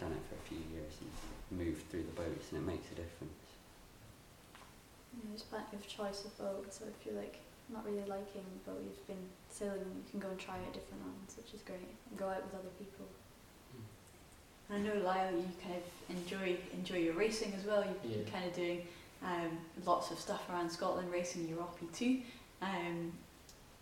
done 0.00 0.10
it 0.10 0.22
for 0.26 0.34
a 0.34 0.44
few 0.48 0.58
years 0.74 0.90
and 0.98 1.10
moved 1.60 1.88
through 1.90 2.02
the 2.02 2.16
boats 2.16 2.50
and 2.50 2.62
it 2.62 2.66
makes 2.66 2.90
a 2.90 2.96
difference. 2.96 3.44
Yeah, 5.14 5.30
there's 5.30 5.46
plenty 5.46 5.76
of 5.76 5.86
choice 5.86 6.24
of 6.24 6.36
boats, 6.38 6.78
so 6.78 6.86
if 6.86 7.06
you're 7.06 7.18
like 7.18 7.38
not 7.68 7.84
really 7.84 8.06
liking 8.06 8.42
the 8.42 8.70
boat 8.70 8.82
you've 8.82 9.06
been 9.06 9.26
sailing, 9.50 9.78
you 9.78 10.06
can 10.10 10.18
go 10.18 10.30
and 10.30 10.38
try 10.38 10.54
out 10.54 10.72
different 10.74 11.02
ones, 11.02 11.34
which 11.38 11.54
is 11.54 11.62
great, 11.62 11.94
and 12.10 12.18
go 12.18 12.26
out 12.26 12.42
with 12.42 12.54
other 12.54 12.74
people. 12.78 13.06
And 14.72 14.86
I 14.88 14.88
know 14.94 15.00
Lyle, 15.00 15.32
you 15.32 15.44
kind 15.62 15.74
of 15.76 16.16
enjoy 16.16 16.56
enjoy 16.72 16.96
your 16.98 17.14
racing 17.14 17.52
as 17.58 17.64
well. 17.64 17.84
You've 17.84 18.02
been 18.02 18.24
Yeah. 18.24 18.30
kind 18.30 18.44
of 18.44 18.54
doing 18.54 18.86
um, 19.22 19.58
lots 19.84 20.10
of 20.10 20.18
stuff 20.18 20.48
around 20.50 20.70
Scotland 20.70 21.10
racing 21.12 21.48
your 21.48 21.58
Oppie 21.58 21.92
too. 21.92 22.22
Um, 22.62 23.12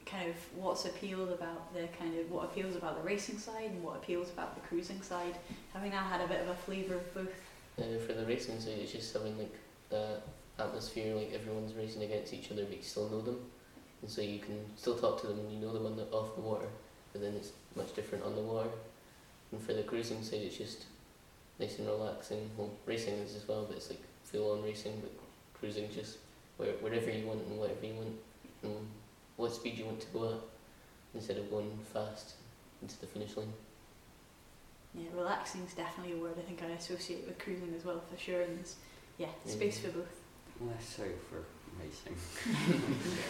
kind 0.07 0.31
of 0.31 0.37
what's 0.57 0.87
appealed 0.87 1.29
about 1.31 1.73
the 1.75 1.87
kind 1.99 2.19
of 2.19 2.31
what 2.31 2.45
appeals 2.47 2.75
about 2.77 2.97
the 2.97 3.03
racing 3.07 3.39
side 3.39 3.71
and 3.71 3.83
what 3.83 3.97
appeals 3.97 4.31
about 4.31 4.55
the 4.55 4.61
cruising 4.67 5.03
side. 5.03 5.35
Having 5.75 5.91
now 5.91 6.03
had 6.05 6.21
a 6.23 6.27
bit 6.27 6.41
of 6.41 6.49
a 6.49 6.55
flavour 6.55 6.95
of 6.95 7.15
both. 7.15 7.35
Uh, 7.79 7.99
for 8.07 8.15
the 8.15 8.25
racing 8.25 8.59
side, 8.59 8.79
it's 8.81 8.93
just 8.93 9.13
having 9.13 9.37
like 9.39 9.55
the 9.91 10.21
atmosphere, 10.59 11.15
like 11.15 11.33
everyone's 11.35 11.75
racing 11.75 12.03
against 12.03 12.33
each 12.33 12.51
other, 12.51 12.65
but 12.65 12.77
you 12.79 12.83
still 12.83 13.09
know 13.11 13.21
them. 13.21 13.39
and 14.01 14.11
so 14.11 14.23
you 14.23 14.39
can 14.39 14.59
still 14.77 14.97
talk 14.97 15.21
to 15.21 15.27
them 15.27 15.39
and 15.41 15.53
you 15.53 15.59
know 15.59 15.73
them 15.73 15.85
on 15.87 15.97
the 15.97 16.05
off 16.05 16.35
the 16.35 16.41
water, 16.41 16.67
but 17.13 17.21
then 17.21 17.35
it's 17.35 17.51
much 17.77 17.95
different 17.95 18.25
on 18.25 18.35
the 18.35 18.41
water. 18.41 18.71
And 19.53 19.61
for 19.61 19.73
the 19.73 19.83
cruising 19.83 20.23
side, 20.23 20.41
it's 20.43 20.57
just 20.59 20.85
nice 21.59 21.79
and 21.79 21.89
relaxing. 21.89 22.51
Well, 22.57 22.71
racing 22.87 23.15
is 23.15 23.35
as 23.37 23.49
well, 23.49 23.65
but 23.67 23.77
it's 23.77 23.91
like 23.91 24.03
full 24.25 24.53
on 24.53 24.63
racing, 24.63 25.01
but 25.01 25.13
cruising 25.59 25.89
just 25.95 26.19
where, 26.57 26.73
wherever 26.81 27.11
you 27.11 27.27
want 27.27 27.41
and 27.47 27.59
whatever 27.59 27.87
you 27.87 27.95
want, 27.95 28.17
and 28.63 28.75
what 29.37 29.53
speed 29.53 29.79
you 29.79 29.87
want 29.87 30.01
to 30.01 30.07
go 30.09 30.29
at, 30.29 30.41
instead 31.15 31.39
of 31.39 31.51
going 31.51 31.79
fast 31.93 32.35
into 32.83 32.99
the 33.01 33.07
finish 33.07 33.37
line. 33.37 33.53
Yeah, 34.95 35.09
relaxing 35.15 35.63
is 35.63 35.75
definitely 35.75 36.15
a 36.19 36.23
word 36.23 36.35
I 36.39 36.43
think 36.43 36.63
I 36.63 36.67
associate 36.75 37.25
with 37.27 37.39
cruising 37.39 37.75
as 37.77 37.85
well 37.85 38.03
for 38.11 38.19
sure. 38.19 38.43
And 38.43 38.59
there's, 38.59 38.77
yeah, 39.17 39.29
Yeah. 39.45 39.53
space 39.53 39.79
for 39.79 39.89
both. 39.89 40.21
Less 40.61 40.97
so 40.97 41.05
for 41.31 41.45
racing. 41.81 42.17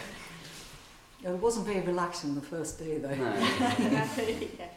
It 1.21 1.31
wasn't 1.31 1.65
very 1.65 1.81
relaxing 1.81 2.33
the 2.33 2.41
first 2.41 2.79
day 2.79 2.97
though. 2.97 3.13
No. 3.13 3.33
yeah. 3.77 4.69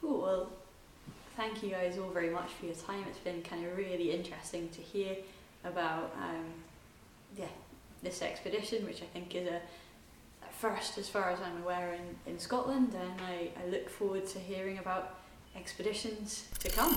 Cool. 0.00 0.22
Well, 0.22 0.50
thank 1.36 1.62
you 1.62 1.70
guys 1.70 1.98
all 1.98 2.10
very 2.10 2.30
much 2.30 2.50
for 2.58 2.66
your 2.66 2.74
time. 2.74 3.04
It's 3.08 3.18
been 3.18 3.42
kind 3.42 3.66
of 3.66 3.76
really 3.76 4.12
interesting 4.12 4.68
to 4.70 4.80
hear 4.80 5.16
about, 5.64 6.14
um, 6.20 6.46
yeah, 7.36 7.46
this 8.02 8.22
expedition, 8.22 8.86
which 8.86 9.02
I 9.02 9.06
think 9.06 9.34
is 9.34 9.46
a, 9.46 9.60
first, 10.52 10.98
as 10.98 11.08
far 11.08 11.30
as 11.30 11.38
I'm 11.40 11.62
aware, 11.62 11.94
in, 11.94 12.32
in 12.32 12.38
Scotland, 12.38 12.94
and 12.94 13.20
I, 13.20 13.50
I 13.62 13.68
look 13.68 13.90
forward 13.90 14.26
to 14.28 14.38
hearing 14.38 14.78
about 14.78 15.16
expeditions 15.54 16.44
to 16.60 16.70
come. 16.70 16.96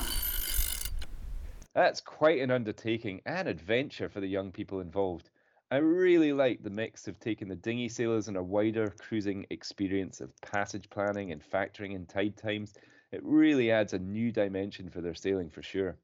That's 1.74 2.02
quite 2.02 2.40
an 2.40 2.52
undertaking 2.52 3.22
and 3.26 3.48
adventure 3.48 4.08
for 4.08 4.20
the 4.22 4.28
young 4.28 4.52
people 4.52 4.80
involved. 4.80 5.30
I 5.72 5.78
really 5.78 6.32
like 6.32 6.62
the 6.62 6.70
mix 6.70 7.08
of 7.08 7.20
taking 7.20 7.48
the 7.48 7.56
dinghy 7.56 7.90
sailors 7.90 8.28
on 8.28 8.36
a 8.36 8.44
wider 8.44 8.94
cruising 9.00 9.48
experience 9.50 10.22
of 10.22 10.30
passage 10.42 10.88
planning 10.92 11.32
and 11.32 11.42
factoring 11.42 11.96
in 11.96 12.06
tide 12.06 12.38
times. 12.38 12.76
It 13.14 13.22
really 13.24 13.70
adds 13.70 13.94
a 13.94 14.00
new 14.00 14.32
dimension 14.32 14.90
for 14.90 15.00
their 15.00 15.14
sailing 15.14 15.52
for 15.52 15.62
sure. 15.62 15.98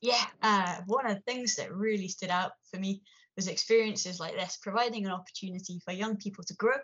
yeah, 0.00 0.24
uh, 0.42 0.76
one 0.86 1.04
of 1.04 1.14
the 1.14 1.20
things 1.20 1.56
that 1.56 1.70
really 1.70 2.08
stood 2.08 2.30
out 2.30 2.52
for 2.70 2.80
me 2.80 3.02
was 3.36 3.46
experiences 3.46 4.18
like 4.18 4.34
this, 4.34 4.56
providing 4.56 5.04
an 5.04 5.12
opportunity 5.12 5.78
for 5.84 5.92
young 5.92 6.16
people 6.16 6.42
to 6.44 6.54
grow, 6.54 6.78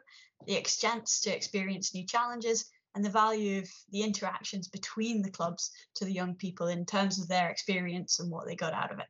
the 0.47 0.61
chance 0.61 1.23
to 1.23 1.35
experience 1.35 1.95
new 1.95 2.07
challenges, 2.07 2.71
and 2.95 3.03
the 3.03 3.09
value 3.09 3.61
of 3.61 3.69
the 3.93 4.03
interactions 4.03 4.69
between 4.69 5.23
the 5.23 5.31
clubs 5.31 5.71
to 5.95 6.05
the 6.05 6.13
young 6.13 6.35
people 6.35 6.67
in 6.67 6.85
terms 6.85 7.19
of 7.19 7.29
their 7.29 7.49
experience 7.49 8.21
and 8.21 8.31
what 8.31 8.47
they 8.47 8.55
got 8.55 8.75
out 8.75 8.93
of 8.93 8.99
it. 8.99 9.07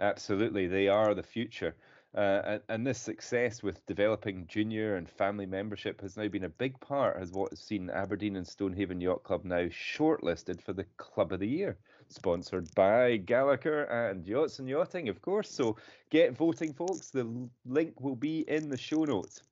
Absolutely, 0.00 0.66
they 0.66 0.88
are 0.88 1.14
the 1.14 1.22
future. 1.22 1.76
Uh, 2.14 2.40
and, 2.46 2.62
and 2.68 2.86
this 2.86 2.98
success 2.98 3.62
with 3.62 3.84
developing 3.86 4.46
junior 4.46 4.96
and 4.96 5.08
family 5.08 5.44
membership 5.44 6.00
has 6.00 6.16
now 6.16 6.28
been 6.28 6.44
a 6.44 6.48
big 6.48 6.78
part 6.80 7.20
of 7.20 7.34
what 7.34 7.50
has 7.50 7.60
seen 7.60 7.90
Aberdeen 7.90 8.36
and 8.36 8.46
Stonehaven 8.46 9.00
Yacht 9.00 9.22
Club 9.22 9.44
now 9.44 9.66
shortlisted 9.66 10.62
for 10.62 10.72
the 10.72 10.86
Club 10.96 11.32
of 11.32 11.40
the 11.40 11.48
Year, 11.48 11.76
sponsored 12.08 12.74
by 12.74 13.18
Gallagher 13.18 13.84
and 13.84 14.26
Yachts 14.26 14.58
and 14.58 14.68
Yachting, 14.68 15.08
of 15.10 15.20
course. 15.20 15.50
So 15.50 15.76
get 16.08 16.36
voting, 16.36 16.72
folks. 16.72 17.10
The 17.10 17.48
link 17.66 18.00
will 18.00 18.16
be 18.16 18.40
in 18.48 18.70
the 18.70 18.78
show 18.78 19.04
notes. 19.04 19.42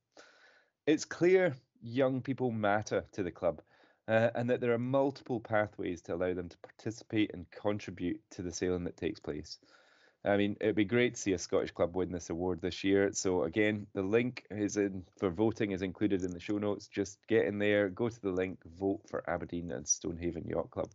It's 0.86 1.04
clear 1.04 1.54
young 1.82 2.22
people 2.22 2.50
matter 2.50 3.04
to 3.12 3.22
the 3.22 3.30
club. 3.30 3.60
Uh, 4.06 4.28
and 4.34 4.50
that 4.50 4.60
there 4.60 4.74
are 4.74 4.78
multiple 4.78 5.40
pathways 5.40 6.02
to 6.02 6.14
allow 6.14 6.34
them 6.34 6.46
to 6.46 6.58
participate 6.58 7.30
and 7.32 7.50
contribute 7.50 8.20
to 8.30 8.42
the 8.42 8.52
sailing 8.52 8.84
that 8.84 8.98
takes 8.98 9.18
place. 9.18 9.58
I 10.26 10.36
mean, 10.38 10.56
it'd 10.60 10.74
be 10.74 10.84
great 10.84 11.14
to 11.14 11.20
see 11.20 11.32
a 11.34 11.38
Scottish 11.38 11.72
club 11.72 11.94
win 11.94 12.10
this 12.10 12.30
award 12.30 12.60
this 12.62 12.82
year. 12.82 13.10
So 13.12 13.44
again, 13.44 13.86
the 13.92 14.02
link 14.02 14.44
is 14.50 14.78
in 14.78 15.04
for 15.18 15.28
voting 15.28 15.72
is 15.72 15.82
included 15.82 16.24
in 16.24 16.30
the 16.30 16.40
show 16.40 16.56
notes. 16.56 16.88
Just 16.88 17.18
get 17.28 17.44
in 17.44 17.58
there, 17.58 17.90
go 17.90 18.08
to 18.08 18.20
the 18.22 18.30
link, 18.30 18.58
vote 18.80 19.00
for 19.08 19.28
Aberdeen 19.28 19.70
and 19.72 19.86
Stonehaven 19.86 20.44
Yacht 20.48 20.70
Club. 20.70 20.88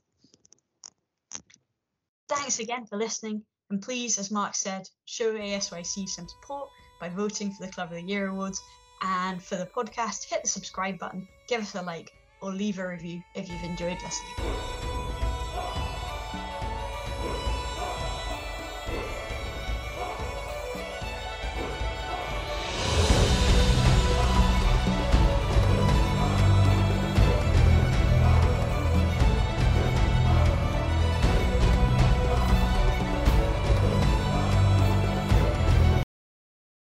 Thanks 2.28 2.60
again 2.60 2.86
for 2.86 2.98
listening, 2.98 3.44
and 3.70 3.82
please, 3.82 4.18
as 4.18 4.32
Mark 4.32 4.56
said, 4.56 4.88
show 5.06 5.34
ASYC 5.34 6.08
some 6.08 6.28
support 6.28 6.70
by 7.00 7.10
voting 7.10 7.52
for 7.52 7.66
the 7.66 7.72
Club 7.72 7.90
of 7.90 7.96
the 7.96 8.04
Year 8.04 8.28
awards. 8.28 8.62
And 9.02 9.42
for 9.42 9.56
the 9.56 9.66
podcast, 9.66 10.26
hit 10.26 10.44
the 10.44 10.50
subscribe 10.50 11.00
button, 11.00 11.28
give 11.48 11.62
us 11.62 11.76
a 11.76 11.82
like, 11.82 12.12
or 12.42 12.52
leave 12.52 12.80
a 12.80 12.88
review 12.88 13.22
if 13.36 13.50
you've 13.50 13.64
enjoyed 13.64 13.98
listening. 14.04 14.79